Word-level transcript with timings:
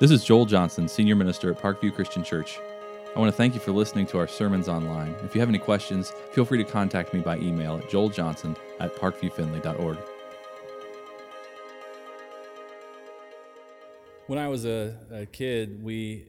This 0.00 0.10
is 0.10 0.24
Joel 0.24 0.46
Johnson, 0.46 0.88
Senior 0.88 1.14
Minister 1.14 1.50
at 1.50 1.60
Parkview 1.60 1.94
Christian 1.94 2.24
Church. 2.24 2.58
I 3.14 3.18
want 3.18 3.30
to 3.30 3.36
thank 3.36 3.52
you 3.52 3.60
for 3.60 3.70
listening 3.70 4.06
to 4.06 4.16
our 4.16 4.26
sermons 4.26 4.66
online. 4.66 5.14
If 5.22 5.34
you 5.34 5.42
have 5.42 5.50
any 5.50 5.58
questions, 5.58 6.10
feel 6.32 6.46
free 6.46 6.56
to 6.56 6.64
contact 6.64 7.12
me 7.12 7.20
by 7.20 7.36
email 7.36 7.76
at 7.76 7.90
joeljohnson 7.90 8.56
at 8.78 8.96
parkviewfindlay.org. 8.96 9.98
When 14.26 14.38
I 14.38 14.48
was 14.48 14.64
a, 14.64 14.96
a 15.12 15.26
kid, 15.26 15.84
we 15.84 16.28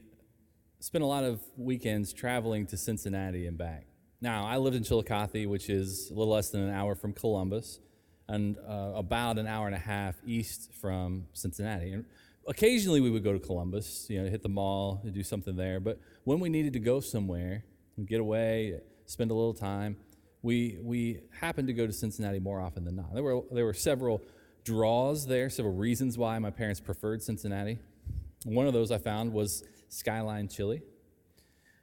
spent 0.80 1.02
a 1.02 1.06
lot 1.06 1.24
of 1.24 1.40
weekends 1.56 2.12
traveling 2.12 2.66
to 2.66 2.76
Cincinnati 2.76 3.46
and 3.46 3.56
back. 3.56 3.86
Now, 4.20 4.44
I 4.44 4.58
lived 4.58 4.76
in 4.76 4.82
Chillicothe, 4.82 5.46
which 5.46 5.70
is 5.70 6.10
a 6.10 6.12
little 6.12 6.34
less 6.34 6.50
than 6.50 6.60
an 6.60 6.74
hour 6.74 6.94
from 6.94 7.14
Columbus, 7.14 7.80
and 8.28 8.58
uh, 8.68 8.92
about 8.96 9.38
an 9.38 9.46
hour 9.46 9.64
and 9.64 9.74
a 9.74 9.78
half 9.78 10.16
east 10.26 10.74
from 10.74 11.24
Cincinnati. 11.32 11.92
And 11.92 12.04
occasionally 12.46 13.00
we 13.00 13.10
would 13.10 13.24
go 13.24 13.32
to 13.32 13.38
Columbus, 13.38 14.06
you 14.08 14.22
know, 14.22 14.28
hit 14.28 14.42
the 14.42 14.48
mall, 14.48 15.02
do 15.12 15.22
something 15.22 15.56
there. 15.56 15.80
But 15.80 15.98
when 16.24 16.40
we 16.40 16.48
needed 16.48 16.72
to 16.74 16.80
go 16.80 17.00
somewhere, 17.00 17.64
get 18.04 18.20
away, 18.20 18.80
spend 19.06 19.30
a 19.30 19.34
little 19.34 19.54
time, 19.54 19.96
we, 20.42 20.78
we 20.82 21.20
happened 21.40 21.68
to 21.68 21.74
go 21.74 21.86
to 21.86 21.92
Cincinnati 21.92 22.40
more 22.40 22.60
often 22.60 22.84
than 22.84 22.96
not. 22.96 23.14
There 23.14 23.22
were, 23.22 23.42
there 23.52 23.64
were 23.64 23.74
several 23.74 24.22
draws 24.64 25.26
there, 25.26 25.50
several 25.50 25.74
reasons 25.74 26.18
why 26.18 26.38
my 26.38 26.50
parents 26.50 26.80
preferred 26.80 27.22
Cincinnati. 27.22 27.78
One 28.44 28.66
of 28.66 28.72
those 28.72 28.90
I 28.90 28.98
found 28.98 29.32
was 29.32 29.64
Skyline 29.88 30.48
Chili. 30.48 30.82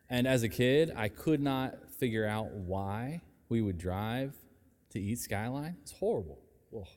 And 0.09 0.27
as 0.27 0.43
a 0.43 0.49
kid, 0.49 0.91
I 0.95 1.07
could 1.07 1.39
not 1.39 1.91
figure 1.99 2.25
out 2.25 2.51
why 2.51 3.21
we 3.47 3.61
would 3.61 3.77
drive 3.77 4.35
to 4.91 4.99
eat 4.99 5.19
Skyline. 5.19 5.77
It's 5.81 5.91
horrible. 5.91 6.39
Ugh. 6.75 6.87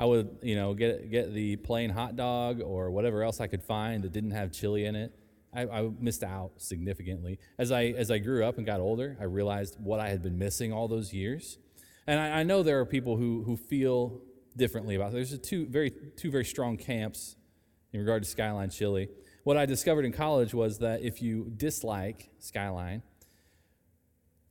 I 0.00 0.06
would, 0.06 0.38
you 0.40 0.56
know, 0.56 0.72
get 0.72 1.10
get 1.10 1.34
the 1.34 1.56
plain 1.56 1.90
hot 1.90 2.16
dog 2.16 2.62
or 2.62 2.90
whatever 2.90 3.22
else 3.22 3.38
I 3.38 3.46
could 3.46 3.62
find 3.62 4.02
that 4.02 4.12
didn't 4.12 4.30
have 4.30 4.50
chili 4.50 4.86
in 4.86 4.96
it. 4.96 5.14
I, 5.52 5.66
I, 5.66 5.90
missed 5.98 6.22
out 6.22 6.52
significantly 6.56 7.38
as 7.58 7.70
I 7.70 7.86
as 7.98 8.10
I 8.10 8.16
grew 8.16 8.42
up 8.46 8.56
and 8.56 8.64
got 8.64 8.80
older. 8.80 9.18
I 9.20 9.24
realized 9.24 9.76
what 9.78 10.00
I 10.00 10.08
had 10.08 10.22
been 10.22 10.38
missing 10.38 10.72
all 10.72 10.88
those 10.88 11.12
years, 11.12 11.58
and 12.06 12.18
I, 12.18 12.40
I 12.40 12.42
know 12.44 12.62
there 12.62 12.80
are 12.80 12.86
people 12.86 13.18
who 13.18 13.42
who 13.44 13.58
feel 13.58 14.22
differently 14.56 14.94
about. 14.94 15.08
It. 15.08 15.16
There's 15.16 15.38
two 15.38 15.66
very 15.66 15.90
two 15.90 16.30
very 16.30 16.46
strong 16.46 16.78
camps 16.78 17.36
in 17.92 18.00
regard 18.00 18.22
to 18.22 18.28
Skyline 18.28 18.70
chili. 18.70 19.10
What 19.44 19.58
I 19.58 19.66
discovered 19.66 20.06
in 20.06 20.12
college 20.12 20.54
was 20.54 20.78
that 20.78 21.02
if 21.02 21.20
you 21.20 21.52
dislike 21.54 22.30
Skyline, 22.38 23.02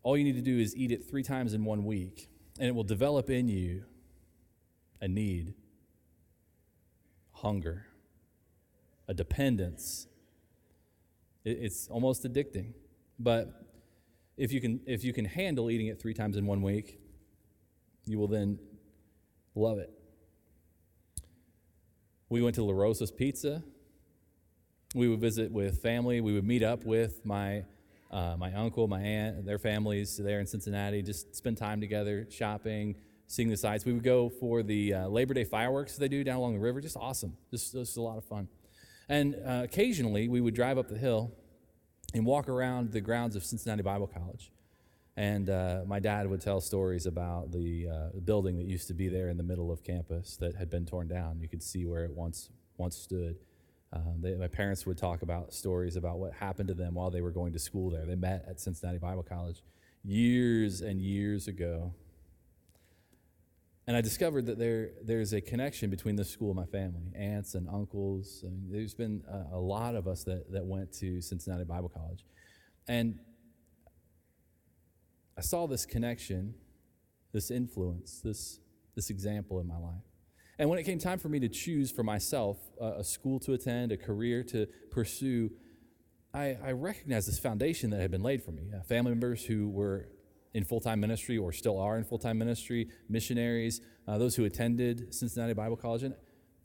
all 0.04 0.16
you 0.16 0.24
need 0.24 0.36
to 0.36 0.44
do 0.44 0.60
is 0.60 0.76
eat 0.76 0.92
it 0.92 1.10
three 1.10 1.24
times 1.24 1.56
in 1.56 1.66
one 1.66 1.86
week, 1.86 2.30
and 2.60 2.68
it 2.68 2.76
will 2.76 2.84
develop 2.84 3.32
in 3.32 3.48
you 3.48 3.86
a 5.02 5.08
need, 5.08 5.54
hunger, 7.32 7.86
a 9.08 9.14
dependence. 9.14 10.08
It's 11.46 11.88
almost 11.88 12.24
addicting. 12.24 12.74
But 13.18 13.66
if 14.38 14.52
you 14.52 14.62
can, 14.62 14.82
if 14.86 15.04
you 15.04 15.14
can 15.14 15.26
handle 15.26 15.70
eating 15.70 15.88
it 15.88 16.02
three 16.02 16.14
times 16.14 16.38
in 16.38 16.46
one 16.46 16.62
week, 16.62 17.00
you 18.06 18.18
will 18.18 18.28
then 18.28 18.60
love 19.56 19.78
it. 19.78 19.92
We 22.30 22.42
went 22.42 22.56
to 22.56 22.64
La 22.64 22.74
Rosa's 22.74 23.12
Pizza. 23.12 23.64
We 24.96 25.08
would 25.08 25.20
visit 25.20 25.52
with 25.52 25.82
family. 25.82 26.22
We 26.22 26.34
would 26.34 26.46
meet 26.46 26.64
up 26.64 26.86
with 26.86 27.26
my, 27.26 27.66
uh, 28.12 28.36
my 28.38 28.54
uncle, 28.54 28.88
my 28.88 29.02
aunt, 29.02 29.46
their 29.46 29.60
families 29.60 30.18
there 30.18 30.40
in 30.40 30.46
Cincinnati, 30.46 31.02
just 31.02 31.36
spend 31.36 31.58
time 31.58 31.82
together, 31.82 32.28
shopping, 32.30 32.96
seeing 33.30 33.48
the 33.48 33.56
sights. 33.56 33.86
We 33.86 33.94
would 33.94 34.04
go 34.04 34.28
for 34.28 34.64
the 34.64 34.96
uh, 34.96 35.08
Labor 35.08 35.36
Day 35.36 35.44
fireworks 35.44 35.96
they 35.96 36.08
do 36.08 36.24
down 36.24 36.38
along 36.38 36.54
the 36.54 36.60
river. 36.60 36.82
Just 36.82 36.98
awesome. 36.98 37.38
Just, 37.52 37.74
just 37.74 37.96
a 37.96 38.02
lot 38.02 38.18
of 38.18 38.26
fun. 38.26 38.48
And 39.08 39.36
uh, 39.46 39.62
occasionally 39.64 40.28
we 40.28 40.42
would 40.42 40.56
drive 40.56 40.80
up 40.80 40.90
the 40.90 40.98
hill 40.98 41.32
and 42.16 42.26
walk 42.26 42.50
around 42.50 42.92
the 42.92 43.02
grounds 43.02 43.36
of 43.36 43.46
Cincinnati 43.46 43.84
Bible 43.84 44.08
College. 44.08 44.52
And 45.16 45.48
uh, 45.48 45.82
my 45.86 46.00
dad 46.00 46.28
would 46.28 46.42
tell 46.42 46.60
stories 46.60 47.06
about 47.06 47.52
the 47.52 47.88
uh, 47.88 48.20
building 48.26 48.58
that 48.58 48.66
used 48.66 48.88
to 48.88 48.96
be 48.96 49.10
there 49.10 49.30
in 49.30 49.38
the 49.38 49.44
middle 49.44 49.72
of 49.72 49.84
campus 49.84 50.36
that 50.38 50.56
had 50.56 50.72
been 50.72 50.88
torn 50.88 51.08
down. 51.08 51.40
You 51.40 51.48
could 51.48 51.62
see 51.62 51.86
where 51.86 52.06
it 52.06 52.12
once 52.12 52.50
once 52.78 52.98
stood. 52.98 53.36
Uh, 53.94 54.00
they, 54.20 54.34
my 54.36 54.48
parents 54.48 54.88
would 54.88 54.98
talk 54.98 55.22
about 55.22 55.54
stories 55.54 55.98
about 55.98 56.18
what 56.18 56.34
happened 56.34 56.70
to 56.70 56.74
them 56.74 56.96
while 56.96 57.12
they 57.12 57.22
were 57.22 57.32
going 57.32 57.54
to 57.54 57.60
school 57.60 57.92
there. 57.92 58.06
They 58.06 58.16
met 58.16 58.46
at 58.48 58.60
Cincinnati 58.60 58.98
Bible 58.98 59.24
College 59.24 59.62
years 60.04 60.82
and 60.82 61.02
years 61.02 61.48
ago 61.48 61.94
and 63.90 63.98
I 63.98 64.02
discovered 64.02 64.46
that 64.46 64.60
there, 64.60 64.92
there's 65.04 65.34
a 65.34 65.42
connection 65.42 65.90
between 65.90 66.16
this 66.16 66.30
school 66.30 66.52
and 66.52 66.58
my 66.58 66.68
family, 66.68 67.12
aunts 67.16 67.56
and 67.56 67.68
uncles. 67.68 68.46
There's 68.70 68.94
been 68.94 69.24
a, 69.28 69.56
a 69.56 69.60
lot 69.60 69.96
of 69.96 70.08
us 70.08 70.24
that, 70.26 70.52
that 70.52 70.64
went 70.64 70.94
to 71.00 71.20
Cincinnati 71.22 71.64
Bible 71.64 71.90
College. 71.90 72.24
And 72.88 73.18
I 75.36 75.42
saw 75.42 75.66
this 75.66 75.88
connection, 75.88 76.54
this 77.34 77.50
influence, 77.50 78.22
this, 78.24 78.60
this 78.96 79.10
example 79.10 79.60
in 79.60 79.68
my 79.68 79.78
life. 79.78 80.04
And 80.60 80.70
when 80.70 80.78
it 80.78 80.84
came 80.84 81.00
time 81.00 81.18
for 81.18 81.30
me 81.30 81.40
to 81.40 81.50
choose 81.50 81.90
for 81.90 82.04
myself 82.04 82.60
a, 82.80 83.00
a 83.00 83.04
school 83.04 83.40
to 83.40 83.54
attend, 83.54 83.92
a 83.92 83.98
career 83.98 84.44
to 84.52 84.68
pursue, 84.92 85.50
I, 86.32 86.60
I 86.64 86.74
recognized 86.74 87.28
this 87.28 87.40
foundation 87.40 87.90
that 87.90 88.02
had 88.02 88.12
been 88.12 88.22
laid 88.22 88.44
for 88.44 88.52
me. 88.52 88.70
Uh, 88.72 88.84
family 88.84 89.10
members 89.10 89.46
who 89.46 89.68
were 89.68 90.10
in 90.54 90.64
full 90.64 90.80
time 90.80 91.00
ministry 91.00 91.38
or 91.38 91.52
still 91.52 91.80
are 91.80 91.98
in 91.98 92.04
full 92.04 92.18
time 92.18 92.38
ministry, 92.38 92.90
missionaries, 93.08 93.82
uh, 94.08 94.18
those 94.18 94.36
who 94.36 94.46
attended 94.46 95.14
Cincinnati 95.14 95.54
Bible 95.54 95.78
College. 95.78 96.04
And, 96.04 96.16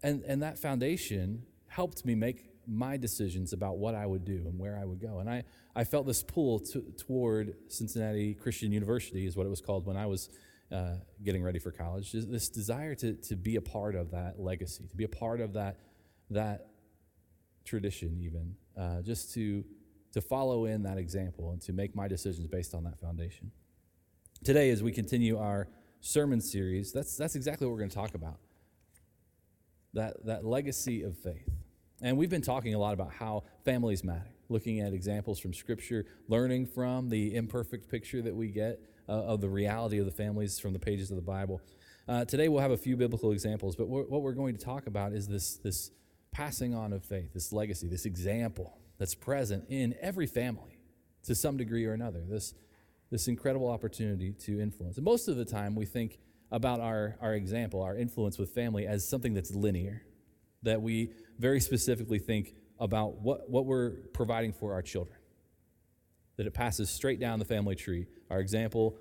and, 0.02 0.22
and 0.24 0.42
that 0.42 0.58
foundation 0.58 1.42
helped 1.68 2.04
me 2.04 2.14
make 2.14 2.50
my 2.66 2.96
decisions 2.96 3.52
about 3.52 3.78
what 3.78 3.94
I 3.94 4.06
would 4.06 4.24
do 4.24 4.44
and 4.46 4.58
where 4.58 4.78
I 4.78 4.84
would 4.84 5.00
go. 5.00 5.18
And 5.18 5.28
I, 5.28 5.44
I 5.74 5.84
felt 5.84 6.06
this 6.06 6.22
pull 6.22 6.60
to, 6.60 6.80
toward 6.96 7.56
Cincinnati 7.68 8.34
Christian 8.34 8.72
University, 8.72 9.26
is 9.26 9.36
what 9.36 9.46
it 9.46 9.50
was 9.50 9.60
called 9.60 9.86
when 9.86 9.96
I 9.96 10.06
was 10.06 10.30
uh, 10.72 10.94
getting 11.22 11.42
ready 11.42 11.58
for 11.58 11.70
college. 11.70 12.12
This 12.12 12.48
desire 12.48 12.94
to, 12.96 13.14
to 13.14 13.36
be 13.36 13.56
a 13.56 13.60
part 13.60 13.94
of 13.94 14.10
that 14.12 14.40
legacy, 14.40 14.86
to 14.86 14.96
be 14.96 15.04
a 15.04 15.08
part 15.08 15.40
of 15.40 15.52
that, 15.54 15.78
that 16.30 16.68
tradition, 17.64 18.18
even, 18.20 18.54
uh, 18.78 19.02
just 19.02 19.34
to, 19.34 19.64
to 20.12 20.20
follow 20.20 20.64
in 20.64 20.82
that 20.84 20.96
example 20.96 21.52
and 21.52 21.60
to 21.62 21.72
make 21.72 21.94
my 21.94 22.08
decisions 22.08 22.46
based 22.46 22.74
on 22.74 22.84
that 22.84 22.98
foundation. 22.98 23.50
Today, 24.44 24.68
as 24.68 24.82
we 24.82 24.92
continue 24.92 25.38
our 25.38 25.68
sermon 26.02 26.38
series, 26.38 26.92
that's, 26.92 27.16
that's 27.16 27.34
exactly 27.34 27.66
what 27.66 27.72
we're 27.72 27.78
going 27.78 27.88
to 27.88 27.96
talk 27.96 28.14
about 28.14 28.36
that, 29.94 30.22
that 30.26 30.44
legacy 30.44 31.02
of 31.02 31.16
faith. 31.16 31.48
And 32.02 32.18
we've 32.18 32.28
been 32.28 32.42
talking 32.42 32.74
a 32.74 32.78
lot 32.78 32.92
about 32.92 33.10
how 33.10 33.44
families 33.64 34.04
matter, 34.04 34.34
looking 34.50 34.80
at 34.80 34.92
examples 34.92 35.40
from 35.40 35.54
Scripture, 35.54 36.04
learning 36.28 36.66
from 36.66 37.08
the 37.08 37.34
imperfect 37.34 37.88
picture 37.88 38.20
that 38.20 38.36
we 38.36 38.48
get 38.48 38.80
uh, 39.08 39.12
of 39.12 39.40
the 39.40 39.48
reality 39.48 39.98
of 39.98 40.04
the 40.04 40.12
families 40.12 40.58
from 40.58 40.74
the 40.74 40.78
pages 40.78 41.10
of 41.10 41.16
the 41.16 41.22
Bible. 41.22 41.62
Uh, 42.06 42.26
today, 42.26 42.48
we'll 42.48 42.60
have 42.60 42.70
a 42.70 42.76
few 42.76 42.98
biblical 42.98 43.32
examples, 43.32 43.76
but 43.76 43.88
what 43.88 44.20
we're 44.20 44.32
going 44.32 44.54
to 44.54 44.62
talk 44.62 44.86
about 44.86 45.14
is 45.14 45.26
this, 45.26 45.56
this 45.56 45.90
passing 46.32 46.74
on 46.74 46.92
of 46.92 47.02
faith, 47.02 47.32
this 47.32 47.50
legacy, 47.50 47.88
this 47.88 48.04
example 48.04 48.76
that's 48.98 49.14
present 49.14 49.64
in 49.70 49.94
every 50.02 50.26
family 50.26 50.80
to 51.22 51.34
some 51.34 51.56
degree 51.56 51.86
or 51.86 51.94
another. 51.94 52.20
This 52.28 52.52
this 53.14 53.28
incredible 53.28 53.70
opportunity 53.70 54.32
to 54.32 54.60
influence. 54.60 54.96
And 54.96 55.04
most 55.04 55.28
of 55.28 55.36
the 55.36 55.44
time, 55.44 55.76
we 55.76 55.86
think 55.86 56.18
about 56.50 56.80
our, 56.80 57.14
our 57.20 57.34
example, 57.34 57.80
our 57.80 57.96
influence 57.96 58.38
with 58.38 58.50
family, 58.50 58.88
as 58.88 59.08
something 59.08 59.34
that's 59.34 59.54
linear, 59.54 60.02
that 60.64 60.82
we 60.82 61.12
very 61.38 61.60
specifically 61.60 62.18
think 62.18 62.56
about 62.80 63.20
what, 63.20 63.48
what 63.48 63.66
we're 63.66 63.90
providing 64.12 64.52
for 64.52 64.72
our 64.72 64.82
children, 64.82 65.16
that 66.38 66.48
it 66.48 66.54
passes 66.54 66.90
straight 66.90 67.20
down 67.20 67.38
the 67.38 67.44
family 67.44 67.76
tree. 67.76 68.08
Our 68.30 68.40
example 68.40 68.96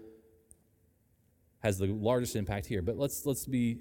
has 1.64 1.80
the 1.80 1.88
largest 1.88 2.36
impact 2.36 2.68
here. 2.68 2.84
But 2.84 3.00
let's, 3.00 3.26
let's 3.26 3.48
be 3.48 3.80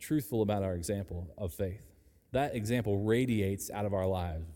truthful 0.00 0.40
about 0.40 0.62
our 0.62 0.76
example 0.76 1.28
of 1.36 1.52
faith. 1.52 1.82
That 2.32 2.56
example 2.56 3.04
radiates 3.04 3.70
out 3.70 3.84
of 3.84 3.92
our 3.92 4.06
lives. 4.06 4.46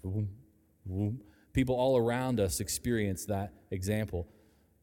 People 1.52 1.74
all 1.74 1.98
around 1.98 2.40
us 2.40 2.60
experience 2.60 3.26
that 3.26 3.52
example. 3.70 4.26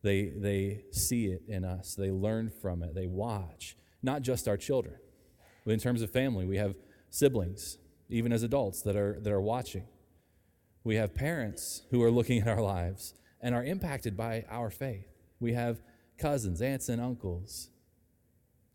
They, 0.06 0.26
they 0.26 0.82
see 0.92 1.26
it 1.32 1.42
in 1.48 1.66
us, 1.66 1.96
they 1.96 2.12
learn 2.12 2.52
from 2.52 2.84
it, 2.84 2.94
they 2.94 3.08
watch. 3.08 3.76
Not 4.04 4.22
just 4.22 4.48
our 4.48 4.56
children. 4.56 4.98
But 5.66 5.72
in 5.72 5.80
terms 5.80 6.04
of 6.04 6.12
family, 6.12 6.46
we 6.46 6.58
have 6.58 6.76
siblings, 7.10 7.80
even 8.08 8.32
as 8.32 8.44
adults, 8.44 8.84
that 8.84 8.96
are, 8.96 9.18
that 9.20 9.34
are 9.34 9.42
watching. 9.42 9.88
We 10.84 10.94
have 10.98 11.16
parents 11.16 11.82
who 11.90 12.04
are 12.04 12.12
looking 12.12 12.40
at 12.40 12.48
our 12.48 12.62
lives 12.62 13.16
and 13.42 13.56
are 13.56 13.64
impacted 13.64 14.16
by 14.16 14.46
our 14.48 14.70
faith. 14.70 15.08
We 15.40 15.54
have 15.54 15.82
cousins, 16.20 16.62
aunts, 16.62 16.88
and 16.88 17.02
uncles, 17.02 17.72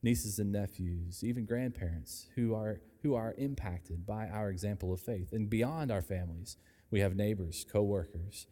nieces 0.02 0.40
and 0.40 0.50
nephews, 0.50 1.22
even 1.22 1.46
grandparents 1.46 2.26
who 2.34 2.56
are, 2.56 2.80
who 3.04 3.14
are 3.14 3.36
impacted 3.38 4.04
by 4.04 4.26
our 4.26 4.50
example 4.50 4.92
of 4.92 4.98
faith. 4.98 5.32
And 5.32 5.48
beyond 5.48 5.92
our 5.92 6.02
families, 6.02 6.56
we 6.90 6.98
have 6.98 7.14
neighbors, 7.14 7.64
coworkers, 7.72 8.48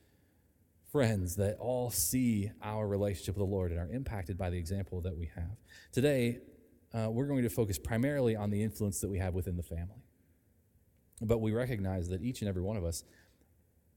friends 0.90 1.36
that 1.36 1.56
all 1.58 1.90
see 1.90 2.50
our 2.62 2.86
relationship 2.86 3.36
with 3.36 3.46
the 3.46 3.52
Lord 3.52 3.70
and 3.70 3.80
are 3.80 3.90
impacted 3.92 4.38
by 4.38 4.50
the 4.50 4.56
example 4.56 5.00
that 5.02 5.16
we 5.16 5.30
have. 5.34 5.56
Today, 5.92 6.38
uh, 6.94 7.08
we're 7.10 7.26
going 7.26 7.42
to 7.42 7.50
focus 7.50 7.78
primarily 7.78 8.34
on 8.34 8.50
the 8.50 8.62
influence 8.62 9.00
that 9.00 9.08
we 9.08 9.18
have 9.18 9.34
within 9.34 9.56
the 9.56 9.62
family. 9.62 10.02
But 11.20 11.38
we 11.38 11.52
recognize 11.52 12.08
that 12.08 12.22
each 12.22 12.40
and 12.40 12.48
every 12.48 12.62
one 12.62 12.76
of 12.76 12.84
us 12.84 13.04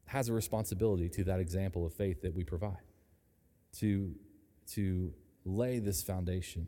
has 0.07 0.27
a 0.27 0.33
responsibility 0.33 1.07
to 1.07 1.23
that 1.23 1.39
example 1.39 1.85
of 1.85 1.93
faith 1.93 2.21
that 2.23 2.33
we 2.33 2.43
provide, 2.43 2.83
to, 3.77 4.13
to 4.73 5.13
lay 5.45 5.79
this 5.79 6.03
foundation. 6.03 6.67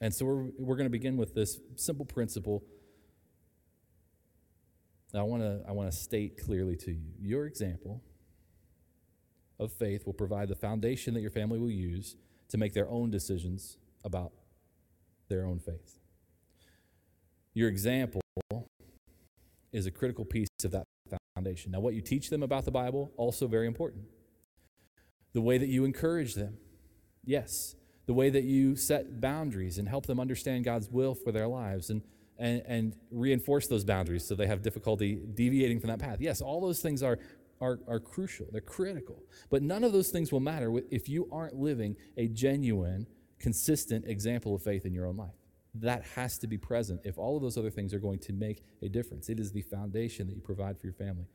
And 0.00 0.14
so 0.14 0.26
we're, 0.26 0.50
we're 0.58 0.76
going 0.76 0.86
to 0.86 0.90
begin 0.90 1.16
with 1.16 1.34
this 1.34 1.58
simple 1.74 2.04
principle. 2.04 2.62
I 5.14 5.22
want 5.22 5.42
to 5.42 5.62
I 5.66 5.72
want 5.72 5.90
to 5.90 5.96
state 5.96 6.44
clearly 6.44 6.76
to 6.76 6.90
you 6.90 7.12
your 7.18 7.46
example 7.46 8.02
of 9.58 9.72
faith 9.72 10.06
will 10.06 10.12
provide 10.12 10.48
the 10.48 10.54
foundation 10.54 11.14
that 11.14 11.20
your 11.20 11.30
family 11.30 11.58
will 11.58 11.70
use 11.70 12.16
to 12.48 12.58
make 12.58 12.74
their 12.74 12.88
own 12.88 13.10
decisions 13.10 13.78
about 14.04 14.32
their 15.28 15.44
own 15.44 15.58
faith. 15.58 15.98
Your 17.54 17.68
example 17.68 18.20
is 19.72 19.86
a 19.86 19.90
critical 19.90 20.24
piece 20.24 20.48
of 20.64 20.70
that 20.72 20.84
foundation. 21.34 21.72
Now, 21.72 21.80
what 21.80 21.94
you 21.94 22.00
teach 22.00 22.30
them 22.30 22.42
about 22.42 22.64
the 22.64 22.70
Bible, 22.70 23.12
also 23.16 23.46
very 23.46 23.66
important. 23.66 24.04
The 25.32 25.40
way 25.40 25.58
that 25.58 25.68
you 25.68 25.84
encourage 25.84 26.34
them, 26.34 26.58
yes. 27.24 27.74
The 28.06 28.14
way 28.14 28.30
that 28.30 28.44
you 28.44 28.76
set 28.76 29.20
boundaries 29.20 29.78
and 29.78 29.88
help 29.88 30.06
them 30.06 30.20
understand 30.20 30.64
God's 30.64 30.88
will 30.88 31.14
for 31.14 31.32
their 31.32 31.48
lives 31.48 31.90
and, 31.90 32.02
and, 32.38 32.62
and 32.66 32.96
reinforce 33.10 33.66
those 33.66 33.84
boundaries 33.84 34.26
so 34.26 34.34
they 34.34 34.46
have 34.46 34.62
difficulty 34.62 35.20
deviating 35.34 35.80
from 35.80 35.88
that 35.88 35.98
path. 35.98 36.18
Yes, 36.20 36.40
all 36.40 36.60
those 36.60 36.80
things 36.80 37.02
are, 37.02 37.18
are, 37.60 37.80
are 37.88 38.00
crucial, 38.00 38.46
they're 38.52 38.60
critical. 38.60 39.22
But 39.50 39.62
none 39.62 39.84
of 39.84 39.92
those 39.92 40.10
things 40.10 40.32
will 40.32 40.40
matter 40.40 40.72
if 40.90 41.08
you 41.08 41.28
aren't 41.32 41.56
living 41.56 41.96
a 42.16 42.28
genuine, 42.28 43.06
consistent 43.38 44.06
example 44.06 44.54
of 44.54 44.62
faith 44.62 44.84
in 44.84 44.92
your 44.92 45.06
own 45.06 45.16
life 45.16 45.34
that 45.80 46.04
has 46.14 46.38
to 46.38 46.46
be 46.46 46.58
present 46.58 47.00
if 47.04 47.18
all 47.18 47.36
of 47.36 47.42
those 47.42 47.58
other 47.58 47.70
things 47.70 47.92
are 47.92 47.98
going 47.98 48.18
to 48.20 48.32
make 48.32 48.62
a 48.82 48.88
difference. 48.88 49.28
It 49.28 49.38
is 49.40 49.52
the 49.52 49.62
foundation 49.62 50.26
that 50.26 50.34
you 50.34 50.40
provide 50.40 50.78
for 50.78 50.86
your 50.86 50.94
family. 50.94 51.26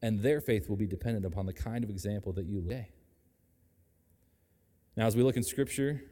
And 0.00 0.20
their 0.20 0.40
faith 0.40 0.68
will 0.68 0.76
be 0.76 0.86
dependent 0.86 1.24
upon 1.24 1.46
the 1.46 1.52
kind 1.52 1.84
of 1.84 1.90
example 1.90 2.32
that 2.34 2.46
you 2.46 2.60
lay. 2.60 2.90
Now, 4.96 5.06
as 5.06 5.16
we 5.16 5.22
look 5.22 5.36
in 5.36 5.42
Scripture 5.42 6.02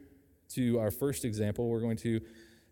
to 0.53 0.79
our 0.79 0.91
first 0.91 1.25
example, 1.25 1.67
we're 1.67 1.81
going 1.81 1.97
to, 1.97 2.21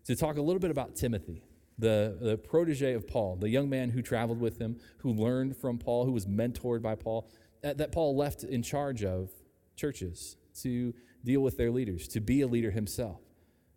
to 0.06 0.16
talk 0.16 0.38
a 0.38 0.42
little 0.42 0.60
bit 0.60 0.70
about 0.70 0.96
Timothy, 0.96 1.42
the, 1.80 2.16
the 2.20 2.36
protege 2.36 2.94
of 2.94 3.06
Paul, 3.08 3.36
the 3.36 3.48
young 3.48 3.68
man 3.68 3.90
who 3.90 4.02
traveled 4.02 4.40
with 4.40 4.58
him, 4.58 4.78
who 4.98 5.12
learned 5.12 5.56
from 5.56 5.78
Paul, 5.78 6.04
who 6.04 6.12
was 6.12 6.26
mentored 6.26 6.82
by 6.82 6.94
Paul, 6.94 7.28
that, 7.62 7.78
that 7.78 7.92
Paul 7.92 8.16
left 8.16 8.44
in 8.44 8.62
charge 8.62 9.04
of 9.04 9.30
churches 9.76 10.36
to 10.62 10.94
deal 11.24 11.40
with 11.40 11.56
their 11.56 11.70
leaders, 11.70 12.08
to 12.08 12.20
be 12.20 12.42
a 12.42 12.46
leader 12.46 12.70
himself 12.70 13.20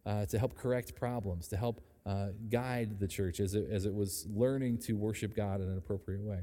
uh, 0.06 0.26
to 0.26 0.40
help 0.40 0.56
correct 0.56 0.96
problems, 0.96 1.48
to 1.50 1.58
help 1.58 1.82
uh, 2.06 2.28
guide 2.50 3.00
the 3.00 3.08
church 3.08 3.40
as 3.40 3.54
it, 3.54 3.68
as 3.72 3.86
it 3.86 3.94
was 3.94 4.26
learning 4.30 4.78
to 4.78 4.94
worship 4.94 5.36
God 5.36 5.62
in 5.62 5.70
an 5.70 5.78
appropriate 5.78 6.22
way. 6.22 6.40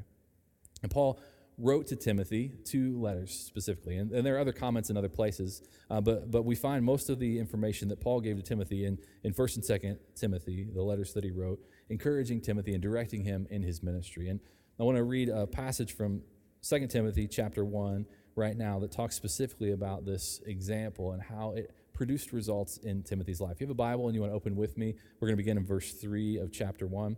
And 0.83 0.91
Paul 0.91 1.21
wrote 1.61 1.87
to 1.89 1.97
Timothy 1.97 2.53
two 2.65 2.99
letters 3.01 3.33
specifically, 3.33 3.97
and, 3.97 4.11
and 4.12 4.25
there 4.25 4.37
are 4.37 4.39
other 4.39 4.53
comments 4.53 4.91
in 4.91 4.97
other 4.97 5.09
places, 5.09 5.62
uh, 5.91 6.01
but, 6.01 6.31
but 6.31 6.45
we 6.45 6.55
find 6.55 6.85
most 6.85 7.11
of 7.11 7.19
the 7.19 7.39
information 7.39 7.89
that 7.89 8.01
Paul 8.01 8.21
gave 8.21 8.37
to 8.37 8.43
Timothy 8.43 8.87
in, 8.87 8.99
in 9.25 9.35
1st 9.35 9.57
and 9.57 9.83
2nd 9.83 9.99
Timothy, 10.15 10.69
the 10.75 10.83
letters 10.83 11.12
that 11.12 11.25
he 11.25 11.31
wrote, 11.31 11.61
encouraging 11.89 12.41
Timothy 12.41 12.73
and 12.73 12.83
directing 12.83 13.25
him 13.25 13.47
in 13.51 13.62
his 13.62 13.83
ministry. 13.83 14.29
And 14.29 14.41
I 14.79 14.85
want 14.85 14.97
to 14.97 15.05
read 15.05 15.29
a 15.29 15.47
passage 15.47 15.95
from 15.95 16.23
2 16.62 16.87
Timothy 16.87 17.27
chapter 17.29 17.65
1 17.65 18.07
right 18.37 18.57
now 18.57 18.79
that 18.79 18.93
talks 18.93 19.15
specifically 19.15 19.73
about 19.73 20.05
this 20.05 20.41
example 20.47 21.12
and 21.12 21.23
how 21.23 21.53
it 21.53 21.75
produced 21.93 22.33
results 22.33 22.79
in 22.79 23.03
Timothy's 23.03 23.41
life. 23.41 23.53
If 23.53 23.61
you 23.61 23.67
have 23.67 23.73
a 23.73 23.75
Bible 23.75 24.07
and 24.07 24.15
you 24.15 24.23
want 24.23 24.33
to 24.33 24.37
open 24.37 24.57
with 24.57 24.79
me, 24.79 24.95
we're 25.21 25.29
going 25.29 25.37
to 25.37 25.43
begin 25.43 25.59
in 25.59 25.67
verse 25.67 25.93
3 25.93 26.39
of 26.39 26.51
chapter 26.51 26.87
1. 26.87 27.17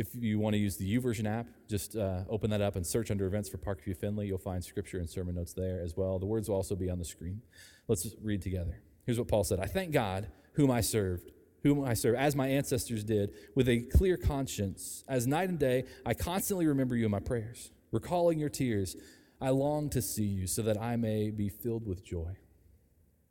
If 0.00 0.14
you 0.14 0.38
want 0.38 0.54
to 0.54 0.58
use 0.58 0.78
the 0.78 0.96
YouVersion 0.96 1.26
app, 1.26 1.46
just 1.68 1.94
uh, 1.94 2.22
open 2.30 2.48
that 2.52 2.62
up 2.62 2.74
and 2.74 2.86
search 2.86 3.10
under 3.10 3.26
events 3.26 3.50
for 3.50 3.58
Parkview 3.58 3.94
Findlay. 3.94 4.28
You'll 4.28 4.38
find 4.38 4.64
scripture 4.64 4.96
and 4.96 5.06
sermon 5.06 5.34
notes 5.34 5.52
there 5.52 5.82
as 5.82 5.94
well. 5.94 6.18
The 6.18 6.24
words 6.24 6.48
will 6.48 6.56
also 6.56 6.74
be 6.74 6.88
on 6.88 6.98
the 6.98 7.04
screen. 7.04 7.42
Let's 7.86 8.08
read 8.22 8.40
together. 8.40 8.80
Here's 9.04 9.18
what 9.18 9.28
Paul 9.28 9.44
said 9.44 9.60
I 9.60 9.66
thank 9.66 9.92
God, 9.92 10.28
whom 10.54 10.70
I 10.70 10.80
served, 10.80 11.32
whom 11.64 11.84
I 11.84 11.92
serve, 11.92 12.14
as 12.14 12.34
my 12.34 12.48
ancestors 12.48 13.04
did, 13.04 13.34
with 13.54 13.68
a 13.68 13.80
clear 13.94 14.16
conscience. 14.16 15.04
As 15.06 15.26
night 15.26 15.50
and 15.50 15.58
day, 15.58 15.84
I 16.06 16.14
constantly 16.14 16.66
remember 16.66 16.96
you 16.96 17.04
in 17.04 17.10
my 17.10 17.20
prayers. 17.20 17.70
Recalling 17.92 18.38
your 18.38 18.48
tears, 18.48 18.96
I 19.38 19.50
long 19.50 19.90
to 19.90 20.00
see 20.00 20.24
you 20.24 20.46
so 20.46 20.62
that 20.62 20.80
I 20.80 20.96
may 20.96 21.30
be 21.30 21.50
filled 21.50 21.86
with 21.86 22.02
joy. 22.02 22.38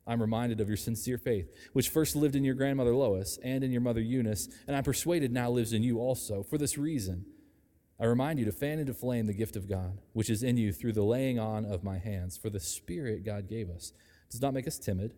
I'm 0.10 0.20
reminded 0.20 0.60
of 0.60 0.68
your 0.68 0.76
sincere 0.76 1.20
faith, 1.20 1.54
which 1.74 1.90
first 1.90 2.16
lived 2.16 2.36
in 2.36 2.44
your 2.44 2.56
grandmother 2.56 2.96
Lois 2.96 3.38
and 3.44 3.64
in 3.64 3.72
your 3.72 3.80
mother 3.80 4.02
Eunice, 4.02 4.50
and 4.66 4.76
I'm 4.76 4.84
persuaded 4.84 5.32
now 5.32 5.52
lives 5.52 5.72
in 5.72 5.84
you 5.84 6.00
also. 6.00 6.42
For 6.42 6.58
this 6.58 6.80
reason, 6.80 7.26
I 8.00 8.06
remind 8.06 8.40
you 8.40 8.46
to 8.46 8.52
fan 8.52 8.80
into 8.80 8.96
flame 8.96 9.28
the 9.28 9.36
gift 9.36 9.56
of 9.56 9.70
God, 9.70 10.00
which 10.14 10.32
is 10.32 10.42
in 10.42 10.58
you 10.58 10.74
through 10.74 10.94
the 10.94 11.04
laying 11.04 11.38
on 11.38 11.64
of 11.64 11.84
my 11.84 12.00
hands. 12.00 12.38
For 12.38 12.50
the 12.50 12.60
Spirit 12.60 13.24
God 13.24 13.48
gave 13.48 13.70
us 13.70 13.94
does 14.32 14.42
not 14.42 14.56
make 14.56 14.68
us 14.68 14.80
timid, 14.80 15.14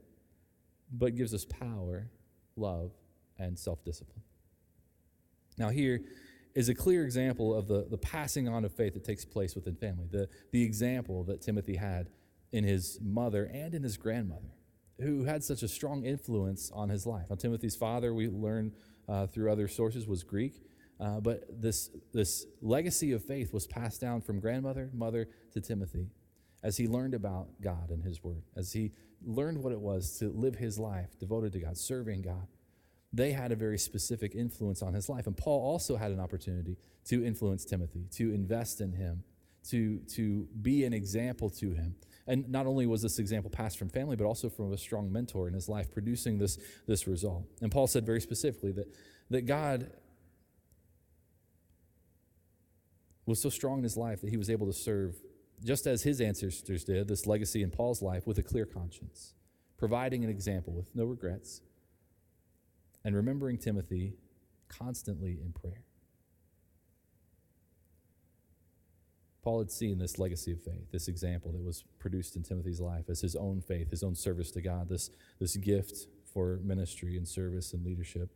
but 0.91 1.15
gives 1.15 1.33
us 1.33 1.45
power, 1.45 2.09
love, 2.57 2.91
and 3.39 3.57
self 3.57 3.85
discipline. 3.85 4.23
Now, 5.57 5.69
here 5.69 6.01
is 6.53 6.67
a 6.67 6.75
clear 6.75 7.05
example 7.05 7.57
of 7.57 7.69
the, 7.69 7.87
the 7.89 7.97
passing 7.97 8.49
on 8.49 8.65
of 8.65 8.73
faith 8.73 8.93
that 8.95 9.05
takes 9.05 9.23
place 9.23 9.55
within 9.55 9.75
family, 9.75 10.07
the, 10.11 10.27
the 10.51 10.63
example 10.63 11.23
that 11.23 11.41
Timothy 11.41 11.77
had 11.77 12.09
in 12.51 12.65
his 12.65 12.99
mother 13.01 13.49
and 13.53 13.73
in 13.73 13.83
his 13.83 13.95
grandmother 13.95 14.51
who 15.01 15.23
had 15.23 15.43
such 15.43 15.63
a 15.63 15.67
strong 15.67 16.05
influence 16.05 16.71
on 16.73 16.89
his 16.89 17.05
life. 17.05 17.27
Now, 17.29 17.35
Timothy's 17.35 17.75
father, 17.75 18.13
we 18.13 18.27
learn 18.27 18.73
uh, 19.07 19.27
through 19.27 19.51
other 19.51 19.67
sources, 19.67 20.07
was 20.07 20.23
Greek. 20.23 20.61
Uh, 20.99 21.19
but 21.19 21.45
this, 21.49 21.89
this 22.13 22.45
legacy 22.61 23.11
of 23.11 23.23
faith 23.25 23.51
was 23.51 23.65
passed 23.65 23.99
down 23.99 24.21
from 24.21 24.39
grandmother, 24.39 24.91
mother 24.93 25.27
to 25.51 25.59
Timothy 25.59 26.11
as 26.63 26.77
he 26.77 26.87
learned 26.87 27.13
about 27.13 27.47
God 27.61 27.89
and 27.89 28.03
his 28.03 28.23
word, 28.23 28.43
as 28.55 28.71
he 28.73 28.91
learned 29.25 29.63
what 29.63 29.73
it 29.73 29.79
was 29.79 30.17
to 30.19 30.29
live 30.29 30.55
his 30.55 30.77
life 30.77 31.17
devoted 31.19 31.53
to 31.53 31.59
God, 31.59 31.77
serving 31.77 32.21
God. 32.21 32.47
They 33.13 33.31
had 33.31 33.51
a 33.51 33.55
very 33.55 33.77
specific 33.77 34.35
influence 34.35 34.81
on 34.81 34.93
his 34.93 35.09
life. 35.09 35.27
And 35.27 35.35
Paul 35.35 35.59
also 35.61 35.97
had 35.97 36.11
an 36.11 36.19
opportunity 36.19 36.77
to 37.05 37.25
influence 37.25 37.65
Timothy, 37.65 38.05
to 38.11 38.33
invest 38.33 38.79
in 38.79 38.93
him, 38.93 39.23
to, 39.69 39.99
to 40.15 40.47
be 40.61 40.85
an 40.85 40.93
example 40.93 41.49
to 41.49 41.73
him. 41.73 41.95
And 42.27 42.49
not 42.49 42.67
only 42.67 42.85
was 42.85 43.01
this 43.01 43.19
example 43.19 43.49
passed 43.49 43.77
from 43.77 43.89
family, 43.89 44.15
but 44.15 44.25
also 44.25 44.49
from 44.49 44.71
a 44.71 44.77
strong 44.77 45.11
mentor 45.11 45.47
in 45.47 45.53
his 45.53 45.67
life, 45.67 45.91
producing 45.91 46.37
this, 46.37 46.57
this 46.87 47.07
result. 47.07 47.45
And 47.61 47.71
Paul 47.71 47.87
said 47.87 48.05
very 48.05 48.21
specifically 48.21 48.71
that, 48.73 48.87
that 49.29 49.41
God 49.45 49.91
was 53.25 53.41
so 53.41 53.49
strong 53.49 53.79
in 53.79 53.83
his 53.83 53.97
life 53.97 54.21
that 54.21 54.29
he 54.29 54.37
was 54.37 54.49
able 54.49 54.67
to 54.67 54.73
serve, 54.73 55.15
just 55.63 55.87
as 55.87 56.03
his 56.03 56.21
ancestors 56.21 56.83
did, 56.83 57.07
this 57.07 57.25
legacy 57.25 57.63
in 57.63 57.71
Paul's 57.71 58.01
life, 58.01 58.27
with 58.27 58.37
a 58.37 58.43
clear 58.43 58.65
conscience, 58.65 59.33
providing 59.77 60.23
an 60.23 60.29
example 60.29 60.73
with 60.73 60.95
no 60.95 61.05
regrets, 61.05 61.61
and 63.03 63.15
remembering 63.15 63.57
Timothy 63.57 64.13
constantly 64.67 65.39
in 65.43 65.53
prayer. 65.53 65.83
Paul 69.43 69.59
had 69.59 69.71
seen 69.71 69.97
this 69.97 70.19
legacy 70.19 70.51
of 70.51 70.61
faith, 70.61 70.91
this 70.91 71.07
example 71.07 71.51
that 71.51 71.63
was 71.63 71.83
produced 71.99 72.35
in 72.35 72.43
Timothy's 72.43 72.79
life 72.79 73.05
as 73.09 73.21
his 73.21 73.35
own 73.35 73.61
faith, 73.61 73.89
his 73.89 74.03
own 74.03 74.15
service 74.15 74.51
to 74.51 74.61
God, 74.61 74.87
this, 74.87 75.09
this 75.39 75.55
gift 75.57 76.07
for 76.31 76.59
ministry 76.63 77.17
and 77.17 77.27
service 77.27 77.73
and 77.73 77.83
leadership. 77.83 78.29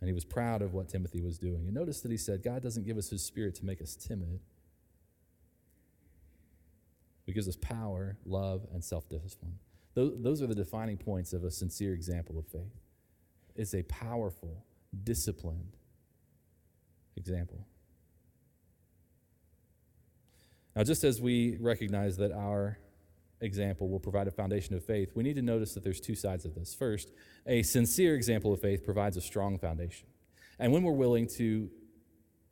And 0.00 0.08
he 0.08 0.14
was 0.14 0.24
proud 0.24 0.62
of 0.62 0.74
what 0.74 0.88
Timothy 0.88 1.20
was 1.20 1.38
doing. 1.38 1.66
And 1.66 1.74
notice 1.74 2.00
that 2.02 2.10
he 2.10 2.16
said, 2.16 2.42
God 2.42 2.62
doesn't 2.62 2.86
give 2.86 2.98
us 2.98 3.10
his 3.10 3.24
spirit 3.24 3.54
to 3.56 3.64
make 3.64 3.80
us 3.82 3.96
timid. 3.96 4.40
He 7.24 7.32
gives 7.32 7.48
us 7.48 7.56
power, 7.56 8.16
love, 8.24 8.66
and 8.72 8.84
self 8.84 9.08
discipline. 9.08 9.58
Those, 9.94 10.12
those 10.18 10.42
are 10.42 10.46
the 10.46 10.54
defining 10.54 10.98
points 10.98 11.32
of 11.32 11.42
a 11.42 11.50
sincere 11.50 11.94
example 11.94 12.38
of 12.38 12.46
faith. 12.46 12.80
It's 13.56 13.74
a 13.74 13.82
powerful, 13.84 14.64
disciplined 15.02 15.76
example. 17.16 17.66
Now, 20.76 20.84
just 20.84 21.04
as 21.04 21.22
we 21.22 21.56
recognize 21.58 22.18
that 22.18 22.32
our 22.32 22.78
example 23.40 23.88
will 23.88 23.98
provide 23.98 24.28
a 24.28 24.30
foundation 24.30 24.74
of 24.74 24.84
faith, 24.84 25.12
we 25.14 25.22
need 25.22 25.36
to 25.36 25.42
notice 25.42 25.72
that 25.72 25.82
there's 25.82 26.00
two 26.00 26.14
sides 26.14 26.44
of 26.44 26.54
this. 26.54 26.74
First, 26.74 27.12
a 27.46 27.62
sincere 27.62 28.14
example 28.14 28.52
of 28.52 28.60
faith 28.60 28.84
provides 28.84 29.16
a 29.16 29.22
strong 29.22 29.58
foundation. 29.58 30.06
And 30.58 30.72
when 30.72 30.82
we're 30.82 30.92
willing 30.92 31.28
to 31.38 31.70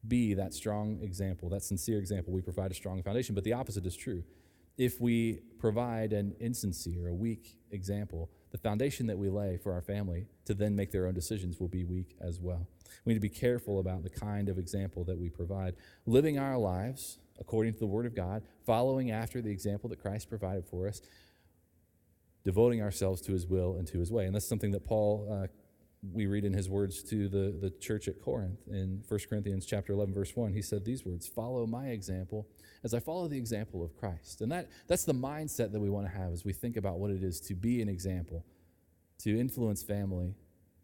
be 0.09 0.33
that 0.35 0.55
strong 0.55 1.01
example, 1.03 1.51
that 1.51 1.63
sincere 1.63 1.99
example, 1.99 2.33
we 2.33 2.41
provide 2.41 2.71
a 2.71 2.75
strong 2.75 3.03
foundation. 3.03 3.35
But 3.35 3.45
the 3.45 3.53
opposite 3.53 3.85
is 3.85 3.95
true. 3.95 4.25
If 4.79 5.03
we 5.03 5.41
provide 5.59 6.15
an 6.15 6.35
insincere, 6.41 7.09
a 7.09 7.15
weak 7.15 7.59
example, 7.71 8.31
the 8.53 8.59
foundation 8.59 9.07
that 9.09 9.19
we 9.19 9.29
lay 9.29 9.59
for 9.59 9.73
our 9.73 9.83
family 9.83 10.27
to 10.47 10.55
then 10.55 10.75
make 10.75 10.93
their 10.93 11.07
own 11.07 11.15
decisions 11.15 11.61
will 11.61 11.69
be 11.69 11.85
weak 11.85 12.17
as 12.23 12.41
well. 12.41 12.67
We 13.05 13.13
need 13.13 13.19
to 13.19 13.21
be 13.21 13.29
careful 13.29 13.81
about 13.81 14.03
the 14.03 14.11
kind 14.11 14.49
of 14.49 14.59
example 14.59 15.05
that 15.05 15.19
we 15.19 15.29
provide. 15.29 15.75
Living 16.07 16.39
our 16.39 16.57
lives 16.57 17.19
according 17.41 17.75
to 17.75 17.79
the 17.79 17.87
Word 17.87 18.07
of 18.07 18.15
God, 18.15 18.43
following 18.65 19.11
after 19.11 19.41
the 19.41 19.51
example 19.51 19.89
that 19.91 20.01
Christ 20.01 20.29
provided 20.29 20.67
for 20.67 20.89
us, 20.89 21.01
devoting 22.45 22.83
ourselves 22.83 23.21
to 23.23 23.33
His 23.33 23.47
will 23.47 23.77
and 23.77 23.87
to 23.89 23.99
His 23.99 24.11
way. 24.13 24.27
And 24.27 24.35
that's 24.35 24.49
something 24.49 24.73
that 24.73 24.87
Paul 24.87 25.29
uh, 25.31 25.47
we 26.13 26.27
read 26.27 26.45
in 26.45 26.53
his 26.53 26.69
words 26.69 27.03
to 27.05 27.29
the, 27.29 27.57
the 27.61 27.71
church 27.71 28.09
at 28.09 28.21
Corinth 28.21 28.67
in 28.69 29.03
1 29.09 29.21
Corinthians 29.29 29.65
chapter 29.65 29.93
11, 29.93 30.13
verse 30.13 30.35
1, 30.35 30.53
he 30.53 30.63
said 30.63 30.85
these 30.85 31.05
words, 31.05 31.27
follow 31.27 31.67
my 31.67 31.89
example 31.89 32.47
as 32.83 32.93
I 32.93 33.01
follow 33.01 33.29
the 33.29 33.39
example 33.39 33.83
of 33.83 33.97
Christ. 33.97 34.41
And 34.41 34.53
that, 34.53 34.69
that's 34.87 35.05
the 35.05 35.15
mindset 35.15 35.73
that 35.73 35.81
we 35.81 35.89
want 35.89 36.07
to 36.07 36.17
have 36.17 36.33
as 36.33 36.45
we 36.45 36.53
think 36.53 36.77
about 36.77 36.99
what 36.99 37.11
it 37.11 37.23
is 37.23 37.41
to 37.43 37.55
be 37.55 37.81
an 37.81 37.89
example, 37.89 38.45
to 39.21 39.39
influence 39.39 39.83
family, 39.83 40.35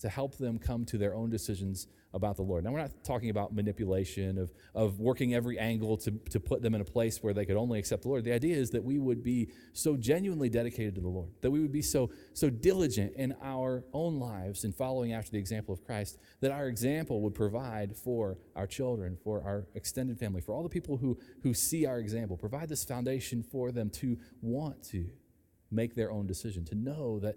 to 0.01 0.09
help 0.09 0.37
them 0.37 0.59
come 0.59 0.85
to 0.87 0.99
their 0.99 1.15
own 1.15 1.31
decisions 1.31 1.87
about 2.13 2.37
the 2.37 2.43
Lord. 2.43 2.65
Now, 2.65 2.73
we're 2.73 2.81
not 2.81 3.05
talking 3.05 3.31
about 3.31 3.55
manipulation, 3.55 4.39
of, 4.39 4.53
of 4.75 4.99
working 4.99 5.35
every 5.35 5.59
angle 5.59 5.97
to, 5.99 6.11
to 6.31 6.41
put 6.41 6.61
them 6.61 6.75
in 6.75 6.81
a 6.81 6.85
place 6.85 7.23
where 7.23 7.33
they 7.33 7.45
could 7.45 7.57
only 7.57 7.79
accept 7.79 8.03
the 8.03 8.09
Lord. 8.09 8.25
The 8.25 8.33
idea 8.33 8.57
is 8.57 8.71
that 8.71 8.83
we 8.83 8.99
would 8.99 9.23
be 9.23 9.53
so 9.73 9.97
genuinely 9.97 10.49
dedicated 10.49 10.97
to 10.97 11.01
the 11.01 11.09
Lord, 11.09 11.31
that 11.41 11.51
we 11.51 11.61
would 11.61 11.73
be 11.73 11.83
so, 11.83 12.11
so 12.33 12.51
diligent 12.51 13.13
in 13.15 13.35
our 13.43 13.85
own 13.93 14.19
lives 14.19 14.65
in 14.65 14.73
following 14.73 15.13
after 15.13 15.31
the 15.31 15.39
example 15.39 15.73
of 15.73 15.85
Christ, 15.85 16.19
that 16.41 16.51
our 16.51 16.67
example 16.67 17.21
would 17.21 17.35
provide 17.35 17.97
for 17.97 18.39
our 18.57 18.67
children, 18.67 19.17
for 19.23 19.43
our 19.45 19.67
extended 19.75 20.19
family, 20.19 20.41
for 20.41 20.53
all 20.53 20.65
the 20.65 20.69
people 20.69 20.97
who, 20.97 21.17
who 21.43 21.55
see 21.55 21.87
our 21.87 22.01
example, 22.01 22.37
provide 22.37 22.69
this 22.69 22.85
foundation 22.85 23.43
for 23.43 23.71
them 23.71 23.89
to 23.91 24.19
want 24.43 24.83
to 24.85 25.11
make 25.71 25.95
their 25.95 26.11
own 26.11 26.27
decision, 26.27 26.65
to 26.67 26.75
know 26.75 27.19
that, 27.21 27.37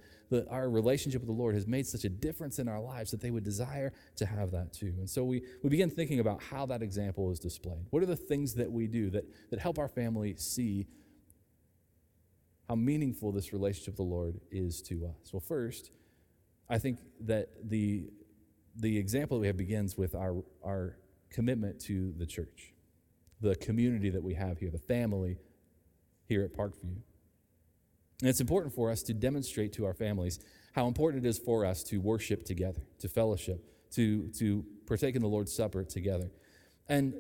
our 0.50 0.68
relationship 0.70 1.22
with 1.22 1.28
the 1.28 1.34
Lord 1.34 1.54
has 1.54 1.68
made 1.68 1.86
such 1.86 2.06
a 2.06 2.10
difference 2.10 2.58
in 2.58 2.68
our 2.68 2.80
lives 2.82 3.12
that 3.12 3.22
they 3.22 3.30
would 3.30 3.44
desire 3.44 3.94
to 4.16 4.26
have 4.26 4.50
that 4.50 4.74
too. 4.74 4.94
And 4.98 5.08
so 5.08 5.24
we, 5.24 5.44
we 5.62 5.70
begin 5.70 5.92
thinking 5.92 6.20
about 6.20 6.42
how 6.42 6.66
that 6.66 6.82
example 6.82 7.30
is 7.30 7.40
displayed. 7.40 7.86
What 7.92 8.02
are 8.02 8.08
the 8.08 8.16
things 8.16 8.56
that 8.56 8.72
we 8.72 8.88
do 8.88 9.12
that, 9.12 9.26
that 9.52 9.60
help 9.60 9.78
our 9.78 9.88
family 9.88 10.34
see 10.38 10.88
how 12.68 12.76
meaningful 12.76 13.32
this 13.32 13.54
relationship 13.54 13.94
with 13.94 13.98
the 13.98 14.04
Lord 14.04 14.40
is 14.50 14.82
to 14.84 15.06
us? 15.06 15.32
Well, 15.32 15.40
first, 15.40 15.92
I 16.68 16.80
think 16.80 17.00
that 17.22 17.50
the, 17.64 18.06
the 18.76 18.98
example 18.98 19.38
that 19.38 19.42
we 19.42 19.48
have 19.48 19.58
begins 19.58 19.98
with 19.98 20.16
our, 20.16 20.44
our 20.64 20.98
commitment 21.30 21.80
to 21.82 22.14
the 22.18 22.26
church, 22.26 22.74
the 23.40 23.56
community 23.56 24.10
that 24.10 24.24
we 24.24 24.34
have 24.34 24.58
here, 24.58 24.72
the 24.72 24.80
family 24.80 25.38
here 26.28 26.44
at 26.44 26.54
Parkview. 26.54 26.98
And 28.24 28.30
it's 28.30 28.40
important 28.40 28.74
for 28.74 28.90
us 28.90 29.04
to 29.04 29.14
demonstrate 29.14 29.74
to 29.74 29.86
our 29.86 29.94
families 29.94 30.40
how 30.72 30.88
important 30.88 31.26
it 31.26 31.28
is 31.28 31.38
for 31.38 31.66
us 31.66 31.84
to 31.84 31.98
worship 31.98 32.46
together, 32.46 32.82
to 33.00 33.10
fellowship, 33.10 33.70
to, 33.92 34.30
to 34.40 34.64
partake 34.86 35.18
in 35.18 35.22
the 35.22 35.28
Lord's 35.28 35.54
Supper 35.54 35.84
together. 35.84 36.32
And 36.88 37.16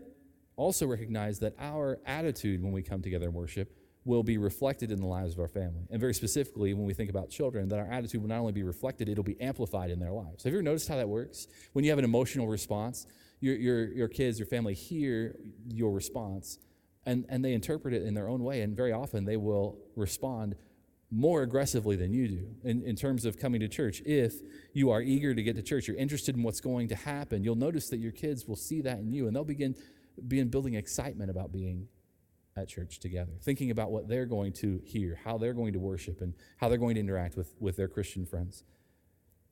also 0.55 0.87
recognize 0.87 1.39
that 1.39 1.55
our 1.59 1.99
attitude 2.05 2.63
when 2.63 2.71
we 2.71 2.81
come 2.81 3.01
together 3.01 3.25
and 3.25 3.33
worship 3.33 3.75
will 4.05 4.23
be 4.23 4.37
reflected 4.37 4.91
in 4.91 5.01
the 5.01 5.05
lives 5.05 5.33
of 5.33 5.41
our 5.41 5.49
family. 5.49 5.85
And 5.91 5.99
very 5.99 6.13
specifically, 6.13 6.73
when 6.73 6.85
we 6.85 6.93
think 6.93 7.09
about 7.09 7.29
children, 7.29 7.67
that 7.67 7.79
our 7.79 7.91
attitude 7.91 8.21
will 8.21 8.29
not 8.29 8.39
only 8.39 8.53
be 8.53 8.63
reflected, 8.63 9.09
it'll 9.09 9.25
be 9.25 9.41
amplified 9.41 9.91
in 9.91 9.99
their 9.99 10.13
lives. 10.13 10.45
Have 10.45 10.53
you 10.53 10.59
ever 10.59 10.63
noticed 10.63 10.87
how 10.87 10.95
that 10.95 11.09
works? 11.09 11.47
When 11.73 11.83
you 11.83 11.91
have 11.91 11.99
an 11.99 12.05
emotional 12.05 12.47
response, 12.47 13.07
your, 13.41 13.55
your, 13.55 13.91
your 13.91 14.07
kids, 14.07 14.39
your 14.39 14.45
family 14.45 14.73
hear 14.73 15.35
your 15.67 15.91
response 15.91 16.59
and, 17.05 17.25
and 17.27 17.43
they 17.43 17.51
interpret 17.51 17.93
it 17.93 18.03
in 18.03 18.13
their 18.13 18.29
own 18.29 18.41
way. 18.41 18.61
And 18.61 18.73
very 18.73 18.93
often 18.93 19.25
they 19.25 19.35
will 19.35 19.79
respond 19.97 20.55
more 21.13 21.43
aggressively 21.43 21.95
than 21.95 22.11
you 22.11 22.27
do 22.27 22.47
in, 22.63 22.81
in 22.81 22.95
terms 22.95 23.23
of 23.23 23.37
coming 23.37 23.59
to 23.59 23.67
church. 23.67 24.01
If 24.03 24.33
you 24.73 24.89
are 24.89 25.01
eager 25.01 25.35
to 25.35 25.43
get 25.43 25.55
to 25.55 25.61
church, 25.61 25.87
you're 25.87 25.97
interested 25.97 26.35
in 26.35 26.41
what's 26.41 26.59
going 26.59 26.87
to 26.87 26.95
happen, 26.95 27.43
you'll 27.43 27.55
notice 27.55 27.89
that 27.89 27.97
your 27.97 28.11
kids 28.11 28.47
will 28.47 28.55
see 28.55 28.81
that 28.81 28.97
in 28.97 29.11
you 29.11 29.27
and 29.27 29.35
they'll 29.35 29.43
begin, 29.43 29.75
begin 30.27 30.49
building 30.49 30.73
excitement 30.73 31.29
about 31.29 31.51
being 31.51 31.87
at 32.57 32.67
church 32.67 32.99
together, 32.99 33.31
thinking 33.41 33.69
about 33.69 33.91
what 33.91 34.07
they're 34.07 34.25
going 34.25 34.53
to 34.53 34.81
hear, 34.85 35.19
how 35.23 35.37
they're 35.37 35.53
going 35.53 35.73
to 35.73 35.79
worship, 35.79 36.21
and 36.21 36.33
how 36.57 36.67
they're 36.67 36.77
going 36.79 36.95
to 36.95 37.01
interact 37.01 37.37
with, 37.37 37.53
with 37.59 37.75
their 37.75 37.87
Christian 37.87 38.25
friends 38.25 38.63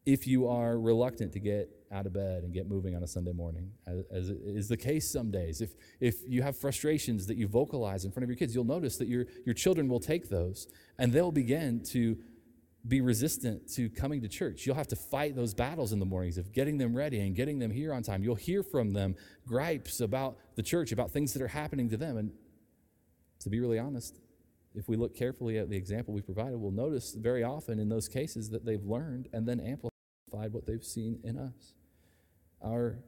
if 0.05 0.25
you 0.25 0.48
are 0.48 0.79
reluctant 0.79 1.34
to 1.34 1.39
get 1.39 1.70
out 1.91 2.05
of 2.05 2.13
bed 2.13 2.43
and 2.43 2.53
get 2.53 2.67
moving 2.67 2.96
on 2.96 3.03
a 3.03 3.08
Sunday 3.08 3.34
morning, 3.34 3.72
as, 3.86 4.03
as 4.12 4.29
is 4.29 4.67
the 4.67 4.77
case 4.77 5.12
some 5.12 5.29
days. 5.29 5.62
If, 5.62 5.75
if 6.00 6.15
you 6.25 6.41
have 6.41 6.58
frustrations 6.58 7.27
that 7.27 7.38
you 7.38 7.48
vocalize 7.48 8.05
in 8.05 8.12
front 8.12 8.24
of 8.24 8.29
your 8.29 8.38
kids, 8.38 8.55
you'll 8.55 8.63
notice 8.63 8.98
that 8.98 9.08
your, 9.08 9.25
your 9.46 9.53
children 9.53 9.88
will 9.88 10.00
take 10.00 10.29
those 10.29 10.67
and 10.98 11.12
they'll 11.12 11.31
begin 11.31 11.84
to 11.89 12.17
be 12.88 13.01
resistant 13.01 13.72
to 13.74 13.89
coming 13.89 14.22
to 14.22 14.27
church. 14.27 14.65
You'll 14.65 14.75
have 14.75 14.88
to 14.88 14.96
fight 14.96 15.36
those 15.36 15.53
battles 15.53 15.91
in 15.91 16.00
the 16.00 16.05
mornings 16.05 16.38
of 16.38 16.51
getting 16.51 16.77
them 16.77 16.96
ready 16.96 17.20
and 17.20 17.36
getting 17.36 17.60
them 17.60 17.70
here 17.70 17.93
on 17.93 18.01
time. 18.01 18.24
You'll 18.24 18.36
hear 18.36 18.63
from 18.63 18.93
them 18.93 19.15
gripes 19.46 20.00
about 20.00 20.38
the 20.55 20.63
church, 20.63 20.91
about 20.91 21.12
things 21.12 21.34
that 21.34 21.43
are 21.43 21.48
happening 21.48 21.89
to 21.89 21.98
them. 21.98 22.17
And 22.17 22.31
to 23.41 23.50
be 23.50 23.60
really 23.60 23.77
honest, 23.77 24.20
if 24.74 24.88
we 24.88 24.96
look 24.96 25.15
carefully 25.15 25.60
at 25.60 25.70
the 25.70 25.77
example 25.77 26.13
we 26.13 26.22
provided, 26.22 26.58
we'll 26.58 26.72
notice 26.72 27.13
very 27.13 27.43
often 27.43 27.77
in 27.77 27.89
those 27.89 28.08
cases 28.08 28.50
that 28.50 28.65
they've 28.65 28.84
learned 28.84 29.27
and 29.34 29.48
then 29.48 29.60
amplified 29.60 29.90
what 30.31 30.65
they've 30.65 30.83
seen 30.83 31.19
in 31.23 31.38
us. 31.38 31.73
Our 32.63 33.00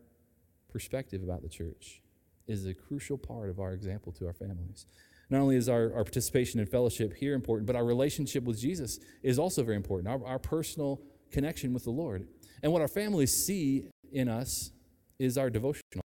perspective 0.70 1.24
about 1.24 1.42
the 1.42 1.50
church 1.50 2.02
is 2.48 2.66
a 2.66 2.74
crucial 2.74 3.18
part 3.18 3.50
of 3.50 3.60
our 3.60 3.74
example 3.74 4.12
to 4.14 4.28
our 4.28 4.34
families. 4.34 4.86
Not 5.30 5.42
only 5.42 5.56
is 5.56 5.70
our, 5.70 5.94
our 5.94 6.04
participation 6.04 6.60
in 6.60 6.66
fellowship 6.66 7.14
here 7.16 7.34
important, 7.34 7.66
but 7.66 7.76
our 7.76 7.86
relationship 7.86 8.44
with 8.44 8.60
Jesus 8.60 9.00
is 9.22 9.40
also 9.40 9.64
very 9.64 9.78
important, 9.78 10.08
our, 10.10 10.26
our 10.26 10.40
personal 10.40 11.02
connection 11.32 11.74
with 11.74 11.84
the 11.84 11.92
Lord. 11.92 12.28
And 12.62 12.72
what 12.72 12.82
our 12.82 12.88
families 12.88 13.46
see 13.46 13.90
in 14.12 14.28
us 14.30 14.72
is 15.20 15.38
our 15.38 15.50
devotional 15.50 16.04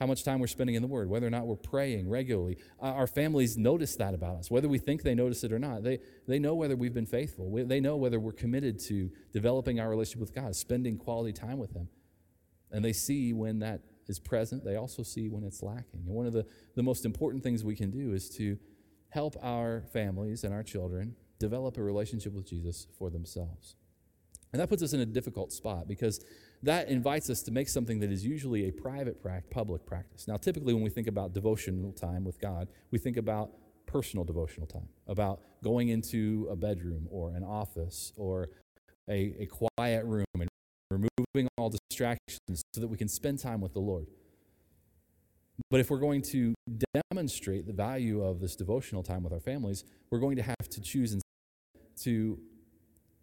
how 0.00 0.06
much 0.06 0.24
time 0.24 0.40
we're 0.40 0.46
spending 0.46 0.74
in 0.74 0.82
the 0.82 0.88
Word, 0.88 1.10
whether 1.10 1.26
or 1.26 1.30
not 1.30 1.46
we're 1.46 1.56
praying 1.56 2.08
regularly. 2.08 2.56
Uh, 2.80 2.86
our 2.86 3.06
families 3.06 3.58
notice 3.58 3.94
that 3.96 4.14
about 4.14 4.36
us, 4.36 4.50
whether 4.50 4.66
we 4.66 4.78
think 4.78 5.02
they 5.02 5.14
notice 5.14 5.44
it 5.44 5.52
or 5.52 5.58
not. 5.58 5.82
They, 5.82 5.98
they 6.26 6.38
know 6.38 6.54
whether 6.54 6.74
we've 6.74 6.94
been 6.94 7.06
faithful. 7.06 7.52
They 7.66 7.80
know 7.80 7.96
whether 7.96 8.18
we're 8.18 8.32
committed 8.32 8.80
to 8.86 9.10
developing 9.34 9.78
our 9.78 9.90
relationship 9.90 10.20
with 10.20 10.34
God, 10.34 10.56
spending 10.56 10.96
quality 10.96 11.34
time 11.34 11.58
with 11.58 11.74
Him. 11.74 11.88
And 12.72 12.82
they 12.82 12.94
see 12.94 13.34
when 13.34 13.58
that 13.58 13.82
is 14.08 14.18
present, 14.18 14.64
they 14.64 14.76
also 14.76 15.02
see 15.02 15.28
when 15.28 15.44
it's 15.44 15.62
lacking. 15.62 16.04
And 16.06 16.14
one 16.14 16.26
of 16.26 16.32
the, 16.32 16.46
the 16.76 16.82
most 16.82 17.04
important 17.04 17.42
things 17.42 17.62
we 17.62 17.76
can 17.76 17.90
do 17.90 18.14
is 18.14 18.30
to 18.36 18.56
help 19.10 19.36
our 19.42 19.84
families 19.92 20.44
and 20.44 20.54
our 20.54 20.62
children 20.62 21.14
develop 21.38 21.76
a 21.76 21.82
relationship 21.82 22.32
with 22.32 22.48
Jesus 22.48 22.86
for 22.98 23.10
themselves. 23.10 23.76
And 24.52 24.60
that 24.60 24.68
puts 24.68 24.82
us 24.82 24.94
in 24.94 25.00
a 25.00 25.06
difficult 25.06 25.52
spot 25.52 25.86
because 25.86 26.24
that 26.62 26.88
invites 26.88 27.30
us 27.30 27.42
to 27.42 27.50
make 27.50 27.68
something 27.68 28.00
that 28.00 28.10
is 28.10 28.24
usually 28.24 28.68
a 28.68 28.72
private 28.72 29.22
practice, 29.22 29.50
public 29.50 29.86
practice. 29.86 30.28
Now, 30.28 30.36
typically, 30.36 30.74
when 30.74 30.82
we 30.82 30.90
think 30.90 31.06
about 31.06 31.32
devotional 31.32 31.92
time 31.92 32.24
with 32.24 32.40
God, 32.40 32.68
we 32.90 32.98
think 32.98 33.16
about 33.16 33.50
personal 33.86 34.24
devotional 34.24 34.66
time, 34.66 34.88
about 35.06 35.40
going 35.64 35.88
into 35.88 36.46
a 36.50 36.56
bedroom 36.56 37.06
or 37.10 37.30
an 37.30 37.42
office 37.42 38.12
or 38.16 38.48
a, 39.08 39.34
a 39.40 39.46
quiet 39.46 40.04
room 40.04 40.24
and 40.34 40.48
removing 40.90 41.48
all 41.56 41.70
distractions 41.70 42.62
so 42.74 42.80
that 42.80 42.88
we 42.88 42.96
can 42.96 43.08
spend 43.08 43.38
time 43.38 43.60
with 43.60 43.72
the 43.72 43.80
Lord. 43.80 44.06
But 45.70 45.80
if 45.80 45.90
we're 45.90 45.98
going 45.98 46.22
to 46.32 46.54
demonstrate 47.12 47.66
the 47.66 47.72
value 47.72 48.22
of 48.22 48.40
this 48.40 48.56
devotional 48.56 49.02
time 49.02 49.22
with 49.22 49.32
our 49.32 49.40
families, 49.40 49.84
we're 50.10 50.18
going 50.18 50.36
to 50.36 50.42
have 50.42 50.68
to 50.70 50.80
choose 50.80 51.20
to 52.02 52.38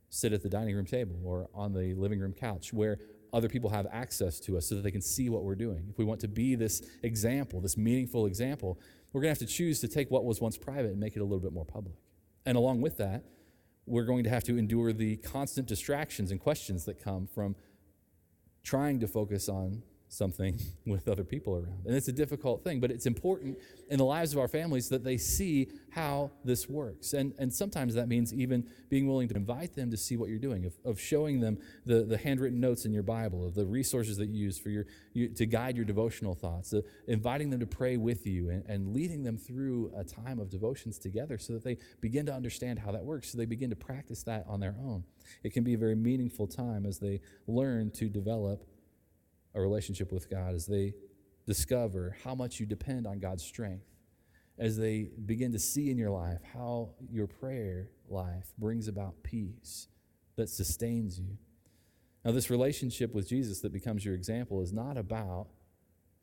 sit 0.09 0.33
at 0.33 0.43
the 0.43 0.49
dining 0.49 0.75
room 0.75 0.85
table 0.85 1.15
or 1.23 1.49
on 1.53 1.73
the 1.73 1.93
living 1.95 2.19
room 2.19 2.33
couch 2.33 2.71
where 2.71 2.97
other 3.33 3.49
people 3.49 3.69
have 3.69 3.87
access 3.91 4.39
to 4.41 4.57
us 4.57 4.67
so 4.67 4.75
that 4.75 4.81
they 4.81 4.91
can 4.91 5.01
see 5.01 5.29
what 5.29 5.43
we're 5.43 5.55
doing. 5.55 5.87
If 5.89 5.97
we 5.97 6.05
want 6.05 6.19
to 6.21 6.27
be 6.27 6.55
this 6.55 6.81
example, 7.03 7.61
this 7.61 7.77
meaningful 7.77 8.25
example, 8.25 8.79
we're 9.11 9.21
going 9.21 9.33
to 9.33 9.39
have 9.39 9.47
to 9.49 9.53
choose 9.53 9.79
to 9.81 9.87
take 9.87 10.09
what 10.11 10.25
was 10.25 10.41
once 10.41 10.57
private 10.57 10.91
and 10.91 10.99
make 10.99 11.15
it 11.15 11.19
a 11.19 11.23
little 11.23 11.39
bit 11.39 11.53
more 11.53 11.65
public. 11.65 11.95
And 12.45 12.57
along 12.57 12.81
with 12.81 12.97
that, 12.97 13.23
we're 13.85 14.05
going 14.05 14.23
to 14.23 14.29
have 14.29 14.43
to 14.45 14.57
endure 14.57 14.93
the 14.93 15.17
constant 15.17 15.67
distractions 15.67 16.31
and 16.31 16.39
questions 16.39 16.85
that 16.85 17.01
come 17.01 17.27
from 17.27 17.55
trying 18.63 18.99
to 18.99 19.07
focus 19.07 19.47
on 19.47 19.83
something 20.09 20.59
with 20.85 21.07
other 21.07 21.23
people 21.23 21.55
around. 21.55 21.85
And 21.85 21.95
it's 21.95 22.07
a 22.07 22.13
difficult 22.13 22.63
thing, 22.63 22.79
but 22.79 22.91
it's 22.91 23.05
important 23.05 23.57
in 23.89 23.97
the 23.97 24.05
lives 24.05 24.33
of 24.33 24.39
our 24.39 24.47
families 24.47 24.89
that 24.89 25.03
they 25.03 25.17
see 25.17 25.69
how 25.91 26.31
this 26.43 26.69
works. 26.69 27.13
And, 27.13 27.33
and 27.37 27.53
sometimes 27.53 27.93
that 27.95 28.07
means 28.07 28.33
even 28.33 28.67
being 28.89 29.07
willing 29.07 29.27
to 29.29 29.35
invite 29.35 29.75
them 29.75 29.91
to 29.91 29.97
see 29.97 30.17
what 30.17 30.29
you're 30.29 30.39
doing, 30.39 30.65
of, 30.65 30.73
of 30.85 30.99
showing 30.99 31.39
them 31.39 31.57
the, 31.85 32.03
the 32.03 32.17
handwritten 32.17 32.59
notes 32.59 32.85
in 32.85 32.93
your 32.93 33.03
Bible, 33.03 33.45
of 33.45 33.55
the 33.55 33.65
resources 33.65 34.17
that 34.17 34.27
you 34.27 34.37
use 34.37 34.57
for 34.57 34.69
your, 34.69 34.85
you, 35.13 35.29
to 35.29 35.45
guide 35.45 35.75
your 35.75 35.85
devotional 35.85 36.35
thoughts, 36.35 36.73
uh, 36.73 36.81
inviting 37.07 37.49
them 37.49 37.59
to 37.59 37.67
pray 37.67 37.97
with 37.97 38.25
you 38.25 38.49
and, 38.49 38.63
and 38.67 38.93
leading 38.93 39.23
them 39.23 39.37
through 39.37 39.91
a 39.95 40.03
time 40.03 40.39
of 40.39 40.49
devotions 40.49 40.97
together 40.97 41.37
so 41.37 41.53
that 41.53 41.63
they 41.63 41.77
begin 42.01 42.25
to 42.25 42.33
understand 42.33 42.79
how 42.79 42.91
that 42.91 43.03
works, 43.03 43.31
so 43.31 43.37
they 43.37 43.45
begin 43.45 43.69
to 43.69 43.75
practice 43.75 44.23
that 44.23 44.45
on 44.47 44.59
their 44.59 44.75
own. 44.83 45.03
It 45.43 45.53
can 45.53 45.63
be 45.63 45.73
a 45.73 45.77
very 45.77 45.95
meaningful 45.95 46.47
time 46.47 46.85
as 46.85 46.99
they 46.99 47.21
learn 47.47 47.91
to 47.91 48.07
develop 48.07 48.65
a 49.57 49.61
relationship 49.61 50.11
with 50.11 50.29
God, 50.29 50.53
as 50.53 50.65
they 50.67 50.93
discover 51.45 52.15
how 52.23 52.35
much 52.35 52.59
you 52.59 52.65
depend 52.65 53.07
on 53.07 53.19
God's 53.19 53.43
strength, 53.43 53.85
as 54.59 54.77
they 54.77 55.09
begin 55.25 55.51
to 55.53 55.59
see 55.59 55.89
in 55.89 55.97
your 55.97 56.11
life 56.11 56.39
how 56.53 56.91
your 57.11 57.27
prayer 57.27 57.89
life 58.09 58.53
brings 58.57 58.87
about 58.87 59.23
peace 59.23 59.87
that 60.35 60.49
sustains 60.49 61.19
you. 61.19 61.37
Now, 62.23 62.31
this 62.31 62.49
relationship 62.49 63.13
with 63.13 63.27
Jesus 63.27 63.61
that 63.61 63.71
becomes 63.71 64.05
your 64.05 64.13
example 64.13 64.61
is 64.61 64.73
not 64.73 64.97
about 64.97 65.47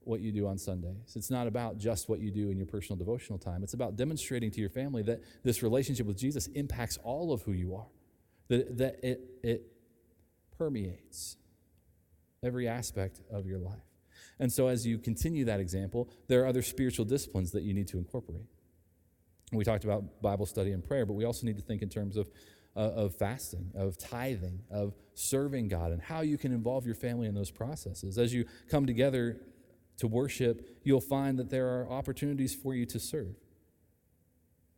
what 0.00 0.20
you 0.20 0.30
do 0.32 0.46
on 0.46 0.58
Sundays. 0.58 1.14
It's 1.16 1.30
not 1.30 1.46
about 1.46 1.78
just 1.78 2.08
what 2.08 2.20
you 2.20 2.30
do 2.30 2.50
in 2.50 2.58
your 2.58 2.66
personal 2.66 2.98
devotional 2.98 3.38
time. 3.38 3.62
It's 3.62 3.72
about 3.74 3.96
demonstrating 3.96 4.50
to 4.50 4.60
your 4.60 4.68
family 4.68 5.02
that 5.04 5.22
this 5.42 5.62
relationship 5.62 6.06
with 6.06 6.18
Jesus 6.18 6.46
impacts 6.48 6.98
all 7.02 7.32
of 7.32 7.42
who 7.42 7.52
you 7.52 7.74
are, 7.74 7.86
that, 8.48 8.76
that 8.76 9.00
it, 9.02 9.22
it 9.42 9.66
permeates 10.58 11.36
every 12.44 12.68
aspect 12.68 13.20
of 13.30 13.46
your 13.46 13.58
life. 13.58 13.82
And 14.38 14.52
so, 14.52 14.68
as 14.68 14.86
you 14.86 14.98
continue 14.98 15.44
that 15.44 15.60
example, 15.60 16.08
there 16.28 16.42
are 16.42 16.46
other 16.46 16.62
spiritual 16.62 17.04
disciplines 17.04 17.52
that 17.52 17.62
you 17.62 17.72
need 17.72 17.88
to 17.88 17.98
incorporate. 17.98 18.46
We 19.52 19.64
talked 19.64 19.84
about 19.84 20.20
Bible 20.20 20.46
study 20.46 20.72
and 20.72 20.82
prayer, 20.82 21.06
but 21.06 21.14
we 21.14 21.24
also 21.24 21.46
need 21.46 21.56
to 21.56 21.62
think 21.62 21.82
in 21.82 21.88
terms 21.88 22.16
of, 22.16 22.28
uh, 22.76 22.80
of 22.80 23.14
fasting, 23.14 23.70
of 23.74 23.96
tithing, 23.98 24.60
of 24.70 24.94
serving 25.14 25.68
God, 25.68 25.92
and 25.92 26.02
how 26.02 26.22
you 26.22 26.36
can 26.36 26.52
involve 26.52 26.86
your 26.86 26.94
family 26.94 27.28
in 27.28 27.34
those 27.34 27.50
processes. 27.50 28.18
As 28.18 28.34
you 28.34 28.46
come 28.68 28.86
together 28.86 29.40
to 29.98 30.08
worship, 30.08 30.80
you'll 30.82 31.00
find 31.00 31.38
that 31.38 31.50
there 31.50 31.68
are 31.68 31.88
opportunities 31.88 32.54
for 32.54 32.74
you 32.74 32.86
to 32.86 32.98
serve. 32.98 33.36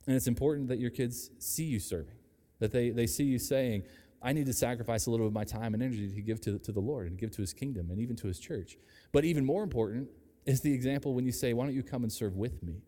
And 0.07 0.15
it's 0.15 0.27
important 0.27 0.69
that 0.69 0.79
your 0.79 0.91
kids 0.91 1.31
see 1.39 1.65
you 1.65 1.81
serving, 1.81 2.15
that 2.59 2.73
they, 2.73 2.91
they 2.91 3.07
see 3.07 3.25
you 3.25 3.39
saying, 3.39 3.85
I 4.23 4.33
need 4.33 4.47
to 4.47 4.53
sacrifice 4.53 5.07
a 5.07 5.11
little 5.11 5.27
of 5.27 5.33
my 5.33 5.45
time 5.45 5.75
and 5.75 5.83
energy 5.83 6.09
to 6.09 6.23
give 6.23 6.41
to, 6.43 6.59
to 6.59 6.73
the 6.73 6.81
Lord 6.81 7.07
and 7.07 7.19
give 7.19 7.31
to 7.33 7.41
his 7.41 7.53
kingdom 7.53 7.91
and 7.91 8.01
even 8.01 8.17
to 8.17 8.27
his 8.27 8.39
church. 8.39 8.77
But 9.13 9.25
even 9.25 9.45
more 9.45 9.63
important 9.63 10.09
is 10.47 10.61
the 10.61 10.73
example 10.73 11.15
when 11.15 11.25
you 11.25 11.33
say, 11.33 11.53
Why 11.53 11.65
don't 11.65 11.75
you 11.75 11.83
come 11.83 12.03
and 12.03 12.13
serve 12.13 12.37
with 12.37 12.63
me? 12.63 12.83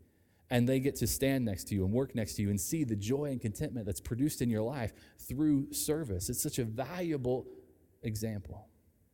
And 0.50 0.68
they 0.68 0.80
get 0.80 0.96
to 0.96 1.06
stand 1.06 1.44
next 1.44 1.64
to 1.68 1.74
you 1.74 1.84
and 1.84 1.92
work 1.92 2.14
next 2.14 2.34
to 2.34 2.42
you 2.42 2.48
and 2.48 2.58
see 2.58 2.82
the 2.82 2.96
joy 2.96 3.26
and 3.26 3.40
contentment 3.40 3.84
that's 3.84 4.00
produced 4.00 4.40
in 4.40 4.48
your 4.48 4.62
life 4.62 4.92
through 5.18 5.72
service. 5.72 6.30
It's 6.30 6.42
such 6.42 6.58
a 6.58 6.64
valuable 6.64 7.46
example. 8.02 8.66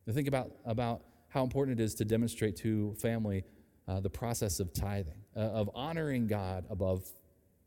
Now 0.07 0.13
think 0.13 0.29
about, 0.29 0.51
about 0.65 1.01
how 1.27 1.43
important 1.43 1.79
it 1.79 1.83
is 1.83 1.93
to 1.95 2.05
demonstrate 2.05 2.55
to 2.57 2.93
family 3.01 3.43
uh, 3.87 3.99
the 3.99 4.09
process 4.09 4.59
of 4.59 4.73
tithing, 4.73 5.21
uh, 5.35 5.39
of 5.39 5.69
honoring 5.75 6.27
God 6.27 6.65
above 6.69 7.05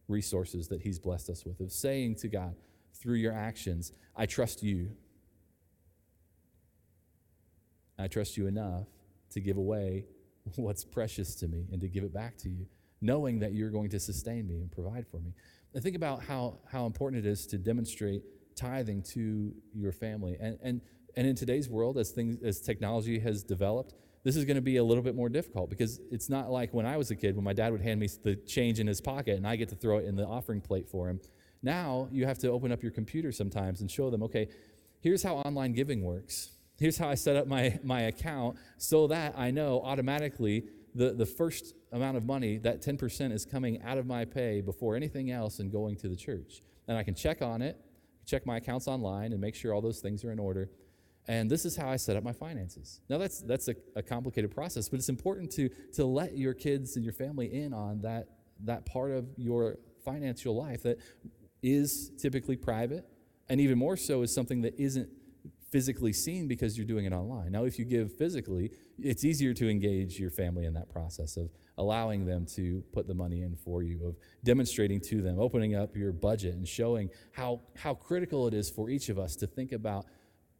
resources 0.08 0.68
that 0.68 0.80
He's 0.80 0.98
blessed 0.98 1.28
us 1.28 1.44
with, 1.44 1.60
of 1.60 1.70
saying 1.70 2.16
to 2.16 2.28
God 2.28 2.54
through 3.00 3.16
your 3.16 3.32
actions, 3.32 3.92
I 4.16 4.26
trust 4.26 4.62
you. 4.62 4.90
I 7.98 8.06
trust 8.08 8.36
you 8.36 8.46
enough 8.46 8.86
to 9.30 9.40
give 9.40 9.56
away 9.56 10.04
what's 10.56 10.84
precious 10.84 11.34
to 11.36 11.48
me 11.48 11.66
and 11.72 11.80
to 11.80 11.88
give 11.88 12.04
it 12.04 12.12
back 12.12 12.36
to 12.38 12.48
you, 12.48 12.66
knowing 13.00 13.40
that 13.40 13.54
you're 13.54 13.70
going 13.70 13.90
to 13.90 14.00
sustain 14.00 14.46
me 14.46 14.60
and 14.60 14.70
provide 14.70 15.06
for 15.06 15.18
me. 15.18 15.32
And 15.74 15.82
think 15.82 15.96
about 15.96 16.22
how, 16.22 16.58
how 16.70 16.86
important 16.86 17.24
it 17.24 17.28
is 17.28 17.46
to 17.48 17.58
demonstrate 17.58 18.22
tithing 18.56 19.02
to 19.02 19.52
your 19.74 19.92
family. 19.92 20.36
And, 20.40 20.58
and, 20.62 20.80
and 21.16 21.26
in 21.26 21.36
today's 21.36 21.68
world, 21.68 21.98
as, 21.98 22.10
things, 22.10 22.42
as 22.42 22.60
technology 22.60 23.18
has 23.20 23.42
developed, 23.42 23.94
this 24.24 24.36
is 24.36 24.44
going 24.44 24.56
to 24.56 24.62
be 24.62 24.76
a 24.76 24.84
little 24.84 25.02
bit 25.02 25.14
more 25.14 25.28
difficult 25.28 25.70
because 25.70 26.00
it's 26.10 26.28
not 26.28 26.50
like 26.50 26.74
when 26.74 26.86
I 26.86 26.96
was 26.96 27.10
a 27.10 27.16
kid 27.16 27.36
when 27.36 27.44
my 27.44 27.52
dad 27.52 27.72
would 27.72 27.80
hand 27.80 28.00
me 28.00 28.08
the 28.24 28.34
change 28.34 28.80
in 28.80 28.86
his 28.86 29.00
pocket 29.00 29.36
and 29.36 29.46
I 29.46 29.56
get 29.56 29.68
to 29.70 29.76
throw 29.76 29.98
it 29.98 30.06
in 30.06 30.16
the 30.16 30.26
offering 30.26 30.60
plate 30.60 30.88
for 30.88 31.08
him. 31.08 31.20
Now 31.62 32.08
you 32.10 32.26
have 32.26 32.38
to 32.38 32.50
open 32.50 32.72
up 32.72 32.82
your 32.82 32.92
computer 32.92 33.32
sometimes 33.32 33.80
and 33.80 33.90
show 33.90 34.10
them, 34.10 34.22
okay, 34.22 34.48
here's 35.00 35.22
how 35.22 35.36
online 35.36 35.72
giving 35.72 36.02
works. 36.02 36.50
Here's 36.78 36.96
how 36.96 37.08
I 37.08 37.16
set 37.16 37.36
up 37.36 37.46
my, 37.48 37.78
my 37.82 38.02
account 38.02 38.56
so 38.76 39.08
that 39.08 39.34
I 39.36 39.50
know 39.50 39.80
automatically 39.82 40.64
the, 40.94 41.12
the 41.12 41.26
first 41.26 41.74
amount 41.92 42.16
of 42.16 42.24
money, 42.24 42.58
that 42.58 42.82
10% 42.82 43.32
is 43.32 43.44
coming 43.44 43.82
out 43.82 43.98
of 43.98 44.06
my 44.06 44.24
pay 44.24 44.60
before 44.60 44.94
anything 44.94 45.30
else 45.30 45.58
and 45.58 45.72
going 45.72 45.96
to 45.96 46.08
the 46.08 46.16
church. 46.16 46.62
And 46.86 46.96
I 46.96 47.02
can 47.02 47.14
check 47.14 47.42
on 47.42 47.62
it, 47.62 47.76
check 48.26 48.46
my 48.46 48.56
accounts 48.58 48.88
online, 48.88 49.32
and 49.32 49.40
make 49.40 49.54
sure 49.54 49.74
all 49.74 49.80
those 49.80 50.00
things 50.00 50.24
are 50.24 50.32
in 50.32 50.38
order. 50.38 50.70
And 51.26 51.50
this 51.50 51.64
is 51.64 51.76
how 51.76 51.88
I 51.88 51.96
set 51.96 52.16
up 52.16 52.24
my 52.24 52.32
finances. 52.32 53.00
Now, 53.08 53.18
that's, 53.18 53.42
that's 53.42 53.68
a, 53.68 53.74
a, 53.96 54.02
complicated 54.02 54.50
process, 54.50 54.88
but 54.88 54.98
it's 54.98 55.10
important 55.10 55.50
to, 55.52 55.68
to 55.94 56.06
let 56.06 56.38
your 56.38 56.54
kids 56.54 56.96
and 56.96 57.04
your 57.04 57.12
family 57.12 57.52
in 57.52 57.74
on 57.74 58.00
that, 58.00 58.28
that 58.64 58.86
part 58.86 59.10
of 59.10 59.26
your 59.36 59.76
financial 60.04 60.56
life 60.56 60.82
that 60.84 60.98
is 61.62 62.10
typically 62.18 62.56
private, 62.56 63.06
and 63.48 63.60
even 63.60 63.78
more 63.78 63.96
so 63.96 64.22
is 64.22 64.32
something 64.32 64.62
that 64.62 64.78
isn't 64.78 65.08
physically 65.70 66.12
seen 66.12 66.48
because 66.48 66.78
you're 66.78 66.86
doing 66.86 67.04
it 67.04 67.12
online. 67.12 67.52
Now, 67.52 67.64
if 67.64 67.78
you 67.78 67.84
give 67.84 68.12
physically, 68.16 68.70
it's 68.98 69.24
easier 69.24 69.52
to 69.54 69.68
engage 69.68 70.18
your 70.18 70.30
family 70.30 70.64
in 70.64 70.74
that 70.74 70.88
process 70.88 71.36
of 71.36 71.50
allowing 71.76 72.24
them 72.24 72.46
to 72.56 72.82
put 72.92 73.06
the 73.06 73.14
money 73.14 73.42
in 73.42 73.54
for 73.54 73.82
you, 73.82 74.06
of 74.06 74.16
demonstrating 74.44 75.00
to 75.00 75.20
them, 75.20 75.38
opening 75.38 75.74
up 75.74 75.94
your 75.94 76.12
budget 76.12 76.54
and 76.54 76.66
showing 76.66 77.10
how, 77.32 77.60
how 77.76 77.94
critical 77.94 78.46
it 78.46 78.54
is 78.54 78.70
for 78.70 78.88
each 78.88 79.08
of 79.08 79.18
us 79.18 79.36
to 79.36 79.46
think 79.46 79.72
about 79.72 80.06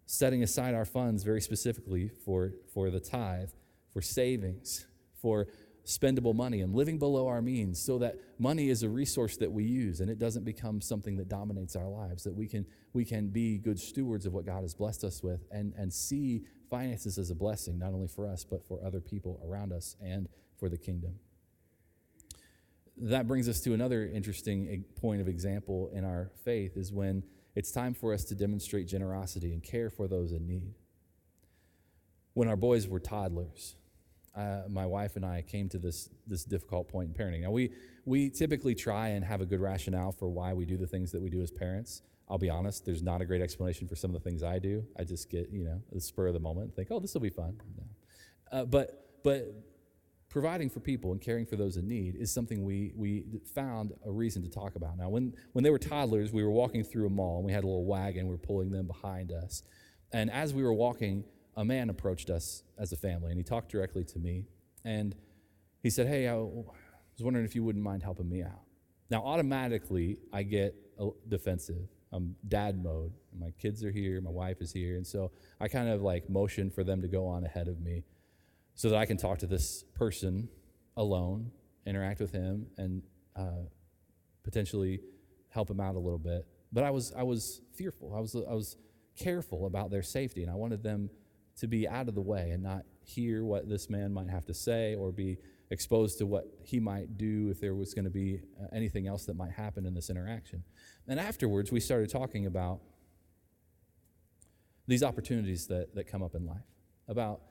setting 0.07 0.43
aside 0.43 0.75
our 0.75 0.85
funds 0.85 1.23
very 1.23 1.41
specifically 1.41 2.11
for, 2.25 2.53
for 2.73 2.91
the 2.91 3.01
tithe, 3.01 3.51
for 3.91 4.03
savings, 4.03 4.87
for 5.21 5.47
spendable 5.89 6.35
money, 6.35 6.61
and 6.61 6.75
living 6.75 6.99
below 6.99 7.27
our 7.27 7.41
means 7.41 7.81
so 7.81 7.99
that 7.99 8.17
money 8.39 8.69
is 8.69 8.83
a 8.83 8.89
resource 8.89 9.39
that 9.39 9.51
we 9.51 9.65
use 9.65 10.01
and 10.01 10.11
it 10.11 10.19
doesn't 10.19 10.45
become 10.45 10.83
something 10.83 11.17
that 11.17 11.29
dominates 11.29 11.75
our 11.75 11.89
lives, 11.89 12.25
that 12.25 12.35
we 12.35 12.47
can, 12.47 12.67
we 12.93 13.07
can 13.07 13.29
be 13.29 13.57
good 13.57 13.81
stewards 13.81 14.27
of 14.27 14.35
what 14.35 14.45
God 14.45 14.63
has 14.63 14.75
blessed 14.75 15.03
us 15.03 15.23
with 15.23 15.47
and, 15.51 15.73
and 15.79 15.91
see 15.91 16.43
finances 16.69 17.17
as 17.17 17.31
a 17.31 17.35
blessing, 17.35 17.79
not 17.79 17.95
only 17.95 18.07
for 18.07 18.29
us, 18.29 18.45
but 18.45 18.63
for 18.69 18.85
other 18.85 19.01
people 19.01 19.41
around 19.49 19.73
us 19.73 19.97
and 20.03 20.29
for 20.59 20.69
the 20.69 20.77
kingdom. 20.77 21.15
That 22.99 23.27
brings 23.27 23.49
us 23.49 23.61
to 23.61 23.73
another 23.73 24.07
interesting 24.07 24.85
point 25.01 25.23
of 25.23 25.29
example 25.29 25.91
in 25.95 26.05
our 26.05 26.31
faith 26.45 26.77
is 26.77 26.93
when 26.93 27.23
it's 27.55 27.73
time 27.73 27.95
for 27.95 28.13
us 28.13 28.25
to 28.25 28.35
demonstrate 28.35 28.89
generosity 28.89 29.55
and 29.55 29.63
care 29.63 29.89
for 29.89 30.07
those 30.07 30.33
in 30.33 30.47
need. 30.47 30.75
When 32.35 32.47
our 32.47 32.57
boys 32.57 32.87
were 32.87 33.01
toddlers, 33.01 33.75
uh, 34.39 34.63
my 34.69 34.87
wife 34.87 35.17
and 35.17 35.27
I 35.27 35.43
came 35.43 35.69
to 35.71 35.79
this, 35.79 36.11
this 36.27 36.45
difficult 36.45 36.89
point 36.89 37.09
in 37.09 37.15
parenting. 37.15 37.43
Now, 37.43 37.51
we, 37.51 37.73
we 38.05 38.31
typically 38.31 38.75
try 38.75 39.09
and 39.09 39.25
have 39.25 39.41
a 39.41 39.47
good 39.47 39.61
rationale 39.61 40.13
for 40.13 40.29
why 40.29 40.53
we 40.55 40.65
do 40.65 40.77
the 40.77 40.87
things 40.87 41.11
that 41.13 41.21
we 41.21 41.29
do 41.29 41.43
as 41.43 41.51
parents. 41.51 42.03
I'll 42.31 42.39
be 42.39 42.51
honest, 42.51 42.85
there's 42.87 43.03
not 43.03 43.21
a 43.21 43.25
great 43.25 43.43
explanation 43.43 43.89
for 43.89 43.97
some 43.97 44.15
of 44.15 44.23
the 44.23 44.29
things 44.29 44.43
I 44.43 44.59
do. 44.59 44.85
I 44.97 45.03
just 45.03 45.29
get, 45.29 45.51
you 45.51 45.65
know, 45.65 45.81
the 45.91 46.01
spur 46.01 46.29
of 46.29 46.35
the 46.35 46.41
moment 46.41 46.67
and 46.67 46.75
think, 46.75 46.89
oh, 46.91 47.01
this 47.01 47.15
will 47.15 47.21
be 47.21 47.31
fun. 47.31 47.61
Uh, 48.53 48.65
but, 48.65 49.07
but 49.25 49.53
providing 50.29 50.71
for 50.71 50.81
people 50.81 51.11
and 51.11 51.21
caring 51.21 51.47
for 51.47 51.57
those 51.57 51.77
in 51.77 51.89
need 51.89 52.15
is 52.15 52.33
something 52.33 52.65
we, 52.65 52.93
we 52.95 53.25
found 53.55 53.93
a 54.07 54.11
reason 54.11 54.43
to 54.43 54.49
talk 54.49 54.77
about. 54.77 54.97
Now, 54.99 55.09
when, 55.09 55.35
when 55.53 55.65
they 55.65 55.71
were 55.71 55.79
toddlers, 55.79 56.33
we 56.33 56.45
were 56.45 56.51
walking 56.51 56.85
through 56.85 57.07
a 57.07 57.11
mall 57.11 57.39
and 57.39 57.47
we 57.47 57.53
had 57.53 57.65
a 57.65 57.67
little 57.67 57.87
wagon, 57.87 58.27
we 58.27 58.33
were 58.33 58.39
pulling 58.39 58.71
them 58.71 58.87
behind 58.87 59.33
us. 59.33 59.63
And 60.13 60.31
as 60.31 60.55
we 60.55 60.63
were 60.63 60.75
walking, 60.75 61.25
a 61.59 61.65
man 61.65 61.91
approached 61.91 62.31
us 62.31 62.63
as 62.79 62.93
a 62.93 62.97
family 62.97 63.31
and 63.33 63.39
he 63.39 63.43
talked 63.43 63.71
directly 63.71 64.05
to 64.05 64.19
me. 64.21 64.47
And 64.85 65.15
he 65.83 65.91
said, 65.91 66.07
Hey, 66.07 66.29
I 66.29 66.35
was 66.35 66.65
wondering 67.21 67.45
if 67.45 67.55
you 67.57 67.65
wouldn't 67.65 67.85
mind 67.85 68.05
helping 68.05 68.29
me 68.29 68.43
out. 68.43 68.63
Now, 69.11 69.25
automatically, 69.25 70.19
I 70.33 70.45
get 70.45 70.75
defensive. 71.29 71.89
I'm 72.13 72.37
dad 72.47 72.83
mode. 72.83 73.13
My 73.39 73.51
kids 73.51 73.85
are 73.85 73.91
here, 73.91 74.21
my 74.21 74.31
wife 74.31 74.61
is 74.61 74.73
here. 74.73 74.97
And 74.97 75.07
so 75.07 75.33
I 75.61 75.67
kind 75.67 75.89
of 75.89 76.01
like 76.01 76.31
motion 76.31 76.71
for 76.71 76.85
them 76.85 77.03
to 77.03 77.09
go 77.09 77.27
on 77.27 77.45
ahead 77.45 77.67
of 77.67 77.81
me 77.81 78.05
so 78.75 78.89
that 78.91 78.97
I 78.97 79.05
can 79.05 79.17
talk 79.17 79.39
to 79.39 79.47
this 79.47 79.83
person 79.95 80.49
alone, 80.97 81.51
interact 81.87 82.21
with 82.21 82.31
him, 82.31 82.67
and 82.77 83.03
uh, 83.35 83.65
potentially 84.45 85.01
help 85.49 85.69
him 85.69 85.81
out 85.81 85.97
a 85.97 85.99
little 85.99 86.19
bit. 86.19 86.47
But 86.73 86.85
I 86.85 86.91
was, 86.91 87.13
I 87.17 87.25
was 87.25 87.63
fearful. 87.75 88.15
I 88.15 88.21
was, 88.21 88.37
I 88.37 88.55
was 88.55 88.77
careful 89.17 89.67
about 89.67 89.91
their 89.91 90.03
safety, 90.03 90.43
and 90.43 90.51
I 90.51 90.55
wanted 90.55 90.85
them 90.85 91.11
to 91.61 91.67
be 91.67 91.89
out 91.89 92.09
of 92.09 92.15
the 92.15 92.21
way 92.21 92.51
and 92.51 92.63
not 92.63 92.85
hear 93.05 93.45
what 93.45 93.69
this 93.69 93.91
man 93.91 94.13
might 94.13 94.29
have 94.29 94.45
to 94.47 94.55
say 94.55 94.95
or 94.95 95.11
be 95.11 95.39
exposed 95.71 96.19
to 96.19 96.27
what 96.27 96.45
he 96.63 96.81
might 96.81 97.19
do 97.19 97.49
if 97.51 97.61
there 97.61 97.75
was 97.75 97.95
going 97.95 98.05
to 98.05 98.11
be 98.11 98.41
uh, 98.61 98.67
anything 98.73 99.07
else 99.07 99.25
that 99.27 99.37
might 99.37 99.51
happen 99.51 99.85
in 99.85 99.95
this 99.95 100.09
interaction. 100.09 100.63
And 101.07 101.19
afterwards, 101.21 101.71
we 101.71 101.81
started 101.81 102.11
talking 102.11 102.47
about 102.47 102.81
these 104.87 105.03
opportunities 105.03 105.67
that, 105.67 105.95
that 105.95 106.07
come 106.07 106.23
up 106.23 106.35
in 106.35 106.47
life, 106.47 106.65
about 107.09 107.43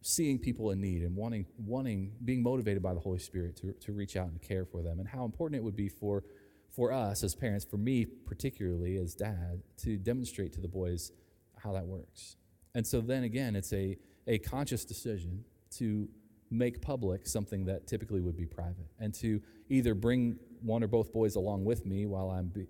seeing 0.00 0.38
people 0.38 0.70
in 0.70 0.80
need 0.80 1.02
and 1.02 1.16
wanting, 1.16 1.46
wanting 1.58 2.12
being 2.24 2.42
motivated 2.42 2.82
by 2.82 2.94
the 2.94 3.00
Holy 3.00 3.18
Spirit 3.18 3.56
to, 3.56 3.72
to 3.72 3.92
reach 3.92 4.16
out 4.16 4.28
and 4.28 4.40
care 4.40 4.64
for 4.64 4.82
them, 4.82 5.00
and 5.00 5.08
how 5.08 5.24
important 5.24 5.60
it 5.60 5.64
would 5.64 5.74
be 5.74 5.88
for, 5.88 6.22
for 6.70 6.92
us 6.92 7.24
as 7.24 7.34
parents, 7.34 7.64
for 7.64 7.76
me 7.76 8.04
particularly 8.04 8.96
as 8.98 9.14
dad, 9.14 9.62
to 9.78 9.96
demonstrate 9.96 10.52
to 10.52 10.60
the 10.60 10.68
boys 10.68 11.10
how 11.58 11.72
that 11.72 11.86
works. 11.86 12.36
And 12.76 12.86
so 12.86 13.00
then 13.00 13.24
again, 13.24 13.56
it's 13.56 13.72
a, 13.72 13.96
a 14.26 14.36
conscious 14.38 14.84
decision 14.84 15.42
to 15.78 16.10
make 16.50 16.82
public 16.82 17.26
something 17.26 17.64
that 17.64 17.86
typically 17.86 18.20
would 18.20 18.36
be 18.36 18.44
private 18.44 18.86
and 19.00 19.14
to 19.14 19.40
either 19.70 19.94
bring 19.94 20.38
one 20.60 20.84
or 20.84 20.86
both 20.86 21.10
boys 21.10 21.36
along 21.36 21.64
with 21.64 21.86
me 21.86 22.04
while 22.04 22.30
I'm 22.30 22.48
be, 22.48 22.66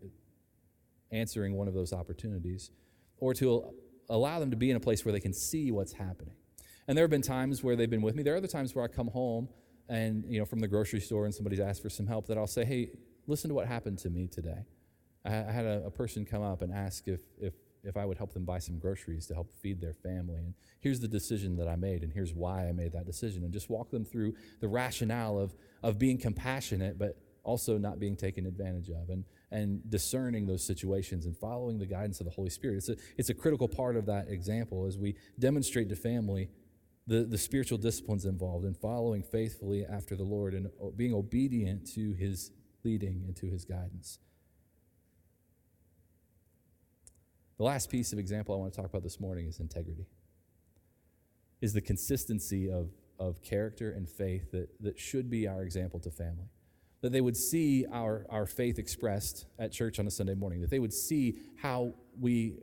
answering 1.11 1.57
one 1.57 1.67
of 1.67 1.75
those 1.75 1.93
opportunities 1.93 2.71
or 3.19 3.35
to 3.35 3.75
allow 4.09 4.39
them 4.39 4.53
to 4.53 4.57
be 4.57 4.71
in 4.71 4.77
a 4.77 4.81
place 4.81 5.05
where 5.05 5.11
they 5.11 5.19
can 5.19 5.35
see 5.35 5.73
what's 5.73 5.93
happening. 5.93 6.37
And 6.87 6.97
there 6.97 7.03
have 7.03 7.11
been 7.11 7.21
times 7.21 7.65
where 7.65 7.75
they've 7.75 7.91
been 7.91 8.01
with 8.01 8.15
me. 8.15 8.23
There 8.23 8.35
are 8.35 8.37
other 8.37 8.47
times 8.47 8.77
where 8.77 8.85
I 8.85 8.89
come 8.89 9.09
home 9.09 9.49
and, 9.89 10.23
you 10.29 10.39
know, 10.39 10.45
from 10.45 10.61
the 10.61 10.69
grocery 10.69 11.01
store 11.01 11.25
and 11.25 11.35
somebody's 11.35 11.59
asked 11.59 11.83
for 11.83 11.91
some 11.91 12.07
help 12.07 12.29
that 12.29 12.39
I'll 12.39 12.47
say, 12.47 12.65
hey, 12.65 12.91
listen 13.27 13.49
to 13.49 13.55
what 13.57 13.67
happened 13.67 13.99
to 13.99 14.11
me 14.11 14.29
today. 14.29 14.67
I, 15.25 15.31
had 15.31 15.65
a, 15.65 15.87
a, 15.87 15.91
person 15.91 16.25
come 16.25 16.43
up 16.43 16.63
and 16.63 16.73
ask 16.73 17.09
if, 17.09 17.19
if, 17.41 17.53
if 17.87 17.97
I 17.97 18.05
would 18.05 18.19
help 18.19 18.33
them 18.33 18.45
buy 18.45 18.59
some 18.59 18.79
groceries 18.79 19.27
to 19.27 19.35
help 19.35 19.53
feed 19.63 19.81
their 19.81 19.95
family. 19.95 20.41
And 20.41 20.55
here's 20.81 21.01
the 21.01 21.09
decision 21.09 21.57
that 21.57 21.69
I 21.69 21.77
made, 21.77 22.03
and 22.03 22.13
here's 22.13 22.35
why 22.35 22.69
I 22.69 22.73
made 22.73 22.93
that 22.93 23.07
decision. 23.07 23.45
And 23.45 23.53
just 23.53 23.71
walk 23.71 23.91
them 23.91 24.05
through 24.05 24.35
the 24.61 24.69
rationale 24.69 25.39
of, 25.39 25.55
of 25.83 25.99
being 25.99 26.19
compassionate, 26.19 26.99
but 26.99 27.17
also 27.45 27.79
not 27.79 28.01
being 28.01 28.17
taken 28.17 28.45
advantage 28.45 28.89
of, 28.91 29.09
and, 29.09 29.25
and 29.53 29.89
discerning 29.89 30.47
those 30.47 30.67
situations 30.67 31.27
and 31.27 31.37
following 31.37 31.79
the 31.79 31.87
guidance 31.87 32.21
of 32.21 32.27
the 32.27 32.33
Holy 32.33 32.51
Spirit. 32.51 32.79
It's 32.79 32.89
a, 32.89 32.97
it's 33.17 33.31
a 33.31 33.35
critical 33.35 33.69
part 33.69 33.97
of 33.97 34.07
that 34.07 34.29
example 34.29 34.87
as 34.87 34.99
we 34.99 35.15
demonstrate 35.39 35.89
to 35.91 35.97
family 35.97 36.51
the, 37.07 37.23
the 37.23 37.39
spiritual 37.39 37.79
disciplines 37.79 38.25
involved 38.25 38.65
in 38.65 38.75
following 38.75 39.23
faithfully 39.23 39.87
after 39.87 40.17
the 40.17 40.25
Lord 40.25 40.55
and 40.55 40.69
being 40.97 41.15
obedient 41.15 41.87
to 41.93 42.15
his 42.15 42.51
leading 42.85 43.23
and 43.27 43.37
to 43.37 43.47
his 43.47 43.65
guidance. 43.65 44.19
The 47.59 47.65
last 47.65 47.91
piece 47.91 48.13
of 48.13 48.19
example 48.19 48.55
I 48.55 48.59
want 48.59 48.73
to 48.73 48.81
talk 48.81 48.91
about 48.91 49.03
this 49.03 49.19
morning 49.19 49.47
is 49.47 49.61
integrity. 49.61 50.07
Is 51.63 51.73
the 51.73 51.81
consistency 51.81 52.71
of, 52.71 52.91
of 53.19 53.43
character 53.43 53.93
and 53.93 54.09
faith 54.09 54.51
that, 54.53 54.69
that 54.81 54.99
should 54.99 55.31
be 55.31 55.49
our 55.49 55.63
example 55.63 55.99
to 56.01 56.11
family. 56.11 56.51
That 57.01 57.13
they 57.13 57.23
would 57.23 57.37
see 57.37 57.87
our, 57.91 58.27
our 58.29 58.47
faith 58.47 58.79
expressed 58.79 59.47
at 59.59 59.73
church 59.73 59.99
on 59.99 60.07
a 60.07 60.11
Sunday 60.11 60.35
morning, 60.35 60.61
that 60.61 60.71
they 60.71 60.79
would 60.79 60.93
see 60.93 61.39
how 61.63 61.95
we 62.21 62.59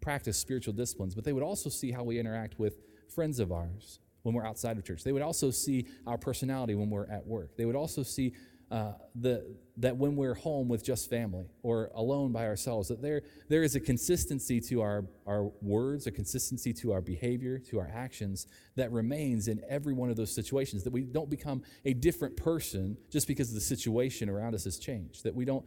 practice 0.00 0.38
spiritual 0.38 0.72
disciplines, 0.72 1.14
but 1.14 1.24
they 1.24 1.34
would 1.34 1.42
also 1.42 1.68
see 1.68 1.90
how 1.90 2.02
we 2.02 2.18
interact 2.18 2.58
with 2.58 2.78
friends 3.14 3.40
of 3.40 3.52
ours 3.52 3.98
when 4.22 4.34
we're 4.34 4.46
outside 4.46 4.78
of 4.78 4.84
church. 4.84 5.04
They 5.04 5.12
would 5.12 5.22
also 5.22 5.50
see 5.50 5.86
our 6.06 6.16
personality 6.16 6.74
when 6.74 6.88
we're 6.88 7.10
at 7.10 7.26
work. 7.26 7.56
They 7.56 7.66
would 7.66 7.76
also 7.76 8.02
see 8.02 8.32
uh, 8.70 8.92
the, 9.16 9.56
that 9.76 9.96
when 9.96 10.14
we're 10.14 10.34
home 10.34 10.68
with 10.68 10.84
just 10.84 11.10
family 11.10 11.46
or 11.62 11.90
alone 11.94 12.30
by 12.30 12.46
ourselves, 12.46 12.88
that 12.88 13.02
there, 13.02 13.22
there 13.48 13.64
is 13.64 13.74
a 13.74 13.80
consistency 13.80 14.60
to 14.60 14.80
our, 14.80 15.04
our 15.26 15.50
words, 15.60 16.06
a 16.06 16.10
consistency 16.12 16.72
to 16.72 16.92
our 16.92 17.00
behavior, 17.00 17.58
to 17.58 17.80
our 17.80 17.90
actions 17.92 18.46
that 18.76 18.92
remains 18.92 19.48
in 19.48 19.60
every 19.68 19.92
one 19.92 20.08
of 20.08 20.16
those 20.16 20.32
situations, 20.32 20.84
that 20.84 20.92
we 20.92 21.02
don't 21.02 21.28
become 21.28 21.62
a 21.84 21.92
different 21.94 22.36
person 22.36 22.96
just 23.10 23.26
because 23.26 23.52
the 23.52 23.60
situation 23.60 24.28
around 24.28 24.54
us 24.54 24.64
has 24.64 24.78
changed, 24.78 25.24
that 25.24 25.34
we 25.34 25.44
don't 25.44 25.64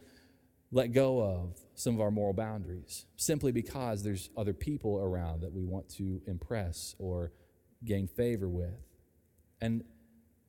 let 0.72 0.92
go 0.92 1.22
of 1.22 1.58
some 1.74 1.94
of 1.94 2.00
our 2.00 2.10
moral 2.10 2.32
boundaries 2.32 3.04
simply 3.16 3.52
because 3.52 4.02
there's 4.02 4.30
other 4.36 4.54
people 4.54 4.98
around 4.98 5.42
that 5.42 5.52
we 5.52 5.62
want 5.62 5.88
to 5.88 6.22
impress 6.26 6.96
or 6.98 7.32
gain 7.84 8.08
favor 8.08 8.48
with. 8.48 8.80
And 9.60 9.84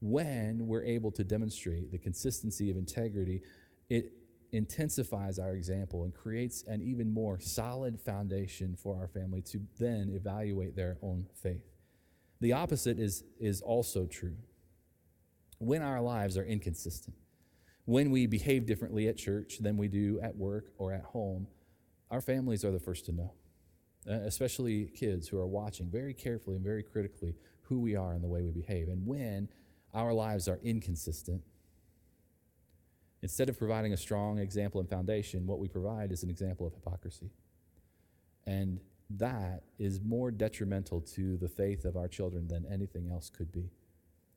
when 0.06 0.68
we're 0.68 0.84
able 0.84 1.12
to 1.12 1.24
demonstrate 1.24 1.92
the 1.92 1.98
consistency 1.98 2.70
of 2.70 2.78
integrity, 2.78 3.42
it 3.90 4.12
intensifies 4.52 5.40
our 5.40 5.56
example 5.56 6.04
and 6.04 6.14
creates 6.14 6.64
an 6.68 6.80
even 6.80 7.12
more 7.12 7.40
solid 7.40 8.00
foundation 8.00 8.76
for 8.76 8.96
our 8.98 9.08
family 9.08 9.42
to 9.42 9.60
then 9.80 10.12
evaluate 10.14 10.76
their 10.76 10.98
own 11.02 11.26
faith. 11.34 11.66
The 12.40 12.54
opposite 12.54 13.00
is, 13.00 13.24
is 13.40 13.62
also 13.62 14.06
true. 14.06 14.38
When 15.58 15.82
our 15.82 16.02
lives 16.02 16.38
are 16.38 16.46
inconsistent, 16.46 17.16
when 17.86 18.12
we 18.12 18.28
behave 18.28 18.68
differently 18.68 19.08
at 19.08 19.18
church 19.18 19.58
than 19.60 19.76
we 19.76 19.88
do 19.88 20.20
at 20.22 20.36
work 20.36 20.66
or 20.78 20.94
at 20.94 21.04
home, 21.04 21.48
our 22.12 22.22
families 22.22 22.64
are 22.64 22.72
the 22.72 22.80
first 22.80 23.06
to 23.08 23.12
know, 23.12 23.34
uh, 24.08 24.14
especially 24.14 24.86
kids 24.86 25.28
who 25.28 25.40
are 25.40 25.48
watching 25.48 25.90
very 25.90 26.14
carefully 26.14 26.58
and 26.58 26.64
very 26.64 26.84
critically 26.84 27.34
who 27.62 27.80
we 27.80 27.96
are 27.96 28.14
and 28.14 28.24
the 28.24 28.28
way 28.28 28.44
we 28.44 28.52
behave. 28.52 28.88
And 28.88 29.08
when 29.08 29.50
our 29.96 30.14
lives 30.14 30.48
are 30.48 30.60
inconsistent, 30.64 31.42
instead 33.24 33.50
of 33.50 33.58
providing 33.58 33.94
a 33.94 33.98
strong 33.98 34.38
example 34.38 34.80
and 34.80 34.90
foundation, 34.90 35.48
what 35.48 35.58
we 35.58 35.68
provide 35.68 36.12
is 36.12 36.22
an 36.22 36.30
example 36.30 36.68
of 36.68 36.74
hypocrisy. 36.74 37.32
And 38.46 38.82
that 39.10 39.64
is 39.80 40.02
more 40.02 40.30
detrimental 40.30 41.02
to 41.02 41.38
the 41.38 41.48
faith 41.48 41.86
of 41.86 41.96
our 41.96 42.08
children 42.08 42.48
than 42.48 42.66
anything 42.72 43.10
else 43.10 43.30
could 43.30 43.52
be, 43.52 43.72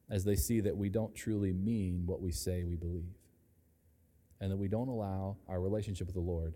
as 0.08 0.24
they 0.24 0.36
see 0.36 0.60
that 0.60 0.76
we 0.76 0.88
don't 0.88 1.14
truly 1.14 1.52
mean 1.52 2.04
what 2.06 2.22
we 2.22 2.30
say 2.30 2.64
we 2.64 2.76
believe, 2.76 3.16
and 4.40 4.50
that 4.50 4.56
we 4.56 4.68
don't 4.68 4.88
allow 4.88 5.36
our 5.48 5.60
relationship 5.60 6.06
with 6.06 6.14
the 6.14 6.20
Lord 6.20 6.54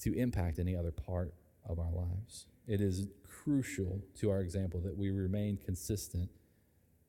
to 0.00 0.12
impact 0.14 0.58
any 0.58 0.74
other 0.74 0.90
part 0.90 1.34
of 1.68 1.78
our 1.78 1.92
lives. 1.92 2.46
It 2.66 2.80
is 2.80 3.08
crucial 3.22 4.02
to 4.20 4.30
our 4.30 4.40
example 4.40 4.80
that 4.80 4.96
we 4.96 5.10
remain 5.10 5.58
consistent 5.58 6.30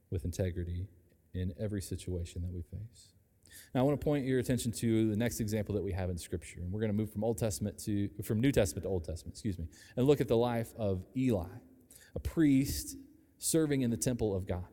with 0.09 0.25
integrity 0.25 0.87
in 1.33 1.53
every 1.59 1.81
situation 1.81 2.41
that 2.41 2.51
we 2.51 2.61
face. 2.61 3.13
Now, 3.73 3.81
I 3.81 3.83
want 3.83 3.99
to 3.99 4.03
point 4.03 4.25
your 4.25 4.39
attention 4.39 4.71
to 4.73 5.09
the 5.09 5.15
next 5.15 5.39
example 5.39 5.75
that 5.75 5.83
we 5.83 5.91
have 5.91 6.09
in 6.09 6.17
Scripture, 6.17 6.59
and 6.59 6.71
we're 6.71 6.79
going 6.79 6.91
to 6.91 6.97
move 6.97 7.11
from 7.11 7.23
Old 7.23 7.37
Testament 7.37 7.77
to 7.79 8.09
from 8.23 8.39
New 8.39 8.51
Testament 8.51 8.83
to 8.83 8.89
Old 8.89 9.03
Testament, 9.03 9.33
excuse 9.33 9.57
me, 9.57 9.67
and 9.95 10.07
look 10.07 10.21
at 10.21 10.27
the 10.27 10.37
life 10.37 10.73
of 10.77 11.03
Eli, 11.15 11.47
a 12.15 12.19
priest 12.19 12.95
serving 13.37 13.81
in 13.81 13.91
the 13.91 13.97
temple 13.97 14.35
of 14.35 14.47
God. 14.47 14.65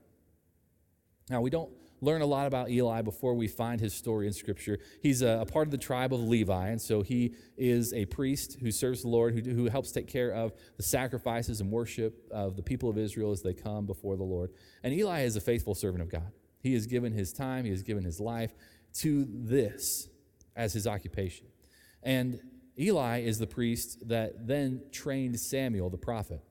Now, 1.31 1.40
we 1.40 1.51
don't 1.51 1.71
learn 2.03 2.21
a 2.21 2.27
lot 2.27 2.47
about 2.47 2.69
Eli 2.69 3.01
before 3.01 3.33
we 3.33 3.47
find 3.47 3.81
his 3.81 3.95
story 3.95 4.27
in 4.27 4.33
Scripture. 4.33 4.79
He's 5.01 5.23
a, 5.23 5.38
a, 5.41 5.47
part 5.47 5.69
of 5.69 5.71
the 5.71 5.79
tribe 5.79 6.12
of 6.12 6.21
Levi, 6.21 6.69
and 6.69 6.83
so 6.83 7.01
he 7.01 7.35
is 7.57 7.95
a 7.95 8.05
priest 8.07 8.59
who 8.61 8.73
serves 8.73 9.03
the 9.03 9.09
Lord, 9.09 9.35
who, 9.35 9.55
who 9.55 9.67
helps 9.67 9.93
take 9.93 10.09
care 10.09 10.33
of 10.33 10.53
the 10.77 10.83
sacrifices 10.83 11.61
and 11.61 11.71
worship 11.71 12.27
of 12.33 12.57
the 12.57 12.62
people 12.62 12.91
of 12.91 12.99
Israel 12.99 13.31
as 13.31 13.41
they 13.41 13.55
come 13.55 13.87
before 13.87 14.17
the 14.17 14.25
Lord. 14.25 14.51
And 14.83 14.93
Eli 14.93 15.23
is 15.23 15.37
a 15.37 15.41
faithful 15.41 15.77
servant 15.77 16.03
of 16.03 16.11
God. 16.11 16.33
He 16.61 16.75
has 16.75 16.87
given 16.87 17.12
his 17.12 17.33
time, 17.33 17.65
he 17.65 17.71
has 17.71 17.83
given 17.83 18.05
his 18.05 18.21
life 18.21 18.53
to 18.95 19.27
this 19.31 20.09
as 20.57 20.73
his 20.73 20.87
occupation. 20.87 21.47
And 22.03 22.41
Eli 22.79 23.21
is 23.21 23.38
the 23.38 23.47
priest 23.47 24.09
that 24.09 24.47
then 24.47 24.83
trained 24.91 25.38
Samuel, 25.38 25.88
the 25.88 25.99
prophet, 25.99 26.43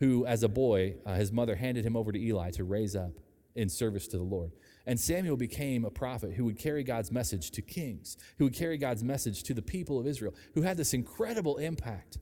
who, 0.00 0.26
as 0.26 0.42
a 0.42 0.48
boy, 0.48 0.96
uh, 1.06 1.14
his 1.14 1.30
mother 1.30 1.54
handed 1.54 1.86
him 1.86 1.96
over 1.96 2.10
to 2.10 2.18
Eli 2.18 2.50
to 2.50 2.64
raise 2.64 2.96
up 2.96 3.12
in 3.54 3.68
service 3.68 4.06
to 4.08 4.18
the 4.18 4.24
Lord. 4.24 4.52
And 4.86 5.00
Samuel 5.00 5.36
became 5.36 5.84
a 5.84 5.90
prophet 5.90 6.34
who 6.34 6.44
would 6.44 6.58
carry 6.58 6.84
God's 6.84 7.10
message 7.10 7.50
to 7.52 7.62
kings, 7.62 8.16
who 8.38 8.44
would 8.44 8.54
carry 8.54 8.78
God's 8.78 9.02
message 9.02 9.42
to 9.44 9.54
the 9.54 9.62
people 9.62 9.98
of 9.98 10.06
Israel, 10.06 10.34
who 10.54 10.62
had 10.62 10.76
this 10.76 10.94
incredible 10.94 11.56
impact. 11.56 12.18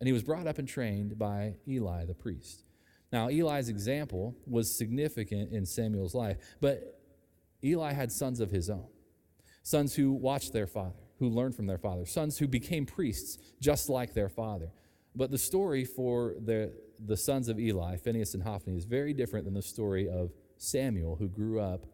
And 0.00 0.06
he 0.06 0.12
was 0.12 0.24
brought 0.24 0.46
up 0.46 0.58
and 0.58 0.66
trained 0.66 1.18
by 1.18 1.54
Eli 1.68 2.04
the 2.04 2.14
priest. 2.14 2.64
Now, 3.12 3.28
Eli's 3.28 3.68
example 3.68 4.36
was 4.46 4.74
significant 4.74 5.52
in 5.52 5.66
Samuel's 5.66 6.14
life, 6.14 6.38
but 6.60 7.00
Eli 7.62 7.92
had 7.92 8.10
sons 8.10 8.40
of 8.40 8.50
his 8.50 8.70
own 8.70 8.88
sons 9.62 9.94
who 9.94 10.10
watched 10.12 10.52
their 10.52 10.66
father, 10.66 10.98
who 11.18 11.28
learned 11.28 11.54
from 11.54 11.66
their 11.66 11.78
father, 11.78 12.06
sons 12.06 12.38
who 12.38 12.48
became 12.48 12.86
priests 12.86 13.38
just 13.60 13.88
like 13.88 14.14
their 14.14 14.28
father. 14.28 14.72
But 15.14 15.30
the 15.30 15.38
story 15.38 15.84
for 15.84 16.34
the, 16.38 16.72
the 17.04 17.16
sons 17.16 17.48
of 17.48 17.58
Eli, 17.58 17.96
Phineas 17.96 18.34
and 18.34 18.42
Hophni, 18.42 18.76
is 18.76 18.84
very 18.84 19.12
different 19.12 19.44
than 19.44 19.54
the 19.54 19.62
story 19.62 20.08
of 20.08 20.32
Samuel, 20.56 21.16
who 21.16 21.28
grew 21.28 21.58
up 21.60 21.86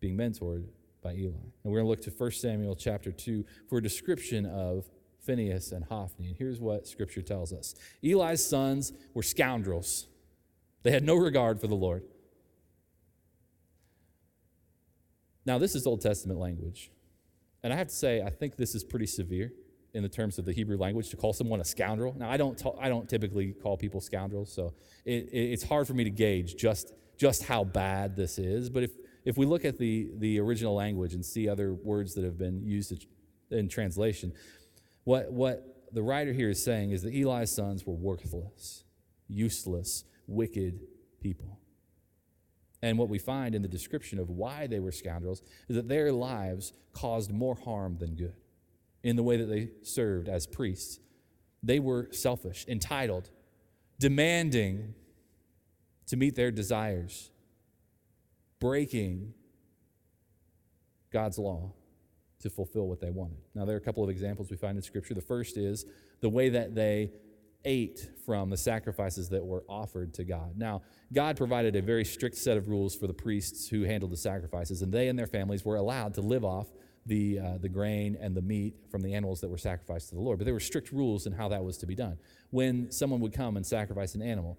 being 0.00 0.16
mentored 0.16 0.64
by 1.02 1.14
Eli. 1.14 1.34
And 1.62 1.72
we're 1.72 1.82
going 1.82 1.84
to 1.84 1.90
look 1.90 2.02
to 2.02 2.10
1 2.10 2.30
Samuel 2.32 2.74
chapter 2.74 3.12
2 3.12 3.44
for 3.68 3.78
a 3.78 3.82
description 3.82 4.46
of 4.46 4.88
Phineas 5.20 5.72
and 5.72 5.84
Hophni. 5.84 6.28
And 6.28 6.36
here's 6.36 6.60
what 6.60 6.86
Scripture 6.86 7.22
tells 7.22 7.52
us 7.52 7.74
Eli's 8.02 8.44
sons 8.44 8.92
were 9.14 9.22
scoundrels, 9.22 10.08
they 10.82 10.90
had 10.90 11.04
no 11.04 11.14
regard 11.14 11.60
for 11.60 11.68
the 11.68 11.74
Lord. 11.74 12.02
Now, 15.44 15.58
this 15.58 15.74
is 15.74 15.86
Old 15.86 16.00
Testament 16.00 16.38
language. 16.38 16.90
And 17.64 17.72
I 17.72 17.76
have 17.76 17.88
to 17.88 17.94
say, 17.94 18.22
I 18.22 18.30
think 18.30 18.56
this 18.56 18.74
is 18.74 18.82
pretty 18.84 19.06
severe 19.06 19.52
in 19.94 20.02
the 20.02 20.08
terms 20.08 20.38
of 20.38 20.44
the 20.44 20.52
Hebrew 20.52 20.78
language 20.78 21.10
to 21.10 21.16
call 21.16 21.32
someone 21.32 21.60
a 21.60 21.64
scoundrel. 21.64 22.14
Now, 22.16 22.30
I 22.30 22.36
don't, 22.36 22.56
ta- 22.56 22.76
I 22.80 22.88
don't 22.88 23.08
typically 23.08 23.52
call 23.52 23.76
people 23.76 24.00
scoundrels, 24.00 24.52
so 24.52 24.72
it, 25.04 25.28
it, 25.30 25.52
it's 25.52 25.64
hard 25.64 25.86
for 25.86 25.94
me 25.94 26.04
to 26.04 26.10
gauge 26.10 26.56
just, 26.56 26.92
just 27.18 27.44
how 27.44 27.64
bad 27.64 28.16
this 28.16 28.38
is. 28.38 28.70
But 28.70 28.84
if, 28.84 28.92
if 29.24 29.36
we 29.36 29.44
look 29.44 29.64
at 29.64 29.78
the, 29.78 30.08
the 30.16 30.40
original 30.40 30.74
language 30.74 31.12
and 31.14 31.24
see 31.24 31.48
other 31.48 31.74
words 31.74 32.14
that 32.14 32.24
have 32.24 32.38
been 32.38 32.62
used 32.64 33.06
in 33.50 33.68
translation, 33.68 34.32
what, 35.04 35.30
what 35.30 35.88
the 35.92 36.02
writer 36.02 36.32
here 36.32 36.48
is 36.48 36.64
saying 36.64 36.92
is 36.92 37.02
that 37.02 37.14
Eli's 37.14 37.54
sons 37.54 37.86
were 37.86 37.94
worthless, 37.94 38.84
useless, 39.28 40.04
wicked 40.26 40.80
people. 41.20 41.58
And 42.80 42.98
what 42.98 43.08
we 43.08 43.18
find 43.18 43.54
in 43.54 43.62
the 43.62 43.68
description 43.68 44.18
of 44.18 44.30
why 44.30 44.66
they 44.66 44.80
were 44.80 44.90
scoundrels 44.90 45.42
is 45.68 45.76
that 45.76 45.88
their 45.88 46.12
lives 46.12 46.72
caused 46.92 47.30
more 47.30 47.54
harm 47.54 47.98
than 47.98 48.16
good 48.16 48.34
in 49.02 49.16
the 49.16 49.22
way 49.22 49.36
that 49.36 49.46
they 49.46 49.70
served 49.82 50.28
as 50.28 50.46
priests. 50.46 51.00
They 51.62 51.78
were 51.78 52.08
selfish, 52.12 52.64
entitled, 52.68 53.30
demanding 53.98 54.94
to 56.06 56.16
meet 56.16 56.34
their 56.34 56.50
desires, 56.50 57.30
breaking 58.60 59.34
God's 61.12 61.38
law 61.38 61.72
to 62.40 62.50
fulfill 62.50 62.88
what 62.88 63.00
they 63.00 63.10
wanted. 63.10 63.38
Now, 63.54 63.64
there 63.64 63.76
are 63.76 63.78
a 63.78 63.82
couple 63.82 64.02
of 64.02 64.10
examples 64.10 64.50
we 64.50 64.56
find 64.56 64.76
in 64.76 64.82
Scripture. 64.82 65.14
The 65.14 65.20
first 65.20 65.56
is 65.56 65.84
the 66.20 66.28
way 66.28 66.48
that 66.48 66.74
they 66.74 67.12
ate 67.64 68.08
from 68.26 68.50
the 68.50 68.56
sacrifices 68.56 69.28
that 69.28 69.44
were 69.44 69.64
offered 69.68 70.12
to 70.14 70.24
God. 70.24 70.56
Now, 70.56 70.82
God 71.12 71.36
provided 71.36 71.76
a 71.76 71.82
very 71.82 72.04
strict 72.04 72.36
set 72.36 72.56
of 72.56 72.68
rules 72.68 72.96
for 72.96 73.06
the 73.06 73.14
priests 73.14 73.68
who 73.68 73.82
handled 73.82 74.10
the 74.10 74.16
sacrifices, 74.16 74.82
and 74.82 74.92
they 74.92 75.08
and 75.08 75.16
their 75.16 75.28
families 75.28 75.64
were 75.64 75.76
allowed 75.76 76.14
to 76.14 76.20
live 76.20 76.44
off 76.44 76.66
the, 77.06 77.38
uh, 77.38 77.58
the 77.58 77.68
grain 77.68 78.16
and 78.20 78.36
the 78.36 78.42
meat 78.42 78.74
from 78.90 79.02
the 79.02 79.14
animals 79.14 79.40
that 79.40 79.48
were 79.48 79.58
sacrificed 79.58 80.10
to 80.10 80.14
the 80.14 80.20
Lord. 80.20 80.38
But 80.38 80.44
there 80.44 80.54
were 80.54 80.60
strict 80.60 80.92
rules 80.92 81.26
in 81.26 81.32
how 81.32 81.48
that 81.48 81.64
was 81.64 81.76
to 81.78 81.86
be 81.86 81.94
done. 81.94 82.18
When 82.50 82.90
someone 82.92 83.20
would 83.20 83.32
come 83.32 83.56
and 83.56 83.66
sacrifice 83.66 84.14
an 84.14 84.22
animal, 84.22 84.58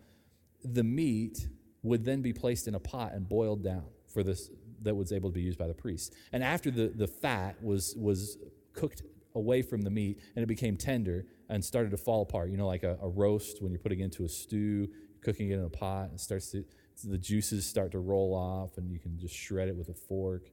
the 0.63 0.84
meat 0.84 1.47
would 1.84 2.03
then 2.06 2.21
be 2.21 2.34
placed 2.34 2.67
in 2.67 2.75
a 2.75 2.79
pot 2.79 3.13
and 3.13 3.27
boiled 3.27 3.63
down 3.63 3.86
for 4.08 4.23
this, 4.23 4.49
that 4.82 4.95
was 4.95 5.12
able 5.12 5.29
to 5.29 5.34
be 5.34 5.41
used 5.41 5.58
by 5.58 5.67
the 5.67 5.73
priest. 5.73 6.13
And 6.32 6.43
after 6.43 6.69
the, 6.69 6.88
the 6.88 7.08
fat 7.08 7.62
was, 7.63 7.95
was 7.97 8.38
cooked 8.73 9.03
away 9.36 9.62
from 9.62 9.82
the 9.82 9.89
meat 9.89 10.19
and 10.36 10.43
it 10.43 10.47
became 10.47 10.77
tender 10.77 11.25
and 11.49 11.63
started 11.63 11.91
to 11.91 11.97
fall 11.97 12.21
apart, 12.21 12.49
you 12.49 12.58
know, 12.58 12.67
like 12.67 12.84
a, 12.84 12.97
a 13.01 13.08
roast 13.08 13.62
when 13.62 13.71
you're 13.71 13.79
putting 13.79 13.99
it 13.99 14.06
into 14.06 14.23
a 14.25 14.29
stew, 14.29 14.88
cooking 15.21 15.49
it 15.49 15.56
in 15.56 15.63
a 15.63 15.69
pot, 15.69 16.10
and 16.10 16.19
starts 16.19 16.51
to, 16.51 16.63
the 17.03 17.17
juices 17.17 17.65
start 17.65 17.91
to 17.91 17.99
roll 17.99 18.34
off 18.34 18.77
and 18.77 18.91
you 18.91 18.99
can 18.99 19.17
just 19.17 19.36
shred 19.36 19.67
it 19.67 19.75
with 19.75 19.89
a 19.89 19.93
fork. 19.93 20.49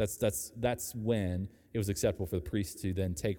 That's, 0.00 0.16
that's, 0.16 0.50
that's 0.56 0.94
when 0.94 1.46
it 1.74 1.78
was 1.78 1.90
acceptable 1.90 2.24
for 2.24 2.36
the 2.36 2.40
priest 2.40 2.80
to 2.80 2.94
then 2.94 3.12
take 3.12 3.36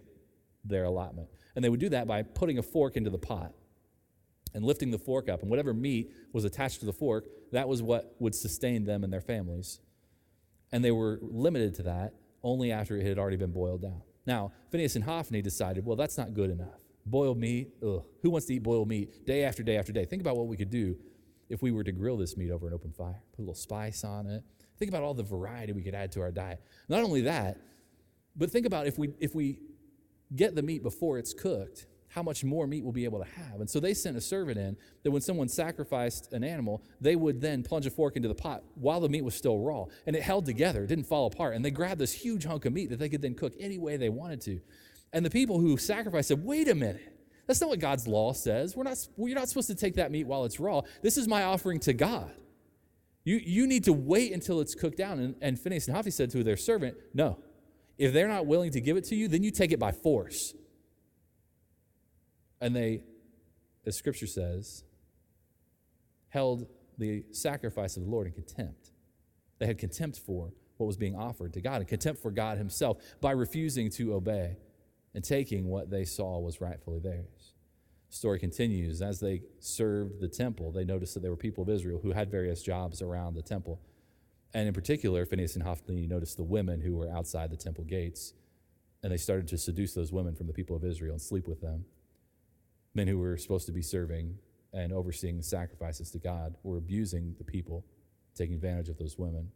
their 0.64 0.84
allotment. 0.84 1.28
And 1.56 1.66
they 1.66 1.70
would 1.70 1.80
do 1.80 1.90
that 1.90 2.06
by 2.06 2.22
putting 2.22 2.60
a 2.60 2.62
fork 2.62 2.96
into 2.96 3.10
the 3.10 3.18
pot 3.18 3.56
and 4.54 4.64
lifting 4.64 4.92
the 4.92 5.00
fork 5.00 5.28
up. 5.28 5.42
And 5.42 5.50
whatever 5.50 5.74
meat 5.74 6.12
was 6.34 6.46
attached 6.46 6.82
to 6.82 6.86
the 6.86 6.94
fork, 6.94 7.26
that 7.52 7.68
was 7.68 7.82
what 7.82 8.16
would 8.20 8.36
sustain 8.36 8.84
them 8.84 9.04
and 9.04 9.12
their 9.12 9.22
families. 9.22 9.80
And 10.72 10.86
they 10.86 10.92
were 10.92 11.18
limited 11.24 11.74
to 11.78 11.84
that 11.84 12.14
only 12.44 12.72
after 12.72 12.96
it 12.96 13.08
had 13.08 13.18
already 13.18 13.38
been 13.38 13.52
boiled 13.52 13.82
down. 13.82 14.04
Now, 14.28 14.52
Phineas 14.70 14.96
and 14.96 15.04
Hophni 15.04 15.42
decided, 15.42 15.84
well, 15.84 15.96
that's 15.96 16.16
not 16.16 16.36
good 16.36 16.52
enough. 16.52 16.80
Boiled 17.08 17.40
meat, 17.40 17.70
ugh. 17.84 18.06
Who 18.22 18.30
wants 18.30 18.46
to 18.46 18.54
eat 18.54 18.62
boiled 18.62 18.88
meat 18.88 19.26
day 19.26 19.46
after 19.46 19.64
day 19.64 19.78
after 19.78 19.92
day? 19.92 20.06
Think 20.06 20.22
about 20.22 20.38
what 20.38 20.46
we 20.46 20.58
could 20.58 20.70
do 20.70 20.96
if 21.50 21.64
we 21.64 21.72
were 21.72 21.84
to 21.84 21.92
grill 21.92 22.18
this 22.18 22.38
meat 22.38 22.52
over 22.52 22.68
an 22.68 22.74
open 22.76 22.92
fire, 22.92 23.24
put 23.32 23.40
a 23.40 23.46
little 23.46 23.56
spice 23.56 24.04
on 24.04 24.28
it. 24.28 24.44
Think 24.82 24.90
about 24.90 25.04
all 25.04 25.14
the 25.14 25.22
variety 25.22 25.74
we 25.74 25.84
could 25.84 25.94
add 25.94 26.12
to 26.14 26.22
our 26.22 26.32
diet. 26.32 26.60
Not 26.90 27.04
only 27.04 27.22
that, 27.22 27.60
but 28.36 28.50
think 28.50 28.66
about 28.66 28.88
if 28.88 28.98
we, 28.98 29.14
if 29.20 29.36
we 29.36 29.60
get 30.36 30.56
the 30.56 30.64
meat 30.64 30.82
before 30.82 31.20
it's 31.20 31.36
cooked, 31.36 31.86
how 32.08 32.24
much 32.24 32.44
more 32.44 32.66
meat 32.66 32.82
we'll 32.82 32.92
be 32.92 33.06
able 33.06 33.20
to 33.20 33.30
have. 33.30 33.60
And 33.60 33.70
so 33.70 33.80
they 33.80 33.94
sent 33.94 34.18
a 34.18 34.22
servant 34.22 34.58
in 34.58 34.76
that 35.04 35.12
when 35.12 35.22
someone 35.22 35.50
sacrificed 35.50 36.34
an 36.34 36.44
animal, 36.44 36.82
they 37.00 37.16
would 37.16 37.40
then 37.42 37.62
plunge 37.62 37.86
a 37.86 37.92
fork 37.92 38.16
into 38.16 38.28
the 38.28 38.34
pot 38.34 38.64
while 38.74 39.00
the 39.00 39.08
meat 39.08 39.24
was 39.24 39.36
still 39.36 39.60
raw. 39.60 39.86
And 40.08 40.16
it 40.16 40.24
held 40.24 40.48
together, 40.48 40.86
it 40.86 40.88
didn't 40.88 41.06
fall 41.06 41.28
apart. 41.28 41.54
And 41.54 41.64
they 41.64 41.70
grabbed 41.70 42.02
this 42.02 42.14
huge 42.14 42.46
hunk 42.46 42.66
of 42.66 42.74
meat 42.74 42.90
that 42.90 42.98
they 42.98 43.08
could 43.08 43.22
then 43.22 43.36
cook 43.36 43.54
any 43.60 43.78
way 43.78 43.98
they 43.98 44.10
wanted 44.10 44.42
to. 44.42 44.62
And 45.14 45.24
the 45.24 45.30
people 45.30 45.60
who 45.60 45.78
sacrificed 45.78 46.30
said, 46.30 46.44
wait 46.44 46.68
a 46.68 46.74
minute. 46.74 47.20
That's 47.46 47.62
not 47.62 47.70
what 47.70 47.78
God's 47.78 48.08
law 48.08 48.34
says. 48.34 48.76
We're 48.76 48.86
not, 48.86 48.98
you're 49.16 49.36
not 49.36 49.48
supposed 49.48 49.68
to 49.68 49.76
take 49.76 49.94
that 49.98 50.12
meat 50.12 50.26
while 50.26 50.44
it's 50.44 50.60
raw. 50.60 50.82
This 51.04 51.18
is 51.18 51.28
my 51.28 51.44
offering 51.44 51.80
to 51.82 51.94
God. 51.94 52.32
You, 53.24 53.38
you 53.38 53.68
need 53.68 53.84
to 53.86 53.94
wait 53.94 54.32
until 54.32 54.60
it's 54.62 54.74
cooked 54.74 54.98
down. 54.98 55.20
And, 55.20 55.36
and 55.42 55.60
Phineas 55.60 55.88
and 55.88 55.96
Hophni 55.96 56.12
said 56.12 56.32
to 56.32 56.44
their 56.44 56.58
servant, 56.58 56.98
No. 57.14 57.40
If 57.98 58.14
they're 58.14 58.28
not 58.28 58.48
willing 58.48 58.72
to 58.72 58.82
give 58.82 58.98
it 58.98 59.04
to 59.06 59.16
you, 59.16 59.28
then 59.28 59.44
you 59.44 59.52
take 59.52 59.72
it 59.72 59.80
by 59.80 59.92
force. 59.92 60.56
And 62.60 62.76
they, 62.76 63.04
as 63.86 63.96
scripture 63.96 64.28
says, 64.28 64.84
held 66.30 66.66
the 66.98 67.24
sacrifice 67.32 67.98
of 67.98 68.04
the 68.04 68.10
Lord 68.10 68.28
in 68.28 68.34
contempt. 68.34 68.92
They 69.60 69.68
had 69.68 69.78
contempt 69.78 70.20
for 70.20 70.52
what 70.78 70.88
was 70.88 70.98
being 70.98 71.16
offered 71.16 71.54
to 71.54 71.62
God 71.62 71.82
and 71.82 71.88
contempt 71.88 72.22
for 72.22 72.32
God 72.32 72.58
Himself 72.58 72.98
by 73.22 73.32
refusing 73.32 73.92
to 73.92 74.16
obey 74.16 74.58
and 75.14 75.24
taking 75.24 75.68
what 75.68 75.92
they 75.92 76.06
saw 76.06 76.40
was 76.40 76.62
rightfully 76.62 77.00
theirs. 77.00 77.41
Story 78.12 78.38
continues. 78.38 79.02
As 79.02 79.20
they 79.20 79.42
served 79.60 80.20
the 80.20 80.28
temple, 80.28 80.72
they 80.72 80.86
noticed 80.86 81.16
that 81.16 81.22
there 81.22 81.32
were 81.32 81.38
people 81.38 81.64
of 81.64 81.70
Israel 81.70 82.00
who 82.04 82.12
had 82.12 82.30
various 82.30 82.62
jobs 82.62 83.02
around 83.02 83.34
the 83.34 83.42
temple. 83.42 83.82
And 84.54 84.68
in 84.68 84.74
particular, 84.74 85.26
Phineas 85.26 85.56
and 85.56 85.64
Hophni 85.64 86.06
noticed 86.06 86.38
the 86.38 86.44
women 86.44 86.82
who 86.82 86.96
were 86.96 87.10
outside 87.10 87.50
the 87.50 87.58
temple 87.58 87.86
gates. 87.86 88.34
And 89.02 89.12
they 89.12 89.18
started 89.18 89.48
to 89.48 89.58
seduce 89.58 89.96
those 89.96 90.12
women 90.12 90.36
from 90.36 90.46
the 90.46 90.54
people 90.54 90.76
of 90.76 90.86
Israel 90.86 91.14
and 91.14 91.22
sleep 91.22 91.48
with 91.48 91.62
them 91.62 91.86
men 92.94 93.08
who 93.08 93.18
were 93.18 93.38
supposed 93.38 93.66
to 93.68 93.72
be 93.72 93.82
serving 93.82 94.38
and 94.74 94.94
overseeing 94.94 95.38
the 95.38 95.44
sacrifices 95.44 96.12
to 96.12 96.20
God 96.20 96.56
were 96.64 96.78
abusing 96.78 97.36
the 97.38 97.44
people, 97.44 97.86
taking 98.36 98.56
advantage 98.56 98.90
of 98.90 98.98
those 98.98 99.18
women. 99.18 99.50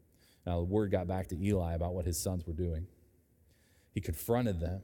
Now, 0.45 0.59
the 0.59 0.65
word 0.65 0.91
got 0.91 1.07
back 1.07 1.27
to 1.27 1.43
Eli 1.43 1.73
about 1.73 1.93
what 1.93 2.05
his 2.05 2.17
sons 2.17 2.45
were 2.45 2.53
doing. 2.53 2.87
He 3.93 4.01
confronted 4.01 4.59
them 4.59 4.81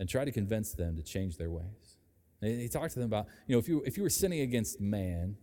and 0.00 0.08
try 0.08 0.24
to 0.24 0.32
convince 0.32 0.72
them 0.72 0.96
to 0.96 1.02
change 1.04 1.36
their 1.36 1.50
ways. 1.50 1.98
And 2.42 2.60
he 2.60 2.68
talked 2.68 2.94
to 2.94 2.98
them 2.98 3.06
about, 3.06 3.26
you 3.46 3.54
know, 3.54 3.60
if 3.60 3.68
you, 3.68 3.82
if 3.86 3.96
you 3.96 4.02
were 4.02 4.10
sinning 4.10 4.40
against 4.40 4.80
man, 4.80 5.36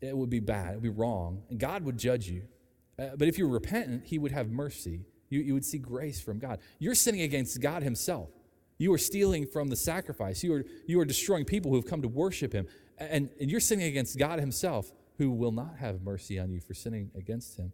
it 0.00 0.16
would 0.16 0.30
be 0.30 0.40
bad, 0.40 0.72
it 0.72 0.74
would 0.74 0.82
be 0.82 0.88
wrong, 0.88 1.44
and 1.48 1.60
God 1.60 1.84
would 1.84 1.98
judge 1.98 2.28
you. 2.28 2.42
Uh, 2.98 3.10
but 3.16 3.28
if 3.28 3.38
you're 3.38 3.48
repentant, 3.48 4.04
he 4.04 4.18
would 4.18 4.32
have 4.32 4.48
mercy 4.50 5.04
you, 5.34 5.40
you 5.40 5.54
would 5.54 5.64
see 5.64 5.78
grace 5.78 6.20
from 6.20 6.38
God. 6.38 6.60
You're 6.78 6.94
sinning 6.94 7.22
against 7.22 7.60
God 7.60 7.82
Himself. 7.82 8.30
You 8.78 8.92
are 8.92 8.98
stealing 8.98 9.46
from 9.46 9.68
the 9.68 9.76
sacrifice. 9.76 10.42
You 10.42 10.54
are, 10.54 10.64
you 10.86 11.00
are 11.00 11.04
destroying 11.04 11.44
people 11.44 11.70
who 11.70 11.76
have 11.76 11.86
come 11.86 12.02
to 12.02 12.08
worship 12.08 12.52
Him. 12.52 12.66
And, 12.98 13.30
and 13.40 13.50
you're 13.50 13.60
sinning 13.60 13.86
against 13.86 14.18
God 14.18 14.38
Himself, 14.38 14.92
who 15.18 15.30
will 15.30 15.52
not 15.52 15.76
have 15.78 16.02
mercy 16.02 16.38
on 16.38 16.52
you 16.52 16.60
for 16.60 16.74
sinning 16.74 17.10
against 17.16 17.56
Him. 17.56 17.72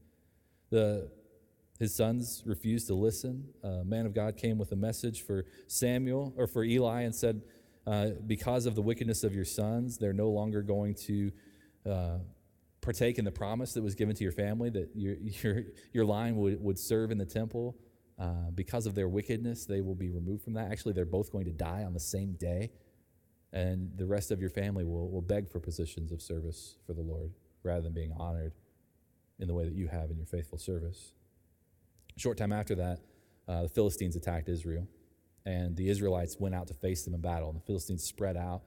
The, 0.71 1.11
his 1.81 1.95
sons 1.95 2.45
refused 2.47 2.87
to 2.87 2.95
listen. 2.95 3.49
A 3.65 3.83
man 3.85 4.07
of 4.07 4.15
God 4.15 4.37
came 4.37 4.59
with 4.59 4.71
a 4.71 4.77
message 4.77 5.23
for 5.23 5.47
Samuel 5.67 6.33
or 6.37 6.47
for 6.47 6.63
Eli 6.63 7.03
and 7.03 7.15
said, 7.15 7.43
uh, 7.87 8.11
Because 8.27 8.67
of 8.67 8.77
the 8.77 8.83
wickedness 8.83 9.25
of 9.25 9.35
your 9.35 9.45
sons, 9.45 9.99
they're 9.99 10.13
no 10.13 10.29
longer 10.31 10.63
going 10.63 10.95
to. 11.07 11.33
Uh, 11.85 12.19
partake 12.81 13.19
in 13.19 13.25
the 13.25 13.31
promise 13.31 13.75
that 13.75 13.83
was 13.83 13.95
given 13.95 14.15
to 14.15 14.23
your 14.23 14.33
family 14.33 14.71
that 14.71 14.91
your, 14.95 15.17
your, 15.21 15.63
your 15.93 16.05
line 16.05 16.37
would, 16.37 16.63
would 16.63 16.79
serve 16.79 17.11
in 17.11 17.19
the 17.19 17.27
temple. 17.27 17.77
Uh, 18.19 18.51
because 18.55 18.87
of 18.87 18.95
their 18.95 19.09
wickedness, 19.09 19.65
they 19.65 19.81
will 19.81 19.95
be 19.95 20.11
removed 20.11 20.43
from 20.43 20.53
that. 20.53 20.71
Actually, 20.71 20.93
they're 20.93 21.07
both 21.07 21.33
going 21.33 21.47
to 21.47 21.53
die 21.53 21.85
on 21.85 21.95
the 21.95 22.01
same 22.01 22.35
day. 22.35 22.71
And 23.53 23.91
the 23.97 24.07
rest 24.07 24.31
of 24.31 24.41
your 24.41 24.51
family 24.51 24.85
will, 24.85 25.11
will 25.11 25.23
beg 25.23 25.49
for 25.49 25.59
positions 25.59 26.13
of 26.13 26.21
service 26.21 26.77
for 26.87 26.93
the 26.93 27.01
Lord 27.01 27.33
rather 27.63 27.81
than 27.81 27.93
being 27.93 28.13
honored 28.19 28.53
in 29.39 29.49
the 29.49 29.55
way 29.55 29.65
that 29.65 29.75
you 29.75 29.89
have 29.89 30.11
in 30.11 30.17
your 30.17 30.27
faithful 30.27 30.59
service. 30.59 31.13
Short 32.21 32.37
time 32.37 32.53
after 32.53 32.75
that, 32.75 32.99
uh, 33.49 33.63
the 33.63 33.71
Philistines 33.71 34.15
attacked 34.15 34.51
Israel, 34.51 34.87
and 35.47 35.75
the 35.75 35.89
Israelites 35.89 36.37
went 36.39 36.55
out 36.55 36.67
to 36.67 36.75
face 36.75 37.03
them 37.03 37.15
in 37.15 37.23
battle. 37.23 37.49
And 37.49 37.59
the 37.59 37.65
Philistines 37.65 38.05
spread 38.05 38.37
out 38.37 38.61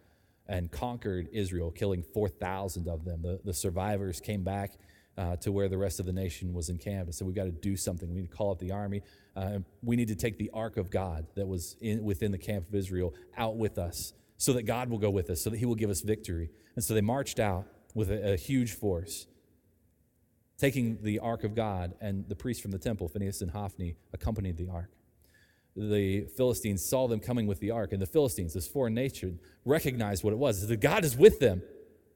and 0.47 0.71
conquered 0.71 1.29
Israel, 1.31 1.69
killing 1.69 2.01
4,000 2.01 2.87
of 2.87 3.05
them. 3.05 3.21
The, 3.21 3.39
the 3.45 3.53
survivors 3.53 4.19
came 4.19 4.43
back 4.43 4.79
uh, 5.19 5.35
to 5.35 5.51
where 5.51 5.69
the 5.69 5.77
rest 5.77 5.99
of 5.99 6.07
the 6.07 6.11
nation 6.11 6.51
was 6.51 6.69
encamped 6.69 7.05
and 7.05 7.13
said, 7.13 7.27
We've 7.27 7.35
got 7.35 7.43
to 7.43 7.51
do 7.51 7.77
something. 7.77 8.09
We 8.09 8.21
need 8.21 8.31
to 8.31 8.35
call 8.35 8.49
up 8.49 8.57
the 8.57 8.71
army. 8.71 9.03
Uh, 9.35 9.59
we 9.83 9.97
need 9.97 10.07
to 10.07 10.15
take 10.15 10.39
the 10.39 10.49
ark 10.51 10.77
of 10.77 10.89
God 10.89 11.27
that 11.35 11.47
was 11.47 11.75
in, 11.79 12.03
within 12.03 12.31
the 12.31 12.39
camp 12.39 12.67
of 12.67 12.73
Israel 12.73 13.13
out 13.37 13.57
with 13.57 13.77
us 13.77 14.13
so 14.37 14.53
that 14.53 14.63
God 14.63 14.89
will 14.89 14.97
go 14.97 15.11
with 15.11 15.29
us, 15.29 15.43
so 15.43 15.51
that 15.51 15.57
he 15.57 15.67
will 15.67 15.75
give 15.75 15.91
us 15.91 16.01
victory. 16.01 16.49
And 16.75 16.83
so 16.83 16.95
they 16.95 17.01
marched 17.01 17.39
out 17.39 17.67
with 17.93 18.09
a, 18.09 18.33
a 18.33 18.35
huge 18.35 18.73
force, 18.73 19.27
taking 20.63 20.97
the 21.01 21.19
ark 21.19 21.43
of 21.43 21.55
God, 21.55 21.93
and 21.99 22.27
the 22.29 22.35
priests 22.35 22.61
from 22.61 22.71
the 22.71 22.79
temple, 22.79 23.07
Phineas 23.07 23.41
and 23.41 23.51
Hophni, 23.51 23.95
accompanied 24.13 24.57
the 24.57 24.69
ark 24.69 24.89
the 25.75 26.25
Philistines 26.37 26.85
saw 26.85 27.07
them 27.07 27.19
coming 27.19 27.47
with 27.47 27.59
the 27.59 27.71
ark, 27.71 27.93
and 27.93 28.01
the 28.01 28.05
Philistines, 28.07 28.53
this 28.53 28.67
foreign 28.67 28.93
nation, 28.93 29.39
recognized 29.65 30.23
what 30.23 30.33
it 30.33 30.37
was. 30.37 30.65
That 30.67 30.79
God 30.79 31.03
is 31.03 31.17
with 31.17 31.39
them. 31.39 31.63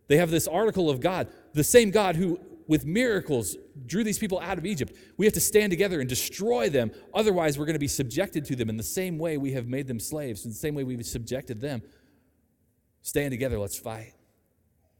They 0.07 0.17
have 0.17 0.29
this 0.29 0.47
article 0.47 0.89
of 0.89 1.01
God, 1.01 1.27
the 1.53 1.63
same 1.63 1.89
God 1.91 2.15
who, 2.15 2.39
with 2.67 2.85
miracles, 2.85 3.57
drew 3.85 4.03
these 4.03 4.19
people 4.19 4.39
out 4.39 4.57
of 4.57 4.65
Egypt. 4.65 4.93
We 5.17 5.25
have 5.25 5.33
to 5.33 5.41
stand 5.41 5.71
together 5.71 5.99
and 5.99 6.07
destroy 6.07 6.69
them. 6.69 6.91
Otherwise, 7.13 7.57
we're 7.57 7.65
going 7.65 7.73
to 7.73 7.79
be 7.79 7.87
subjected 7.87 8.45
to 8.45 8.55
them 8.55 8.69
in 8.69 8.77
the 8.77 8.83
same 8.83 9.17
way 9.17 9.37
we 9.37 9.53
have 9.53 9.67
made 9.67 9.87
them 9.87 9.99
slaves, 9.99 10.45
in 10.45 10.51
the 10.51 10.57
same 10.57 10.75
way 10.75 10.83
we've 10.83 11.05
subjected 11.05 11.59
them. 11.59 11.81
Stand 13.01 13.31
together, 13.31 13.57
let's 13.57 13.77
fight. 13.77 14.13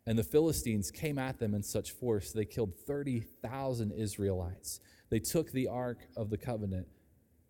And 0.08 0.18
the 0.18 0.24
Philistines 0.24 0.90
came 0.90 1.20
at 1.20 1.38
them 1.38 1.54
in 1.54 1.62
such 1.62 1.92
force, 1.92 2.32
they 2.32 2.46
killed 2.46 2.74
30,000 2.88 3.92
Israelites. 3.92 4.80
They 5.10 5.20
took 5.20 5.52
the 5.52 5.68
ark 5.68 6.08
of 6.16 6.30
the 6.30 6.38
covenant 6.38 6.88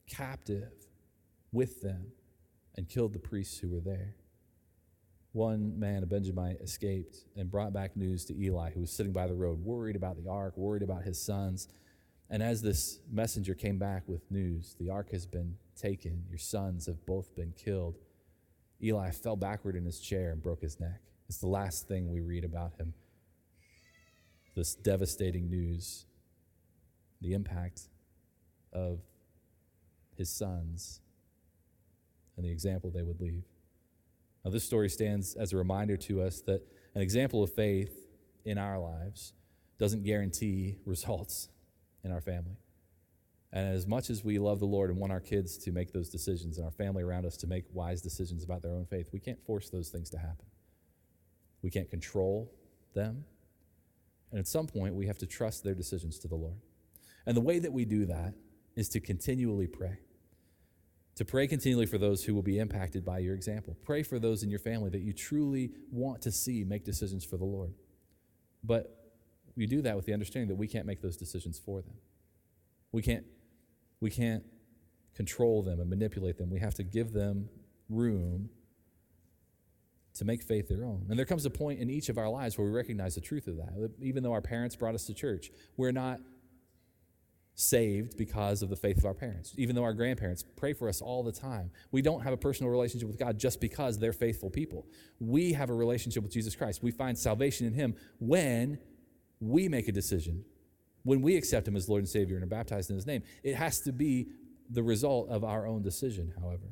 captive 0.10 0.72
with 1.52 1.82
them 1.82 2.08
and 2.76 2.89
killed 2.89 3.13
the 3.13 3.20
priests 3.20 3.60
who 3.60 3.70
were 3.70 3.80
there. 3.80 4.15
One 5.34 5.78
man, 5.78 6.02
a 6.02 6.08
Benjamite, 6.08 6.60
escaped 6.60 7.26
and 7.36 7.52
brought 7.52 7.74
back 7.74 7.96
news 7.96 8.26
to 8.26 8.36
Eli, 8.36 8.72
who 8.72 8.82
was 8.82 8.91
sitting 8.91 9.13
by 9.13 9.28
the 9.28 9.36
road, 9.36 9.63
worried 9.63 9.96
about 9.96 10.17
the 10.17 10.28
ark, 10.28 10.58
worried 10.58 10.82
about 10.82 11.04
his 11.04 11.22
sons. 11.22 11.67
And 12.32 12.41
as 12.41 12.63
this 12.63 13.00
messenger 13.12 13.54
came 13.54 13.78
back 13.78 14.02
with 14.08 14.32
news, 14.32 14.76
the 14.80 14.89
ark 14.89 15.12
has 15.12 15.28
been 15.28 15.58
taken, 15.80 16.24
your 16.28 16.39
sons 16.39 16.88
have 16.88 17.06
both 17.06 17.36
been 17.36 17.54
killed. 17.56 18.00
Eli 18.82 19.12
fell 19.12 19.36
backward 19.36 19.76
in 19.76 19.86
his 19.86 20.00
chair 20.00 20.32
and 20.32 20.41
broke 20.41 20.62
his 20.62 20.80
neck. 20.80 21.02
It's 21.28 21.40
the 21.40 21.48
last 21.48 21.88
thing 21.88 22.12
we 22.12 22.22
read 22.22 22.44
about 22.44 22.74
him. 22.78 22.94
This 24.56 24.76
devastating 24.76 25.50
news, 25.50 26.06
the 27.22 27.34
impact 27.34 27.82
of 28.74 29.00
his 30.16 30.30
sons 30.30 31.02
and 32.36 32.46
the 32.46 32.52
example 32.52 32.90
they 32.90 33.04
would 33.04 33.20
leave. 33.20 33.44
Now, 34.46 34.52
this 34.52 34.63
story 34.63 34.90
stands 34.90 35.36
as 35.36 35.52
a 35.52 35.58
reminder 35.58 35.98
to 35.98 36.22
us 36.22 36.42
that 36.42 36.62
an 36.96 37.02
example 37.02 37.44
of 37.44 37.52
faith 37.52 38.08
in 38.46 38.58
our 38.58 38.80
lives 38.80 39.34
doesn't 39.78 40.04
guarantee 40.04 40.78
results 40.86 41.50
in 42.04 42.12
our 42.12 42.22
family. 42.22 42.58
And 43.52 43.74
as 43.74 43.88
much 43.88 44.10
as 44.10 44.24
we 44.24 44.40
love 44.40 44.60
the 44.60 44.66
Lord 44.66 44.90
and 44.90 45.00
want 45.00 45.12
our 45.12 45.20
kids 45.20 45.58
to 45.60 45.72
make 45.72 45.92
those 45.92 46.10
decisions 46.10 46.58
and 46.58 46.66
our 46.66 46.72
family 46.72 47.04
around 47.04 47.26
us 47.26 47.38
to 47.38 47.48
make 47.48 47.66
wise 47.74 48.02
decisions 48.02 48.44
about 48.44 48.62
their 48.62 48.74
own 48.74 48.86
faith, 48.86 49.10
we 49.13 49.20
can't 49.20 49.44
force 49.46 49.70
those 49.70 49.90
things 49.90 50.10
to 50.12 50.18
happen. 50.18 50.46
We 51.68 51.72
can't 51.72 51.90
control 51.90 52.50
them. 52.96 53.26
And 54.32 54.40
at 54.40 54.48
some 54.48 54.68
point, 54.68 54.96
we 54.96 55.06
have 55.08 55.18
to 55.18 55.26
trust 55.26 55.66
their 55.66 55.76
decisions 55.76 56.18
to 56.20 56.30
the 56.30 56.36
Lord. 56.36 56.62
And 57.26 57.36
the 57.36 57.42
way 57.42 57.60
that 57.60 57.74
we 57.74 57.84
do 57.84 58.06
that 58.06 58.36
is 58.78 58.88
to 58.88 59.02
continually 59.02 59.68
pray. 59.68 60.00
To 61.18 61.26
pray 61.26 61.46
continually 61.46 61.86
for 61.86 61.98
those 61.98 62.24
who 62.24 62.34
will 62.34 62.42
be 62.42 62.58
impacted 62.58 63.04
by 63.04 63.20
your 63.20 63.36
example. 63.36 63.76
Pray 63.84 64.02
for 64.02 64.18
those 64.18 64.44
in 64.44 64.50
your 64.50 64.60
family 64.60 64.90
that 64.92 65.02
you 65.02 65.12
truly 65.12 65.72
want 65.92 66.22
to 66.22 66.32
see 66.32 66.64
make 66.64 66.86
decisions 66.86 67.26
for 67.26 67.36
the 67.36 67.44
Lord. 67.44 67.74
But 68.64 69.18
we 69.58 69.66
do 69.66 69.82
that 69.82 69.98
with 69.98 70.06
the 70.06 70.14
understanding 70.14 70.48
that 70.48 70.56
we 70.56 70.70
can't 70.70 70.86
make 70.86 71.02
those 71.02 71.18
decisions 71.18 71.60
for 71.60 71.82
them. 71.82 71.96
We 72.94 73.02
can't, 73.02 73.26
we 74.00 74.10
can't 74.10 74.46
control 75.16 75.64
them 75.64 75.82
and 75.82 75.90
manipulate 75.90 76.38
them. 76.38 76.50
We 76.50 76.62
have 76.62 76.76
to 76.76 76.84
give 76.84 77.12
them 77.12 77.50
room 77.90 78.52
to 80.18 80.26
make 80.26 80.44
faith 80.44 80.68
their 80.68 80.86
own. 80.86 81.06
And 81.10 81.18
there 81.18 81.26
comes 81.26 81.46
a 81.46 81.50
point 81.50 81.80
in 81.80 81.90
each 81.90 82.10
of 82.10 82.18
our 82.18 82.30
lives 82.30 82.58
where 82.58 82.66
we 82.66 82.74
recognize 82.74 83.16
the 83.16 83.22
truth 83.22 83.48
of 83.48 83.58
that. 83.58 83.92
Even 84.02 84.24
though 84.24 84.34
our 84.34 84.42
parents 84.42 84.76
brought 84.76 84.96
us 84.96 85.06
to 85.06 85.14
church, 85.14 85.52
we're 85.76 85.92
not 85.92 86.20
saved 87.60 88.16
because 88.18 88.62
of 88.62 88.70
the 88.70 88.76
faith 88.76 89.00
of 89.00 89.06
our 89.06 89.16
parents. 89.16 89.54
Even 89.58 89.76
though 89.76 89.84
our 89.84 89.94
grandparents 89.94 90.44
pray 90.56 90.74
for 90.74 90.88
us 90.88 91.02
all 91.02 91.24
the 91.24 91.32
time, 91.32 91.72
we 91.92 92.04
don't 92.04 92.22
have 92.22 92.32
a 92.32 92.38
personal 92.38 92.72
relationship 92.72 93.08
with 93.08 93.18
God 93.18 93.40
just 93.40 93.60
because 93.60 93.98
they're 93.98 94.14
faithful 94.14 94.50
people. 94.50 94.86
We 95.20 95.54
have 95.54 95.72
a 95.72 95.74
relationship 95.74 96.22
with 96.22 96.32
Jesus 96.32 96.56
Christ. 96.56 96.84
We 96.84 96.92
find 96.92 97.18
salvation 97.18 97.66
in 97.66 97.74
Him 97.74 97.96
when 98.20 98.78
we 99.40 99.68
make 99.70 99.88
a 99.88 99.92
decision, 99.92 100.46
when 101.04 101.22
we 101.22 101.36
accept 101.36 101.68
Him 101.68 101.76
as 101.76 101.90
Lord 101.90 102.02
and 102.02 102.10
Savior 102.10 102.36
and 102.36 102.44
are 102.44 102.48
baptized 102.48 102.92
in 102.92 102.96
His 102.96 103.08
name. 103.08 103.24
It 103.44 103.56
has 103.56 103.80
to 103.82 103.92
be 103.92 104.28
the 104.70 104.84
result 104.84 105.30
of 105.30 105.44
our 105.44 105.66
own 105.66 105.82
decision, 105.82 106.34
however, 106.40 106.68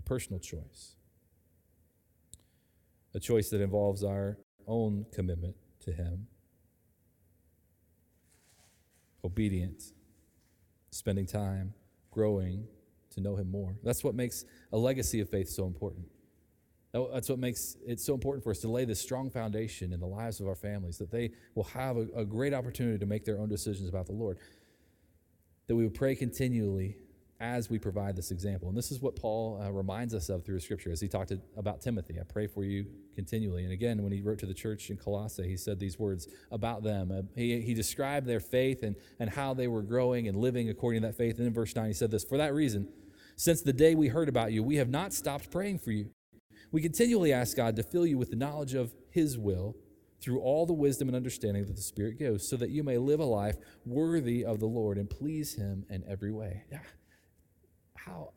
a 0.00 0.02
personal 0.02 0.40
choice 0.40 0.96
a 3.14 3.20
choice 3.20 3.50
that 3.50 3.60
involves 3.60 4.04
our 4.04 4.38
own 4.66 5.06
commitment 5.12 5.56
to 5.80 5.92
Him. 5.92 6.26
Obedient, 9.24 9.82
spending 10.90 11.26
time, 11.26 11.74
growing 12.10 12.66
to 13.10 13.20
know 13.20 13.36
Him 13.36 13.50
more. 13.50 13.76
That's 13.82 14.04
what 14.04 14.14
makes 14.14 14.44
a 14.72 14.78
legacy 14.78 15.20
of 15.20 15.28
faith 15.28 15.48
so 15.48 15.66
important. 15.66 16.06
That's 16.92 17.28
what 17.28 17.38
makes 17.38 17.76
it 17.86 18.00
so 18.00 18.14
important 18.14 18.42
for 18.42 18.50
us 18.50 18.60
to 18.60 18.68
lay 18.68 18.84
this 18.84 19.00
strong 19.00 19.30
foundation 19.30 19.92
in 19.92 20.00
the 20.00 20.06
lives 20.06 20.40
of 20.40 20.48
our 20.48 20.54
families, 20.54 20.96
that 20.98 21.10
they 21.10 21.30
will 21.54 21.64
have 21.64 21.96
a, 21.96 22.06
a 22.16 22.24
great 22.24 22.54
opportunity 22.54 22.98
to 22.98 23.06
make 23.06 23.24
their 23.24 23.38
own 23.38 23.48
decisions 23.48 23.88
about 23.88 24.06
the 24.06 24.12
Lord. 24.12 24.38
That 25.66 25.76
we 25.76 25.84
would 25.84 25.94
pray 25.94 26.14
continually 26.14 26.96
as 27.40 27.70
we 27.70 27.78
provide 27.78 28.16
this 28.16 28.32
example. 28.32 28.68
And 28.68 28.76
this 28.76 28.90
is 28.90 29.00
what 29.00 29.14
Paul 29.14 29.62
uh, 29.62 29.70
reminds 29.70 30.12
us 30.12 30.28
of 30.28 30.44
through 30.44 30.58
Scripture 30.58 30.90
as 30.90 31.00
he 31.00 31.06
talked 31.06 31.28
to, 31.28 31.40
about 31.56 31.80
Timothy. 31.80 32.18
I 32.18 32.24
pray 32.24 32.48
for 32.48 32.64
you 32.64 32.86
continually. 33.14 33.62
And 33.62 33.72
again, 33.72 34.02
when 34.02 34.10
he 34.10 34.22
wrote 34.22 34.40
to 34.40 34.46
the 34.46 34.54
church 34.54 34.90
in 34.90 34.96
Colossae, 34.96 35.46
he 35.48 35.56
said 35.56 35.78
these 35.78 35.98
words 35.98 36.26
about 36.50 36.82
them. 36.82 37.12
Uh, 37.12 37.22
he, 37.36 37.60
he 37.60 37.74
described 37.74 38.26
their 38.26 38.40
faith 38.40 38.82
and, 38.82 38.96
and 39.20 39.30
how 39.30 39.54
they 39.54 39.68
were 39.68 39.82
growing 39.82 40.26
and 40.26 40.36
living 40.36 40.68
according 40.68 41.02
to 41.02 41.08
that 41.08 41.16
faith. 41.16 41.38
And 41.38 41.46
in 41.46 41.54
verse 41.54 41.76
9, 41.76 41.86
he 41.86 41.92
said 41.92 42.10
this 42.10 42.24
For 42.24 42.38
that 42.38 42.54
reason, 42.54 42.88
since 43.36 43.62
the 43.62 43.72
day 43.72 43.94
we 43.94 44.08
heard 44.08 44.28
about 44.28 44.52
you, 44.52 44.64
we 44.64 44.76
have 44.76 44.88
not 44.88 45.12
stopped 45.12 45.52
praying 45.52 45.78
for 45.78 45.92
you. 45.92 46.10
We 46.72 46.82
continually 46.82 47.32
ask 47.32 47.56
God 47.56 47.76
to 47.76 47.84
fill 47.84 48.04
you 48.04 48.18
with 48.18 48.30
the 48.30 48.36
knowledge 48.36 48.74
of 48.74 48.92
his 49.10 49.38
will 49.38 49.76
through 50.20 50.40
all 50.40 50.66
the 50.66 50.72
wisdom 50.72 51.08
and 51.08 51.16
understanding 51.16 51.64
that 51.66 51.76
the 51.76 51.82
Spirit 51.82 52.18
gives, 52.18 52.46
so 52.46 52.56
that 52.56 52.70
you 52.70 52.82
may 52.82 52.98
live 52.98 53.20
a 53.20 53.24
life 53.24 53.54
worthy 53.86 54.44
of 54.44 54.58
the 54.58 54.66
Lord 54.66 54.98
and 54.98 55.08
please 55.08 55.54
him 55.54 55.86
in 55.88 56.02
every 56.08 56.32
way. 56.32 56.64
Yeah 56.72 56.80
how, 58.08 58.32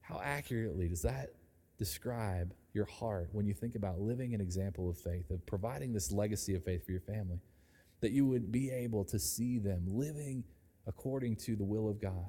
how 0.00 0.20
accurately 0.22 0.88
does 0.88 1.02
that 1.02 1.30
describe 1.78 2.52
your 2.72 2.84
heart 2.86 3.28
when 3.32 3.46
you 3.46 3.54
think 3.54 3.74
about 3.74 4.00
living 4.00 4.34
an 4.34 4.40
example 4.40 4.88
of 4.88 4.98
faith, 4.98 5.30
of 5.30 5.44
providing 5.46 5.92
this 5.92 6.12
legacy 6.12 6.54
of 6.54 6.64
faith 6.64 6.84
for 6.84 6.92
your 6.92 7.00
family? 7.00 7.40
That 8.00 8.12
you 8.12 8.26
would 8.26 8.52
be 8.52 8.70
able 8.70 9.04
to 9.06 9.18
see 9.18 9.58
them 9.58 9.84
living 9.86 10.44
according 10.86 11.36
to 11.36 11.56
the 11.56 11.64
will 11.64 11.88
of 11.88 12.00
God. 12.00 12.28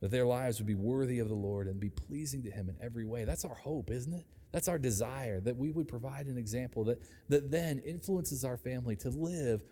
That 0.00 0.10
their 0.10 0.26
lives 0.26 0.58
would 0.58 0.66
be 0.66 0.74
worthy 0.74 1.20
of 1.20 1.28
the 1.28 1.34
Lord 1.34 1.68
and 1.68 1.78
be 1.78 1.90
pleasing 1.90 2.42
to 2.42 2.50
Him 2.50 2.68
in 2.68 2.76
every 2.84 3.04
way. 3.04 3.24
That's 3.24 3.44
our 3.44 3.54
hope, 3.54 3.90
isn't 3.90 4.12
it? 4.12 4.26
That's 4.50 4.68
our 4.68 4.78
desire, 4.78 5.40
that 5.40 5.56
we 5.56 5.70
would 5.70 5.88
provide 5.88 6.26
an 6.26 6.36
example 6.36 6.84
that, 6.84 6.98
that 7.28 7.50
then 7.50 7.78
influences 7.78 8.44
our 8.44 8.56
family 8.56 8.96
to 8.96 9.10
live 9.10 9.62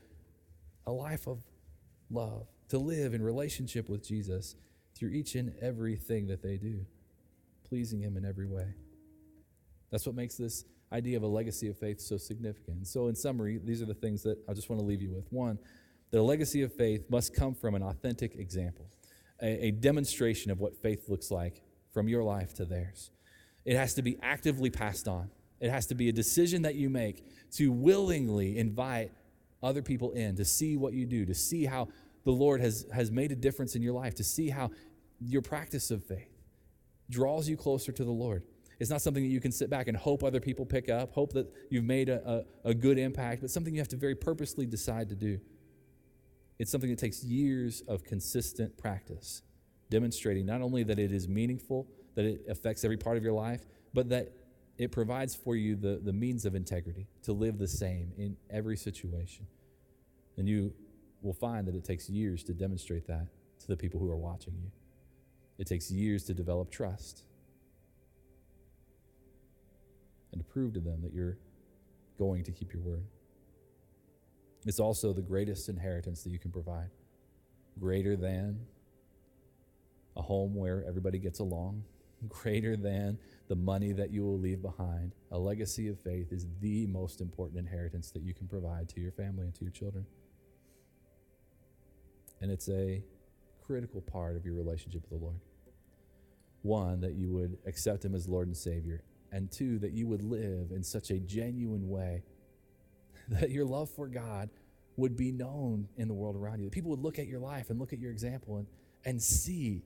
a 0.86 0.92
life 0.92 1.26
of 1.26 1.42
love, 2.10 2.46
to 2.68 2.78
live 2.78 3.12
in 3.12 3.22
relationship 3.22 3.88
with 3.88 4.06
Jesus 4.06 4.54
through 4.94 5.10
each 5.10 5.34
and 5.34 5.52
everything 5.60 6.26
that 6.28 6.42
they 6.42 6.56
do, 6.56 6.84
pleasing 7.68 8.00
Him 8.00 8.16
in 8.16 8.24
every 8.24 8.46
way. 8.46 8.74
That's 9.90 10.06
what 10.06 10.14
makes 10.14 10.36
this 10.36 10.64
idea 10.92 11.16
of 11.16 11.22
a 11.22 11.26
legacy 11.26 11.68
of 11.68 11.78
faith 11.78 12.00
so 12.00 12.16
significant. 12.16 12.86
so, 12.86 13.08
in 13.08 13.14
summary, 13.14 13.60
these 13.62 13.82
are 13.82 13.86
the 13.86 13.94
things 13.94 14.22
that 14.22 14.38
I 14.48 14.54
just 14.54 14.68
want 14.68 14.80
to 14.80 14.86
leave 14.86 15.02
you 15.02 15.10
with. 15.10 15.26
One, 15.30 15.58
a 16.12 16.18
legacy 16.18 16.62
of 16.62 16.72
faith 16.74 17.08
must 17.08 17.34
come 17.34 17.54
from 17.54 17.74
an 17.74 17.82
authentic 17.82 18.34
example, 18.34 18.86
a, 19.40 19.66
a 19.66 19.70
demonstration 19.70 20.50
of 20.50 20.58
what 20.58 20.76
faith 20.82 21.08
looks 21.08 21.30
like 21.30 21.62
from 21.92 22.08
your 22.08 22.22
life 22.22 22.54
to 22.54 22.64
theirs. 22.64 23.10
It 23.64 23.76
has 23.76 23.94
to 23.94 24.02
be 24.02 24.18
actively 24.22 24.70
passed 24.70 25.06
on. 25.06 25.30
It 25.60 25.70
has 25.70 25.86
to 25.86 25.94
be 25.94 26.08
a 26.08 26.12
decision 26.12 26.62
that 26.62 26.74
you 26.74 26.88
make 26.88 27.24
to 27.52 27.70
willingly 27.70 28.58
invite 28.58 29.12
other 29.62 29.82
people 29.82 30.12
in 30.12 30.36
to 30.36 30.44
see 30.44 30.76
what 30.76 30.94
you 30.94 31.06
do, 31.06 31.26
to 31.26 31.34
see 31.34 31.66
how 31.66 31.88
the 32.24 32.30
Lord 32.30 32.60
has, 32.60 32.86
has 32.92 33.10
made 33.10 33.32
a 33.32 33.36
difference 33.36 33.74
in 33.74 33.82
your 33.82 33.92
life, 33.92 34.14
to 34.16 34.24
see 34.24 34.50
how 34.50 34.70
your 35.20 35.42
practice 35.42 35.90
of 35.90 36.04
faith 36.04 36.30
draws 37.08 37.48
you 37.48 37.56
closer 37.56 37.92
to 37.92 38.04
the 38.04 38.10
Lord. 38.10 38.44
It's 38.78 38.90
not 38.90 39.02
something 39.02 39.22
that 39.22 39.28
you 39.28 39.40
can 39.40 39.52
sit 39.52 39.68
back 39.68 39.88
and 39.88 39.96
hope 39.96 40.24
other 40.24 40.40
people 40.40 40.64
pick 40.64 40.88
up, 40.88 41.12
hope 41.12 41.34
that 41.34 41.52
you've 41.68 41.84
made 41.84 42.08
a, 42.08 42.44
a, 42.64 42.70
a 42.70 42.74
good 42.74 42.98
impact, 42.98 43.42
but 43.42 43.50
something 43.50 43.74
you 43.74 43.80
have 43.80 43.88
to 43.88 43.96
very 43.96 44.14
purposely 44.14 44.64
decide 44.64 45.10
to 45.10 45.14
do. 45.14 45.38
It's 46.58 46.70
something 46.70 46.90
that 46.90 46.98
takes 46.98 47.22
years 47.22 47.82
of 47.88 48.04
consistent 48.04 48.76
practice, 48.78 49.42
demonstrating 49.90 50.46
not 50.46 50.62
only 50.62 50.82
that 50.84 50.98
it 50.98 51.12
is 51.12 51.28
meaningful, 51.28 51.88
that 52.14 52.24
it 52.24 52.42
affects 52.48 52.84
every 52.84 52.96
part 52.96 53.16
of 53.16 53.22
your 53.22 53.32
life, 53.32 53.66
but 53.92 54.08
that 54.10 54.32
it 54.78 54.92
provides 54.92 55.34
for 55.34 55.56
you 55.56 55.76
the, 55.76 56.00
the 56.02 56.12
means 56.12 56.46
of 56.46 56.54
integrity 56.54 57.06
to 57.22 57.32
live 57.32 57.58
the 57.58 57.68
same 57.68 58.12
in 58.16 58.36
every 58.48 58.76
situation. 58.78 59.46
And 60.38 60.48
you 60.48 60.72
will 61.22 61.34
find 61.34 61.66
that 61.66 61.74
it 61.74 61.84
takes 61.84 62.08
years 62.08 62.42
to 62.44 62.52
demonstrate 62.52 63.06
that 63.06 63.26
to 63.60 63.66
the 63.66 63.76
people 63.76 64.00
who 64.00 64.10
are 64.10 64.16
watching 64.16 64.54
you. 64.54 64.70
It 65.58 65.66
takes 65.66 65.90
years 65.90 66.24
to 66.24 66.34
develop 66.34 66.70
trust 66.70 67.24
and 70.32 70.40
to 70.40 70.44
prove 70.44 70.74
to 70.74 70.80
them 70.80 71.02
that 71.02 71.12
you're 71.12 71.38
going 72.18 72.44
to 72.44 72.52
keep 72.52 72.72
your 72.72 72.82
word. 72.82 73.04
It's 74.66 74.80
also 74.80 75.12
the 75.12 75.22
greatest 75.22 75.68
inheritance 75.68 76.22
that 76.22 76.30
you 76.30 76.38
can 76.38 76.50
provide, 76.50 76.90
greater 77.78 78.16
than 78.16 78.60
a 80.16 80.22
home 80.22 80.54
where 80.54 80.84
everybody 80.86 81.18
gets 81.18 81.40
along, 81.40 81.82
greater 82.28 82.76
than 82.76 83.18
the 83.48 83.56
money 83.56 83.92
that 83.92 84.10
you 84.10 84.22
will 84.22 84.38
leave 84.38 84.62
behind. 84.62 85.14
A 85.32 85.38
legacy 85.38 85.88
of 85.88 85.98
faith 85.98 86.32
is 86.32 86.46
the 86.60 86.86
most 86.86 87.20
important 87.20 87.58
inheritance 87.58 88.10
that 88.12 88.22
you 88.22 88.34
can 88.34 88.46
provide 88.46 88.88
to 88.90 89.00
your 89.00 89.12
family 89.12 89.44
and 89.44 89.54
to 89.54 89.62
your 89.62 89.72
children 89.72 90.06
and 92.40 92.50
it's 92.50 92.68
a 92.68 93.02
critical 93.64 94.00
part 94.00 94.36
of 94.36 94.44
your 94.44 94.54
relationship 94.54 95.02
with 95.02 95.20
the 95.20 95.24
Lord. 95.24 95.40
One, 96.62 97.00
that 97.00 97.14
you 97.14 97.30
would 97.30 97.58
accept 97.66 98.04
Him 98.04 98.14
as 98.14 98.28
Lord 98.28 98.48
and 98.48 98.56
Savior, 98.56 99.02
and 99.32 99.50
two, 99.50 99.78
that 99.78 99.92
you 99.92 100.06
would 100.06 100.22
live 100.22 100.70
in 100.72 100.82
such 100.82 101.10
a 101.10 101.18
genuine 101.18 101.88
way 101.88 102.22
that 103.28 103.50
your 103.50 103.64
love 103.64 103.90
for 103.90 104.08
God 104.08 104.50
would 104.96 105.16
be 105.16 105.32
known 105.32 105.88
in 105.96 106.08
the 106.08 106.14
world 106.14 106.36
around 106.36 106.58
you. 106.58 106.66
That 106.66 106.72
people 106.72 106.90
would 106.90 107.00
look 107.00 107.18
at 107.18 107.26
your 107.26 107.40
life 107.40 107.70
and 107.70 107.78
look 107.78 107.92
at 107.92 107.98
your 107.98 108.10
example 108.10 108.58
and, 108.58 108.66
and 109.04 109.22
see 109.22 109.82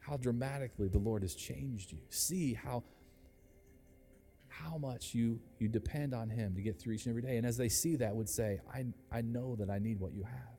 how 0.00 0.16
dramatically 0.16 0.88
the 0.88 0.98
Lord 0.98 1.22
has 1.22 1.34
changed 1.34 1.92
you. 1.92 1.98
See 2.10 2.54
how 2.54 2.84
how 4.62 4.78
much 4.78 5.14
you, 5.14 5.40
you 5.58 5.68
depend 5.68 6.14
on 6.14 6.28
Him 6.28 6.54
to 6.54 6.62
get 6.62 6.80
through 6.80 6.94
each 6.94 7.06
and 7.06 7.12
every 7.12 7.22
day. 7.22 7.36
And 7.36 7.46
as 7.46 7.56
they 7.56 7.68
see 7.68 7.96
that, 7.96 8.14
would 8.14 8.28
say, 8.28 8.60
I, 8.72 8.86
I 9.12 9.22
know 9.22 9.56
that 9.56 9.70
I 9.70 9.78
need 9.78 10.00
what 10.00 10.12
you 10.12 10.22
have. 10.22 10.56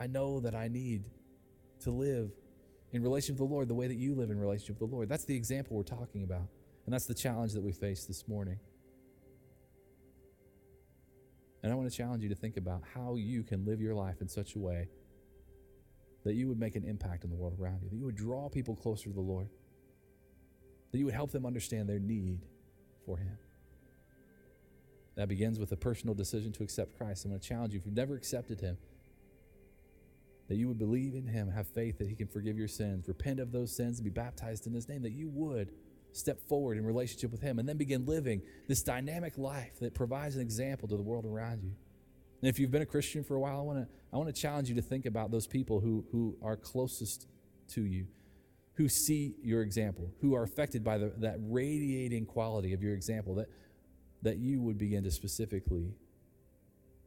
I 0.00 0.06
know 0.06 0.40
that 0.40 0.54
I 0.54 0.68
need 0.68 1.04
to 1.80 1.90
live 1.90 2.30
in 2.92 3.02
relationship 3.02 3.40
with 3.40 3.48
the 3.48 3.54
Lord 3.54 3.68
the 3.68 3.74
way 3.74 3.86
that 3.86 3.96
you 3.96 4.14
live 4.14 4.30
in 4.30 4.38
relationship 4.38 4.80
with 4.80 4.90
the 4.90 4.96
Lord. 4.96 5.08
That's 5.08 5.24
the 5.24 5.36
example 5.36 5.76
we're 5.76 5.82
talking 5.84 6.24
about. 6.24 6.48
And 6.84 6.92
that's 6.92 7.06
the 7.06 7.14
challenge 7.14 7.52
that 7.52 7.62
we 7.62 7.72
face 7.72 8.04
this 8.04 8.26
morning. 8.26 8.58
And 11.62 11.70
I 11.70 11.74
want 11.76 11.90
to 11.90 11.96
challenge 11.96 12.22
you 12.22 12.28
to 12.28 12.34
think 12.34 12.56
about 12.56 12.82
how 12.94 13.14
you 13.16 13.44
can 13.44 13.64
live 13.64 13.80
your 13.80 13.94
life 13.94 14.20
in 14.20 14.28
such 14.28 14.56
a 14.56 14.58
way 14.58 14.88
that 16.24 16.34
you 16.34 16.48
would 16.48 16.58
make 16.58 16.76
an 16.76 16.84
impact 16.84 17.24
in 17.24 17.30
the 17.30 17.36
world 17.36 17.56
around 17.60 17.82
you, 17.82 17.88
that 17.88 17.96
you 17.96 18.04
would 18.04 18.16
draw 18.16 18.48
people 18.48 18.74
closer 18.74 19.04
to 19.04 19.14
the 19.14 19.20
Lord, 19.20 19.48
that 20.90 20.98
you 20.98 21.04
would 21.04 21.14
help 21.14 21.30
them 21.30 21.46
understand 21.46 21.88
their 21.88 22.00
need 22.00 22.40
for 23.04 23.16
Him. 23.18 23.38
That 25.14 25.28
begins 25.28 25.58
with 25.58 25.72
a 25.72 25.76
personal 25.76 26.14
decision 26.14 26.52
to 26.52 26.62
accept 26.62 26.96
Christ. 26.96 27.24
I'm 27.24 27.30
going 27.30 27.40
to 27.40 27.46
challenge 27.46 27.74
you 27.74 27.80
if 27.80 27.86
you've 27.86 27.94
never 27.94 28.14
accepted 28.14 28.60
Him, 28.60 28.78
that 30.48 30.56
you 30.56 30.68
would 30.68 30.78
believe 30.78 31.14
in 31.14 31.26
Him, 31.26 31.50
have 31.50 31.66
faith 31.68 31.98
that 31.98 32.08
He 32.08 32.14
can 32.14 32.28
forgive 32.28 32.56
your 32.56 32.68
sins, 32.68 33.08
repent 33.08 33.40
of 33.40 33.52
those 33.52 33.74
sins, 33.74 33.98
and 33.98 34.04
be 34.04 34.10
baptized 34.10 34.66
in 34.66 34.72
His 34.72 34.88
name, 34.88 35.02
that 35.02 35.12
you 35.12 35.28
would 35.28 35.72
step 36.12 36.40
forward 36.48 36.78
in 36.78 36.84
relationship 36.84 37.30
with 37.30 37.40
Him, 37.40 37.58
and 37.58 37.68
then 37.68 37.76
begin 37.76 38.06
living 38.06 38.42
this 38.68 38.82
dynamic 38.82 39.38
life 39.38 39.78
that 39.80 39.94
provides 39.94 40.36
an 40.36 40.42
example 40.42 40.88
to 40.88 40.96
the 40.96 41.02
world 41.02 41.26
around 41.26 41.62
you. 41.62 41.72
And 42.40 42.48
if 42.48 42.58
you've 42.58 42.70
been 42.70 42.82
a 42.82 42.86
Christian 42.86 43.22
for 43.22 43.36
a 43.36 43.40
while, 43.40 43.58
I 43.58 43.62
want 43.62 43.78
to 43.78 43.88
I 44.12 44.16
want 44.16 44.34
to 44.34 44.38
challenge 44.38 44.68
you 44.68 44.74
to 44.74 44.82
think 44.82 45.06
about 45.06 45.30
those 45.30 45.46
people 45.46 45.80
who 45.80 46.04
who 46.10 46.36
are 46.42 46.56
closest 46.56 47.26
to 47.68 47.82
you, 47.82 48.06
who 48.74 48.88
see 48.88 49.34
your 49.42 49.62
example, 49.62 50.10
who 50.20 50.34
are 50.34 50.42
affected 50.42 50.82
by 50.82 50.98
the, 50.98 51.12
that 51.18 51.36
radiating 51.40 52.26
quality 52.26 52.72
of 52.72 52.82
your 52.82 52.94
example. 52.94 53.34
That 53.34 53.48
that 54.22 54.38
you 54.38 54.60
would 54.60 54.78
begin 54.78 55.02
to 55.04 55.10
specifically, 55.10 55.94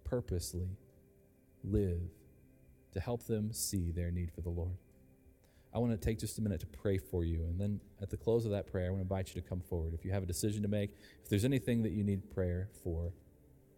purposely 0.03 0.67
live 1.63 2.01
to 2.93 2.99
help 2.99 3.23
them 3.23 3.51
see 3.51 3.91
their 3.91 4.11
need 4.11 4.31
for 4.31 4.41
the 4.41 4.49
Lord. 4.49 4.77
I 5.73 5.79
want 5.79 5.91
to 5.91 5.97
take 5.97 6.19
just 6.19 6.37
a 6.37 6.41
minute 6.41 6.61
to 6.61 6.67
pray 6.67 6.97
for 6.97 7.25
you. 7.25 7.43
And 7.43 7.59
then 7.59 7.81
at 8.01 8.09
the 8.09 8.15
close 8.15 8.45
of 8.45 8.51
that 8.51 8.71
prayer, 8.71 8.87
I 8.87 8.89
want 8.91 8.99
to 8.99 9.03
invite 9.03 9.35
you 9.35 9.41
to 9.41 9.47
come 9.47 9.59
forward. 9.59 9.93
If 9.93 10.05
you 10.05 10.11
have 10.11 10.23
a 10.23 10.25
decision 10.25 10.61
to 10.61 10.69
make, 10.69 10.91
if 11.21 11.29
there's 11.29 11.43
anything 11.43 11.83
that 11.83 11.91
you 11.91 12.03
need 12.03 12.33
prayer 12.33 12.69
for, 12.83 13.11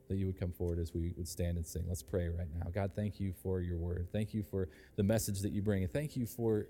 that 0.08 0.16
you 0.16 0.28
would 0.28 0.40
come 0.40 0.52
forward 0.52 0.80
as 0.80 0.94
we 0.94 1.14
would 1.18 1.28
stand 1.28 1.58
and 1.58 1.66
sing. 1.66 1.86
Let's 1.88 2.04
pray 2.04 2.30
right 2.30 2.48
now. 2.56 2.70
God, 2.72 2.92
thank 2.96 3.20
you 3.20 3.34
for 3.44 3.62
your 3.62 3.78
word. 3.78 4.08
Thank 4.12 4.34
you 4.34 4.44
for 4.44 4.70
the 4.96 5.04
message 5.04 5.42
that 5.42 5.52
you 5.52 5.62
bring. 5.62 5.84
And 5.84 5.92
thank 5.92 6.16
you 6.16 6.26
for 6.26 6.68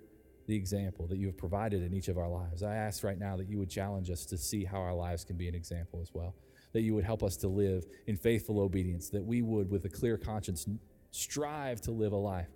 the 0.48 0.56
example 0.56 1.06
that 1.08 1.18
you 1.18 1.28
have 1.28 1.38
provided 1.38 1.84
in 1.84 1.94
each 1.94 2.08
of 2.08 2.18
our 2.18 2.30
lives. 2.30 2.64
I 2.64 2.76
ask 2.76 3.04
right 3.04 3.20
now 3.20 3.36
that 3.38 3.50
you 3.50 3.60
would 3.60 3.70
challenge 3.70 4.10
us 4.10 4.26
to 4.28 4.38
see 4.38 4.64
how 4.64 4.78
our 4.78 4.94
lives 4.94 5.24
can 5.24 5.36
be 5.36 5.48
an 5.48 5.56
example 5.56 6.00
as 6.02 6.12
well. 6.14 6.34
That 6.74 6.82
you 6.82 6.96
would 6.96 7.04
help 7.04 7.22
us 7.22 7.38
to 7.38 7.48
live 7.48 7.86
in 8.08 8.16
faithful 8.16 8.60
obedience, 8.60 9.10
that 9.10 9.24
we 9.24 9.42
would, 9.42 9.70
with 9.70 9.86
a 9.86 9.90
clear 9.90 10.18
conscience, 10.18 10.68
strive 11.12 11.82
to 11.82 11.92
live 11.92 12.14
a 12.14 12.18
life 12.18 12.50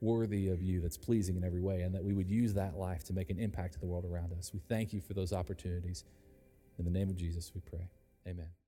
worthy 0.00 0.48
of 0.48 0.62
you 0.62 0.80
that's 0.80 0.96
pleasing 0.96 1.36
in 1.36 1.44
every 1.44 1.60
way, 1.60 1.82
and 1.82 1.94
that 1.94 2.02
we 2.02 2.14
would 2.14 2.28
use 2.28 2.54
that 2.54 2.76
life 2.76 3.04
to 3.04 3.12
make 3.12 3.30
an 3.30 3.38
impact 3.38 3.74
in 3.74 3.80
the 3.80 3.86
world 3.86 4.04
around 4.04 4.32
us. 4.32 4.52
We 4.52 4.60
thank 4.68 4.92
you 4.92 5.00
for 5.00 5.14
those 5.14 5.32
opportunities. 5.32 6.04
In 6.78 6.84
the 6.84 6.90
name 6.90 7.10
of 7.10 7.16
Jesus, 7.16 7.52
we 7.54 7.60
pray. 7.60 7.90
Amen. 8.26 8.59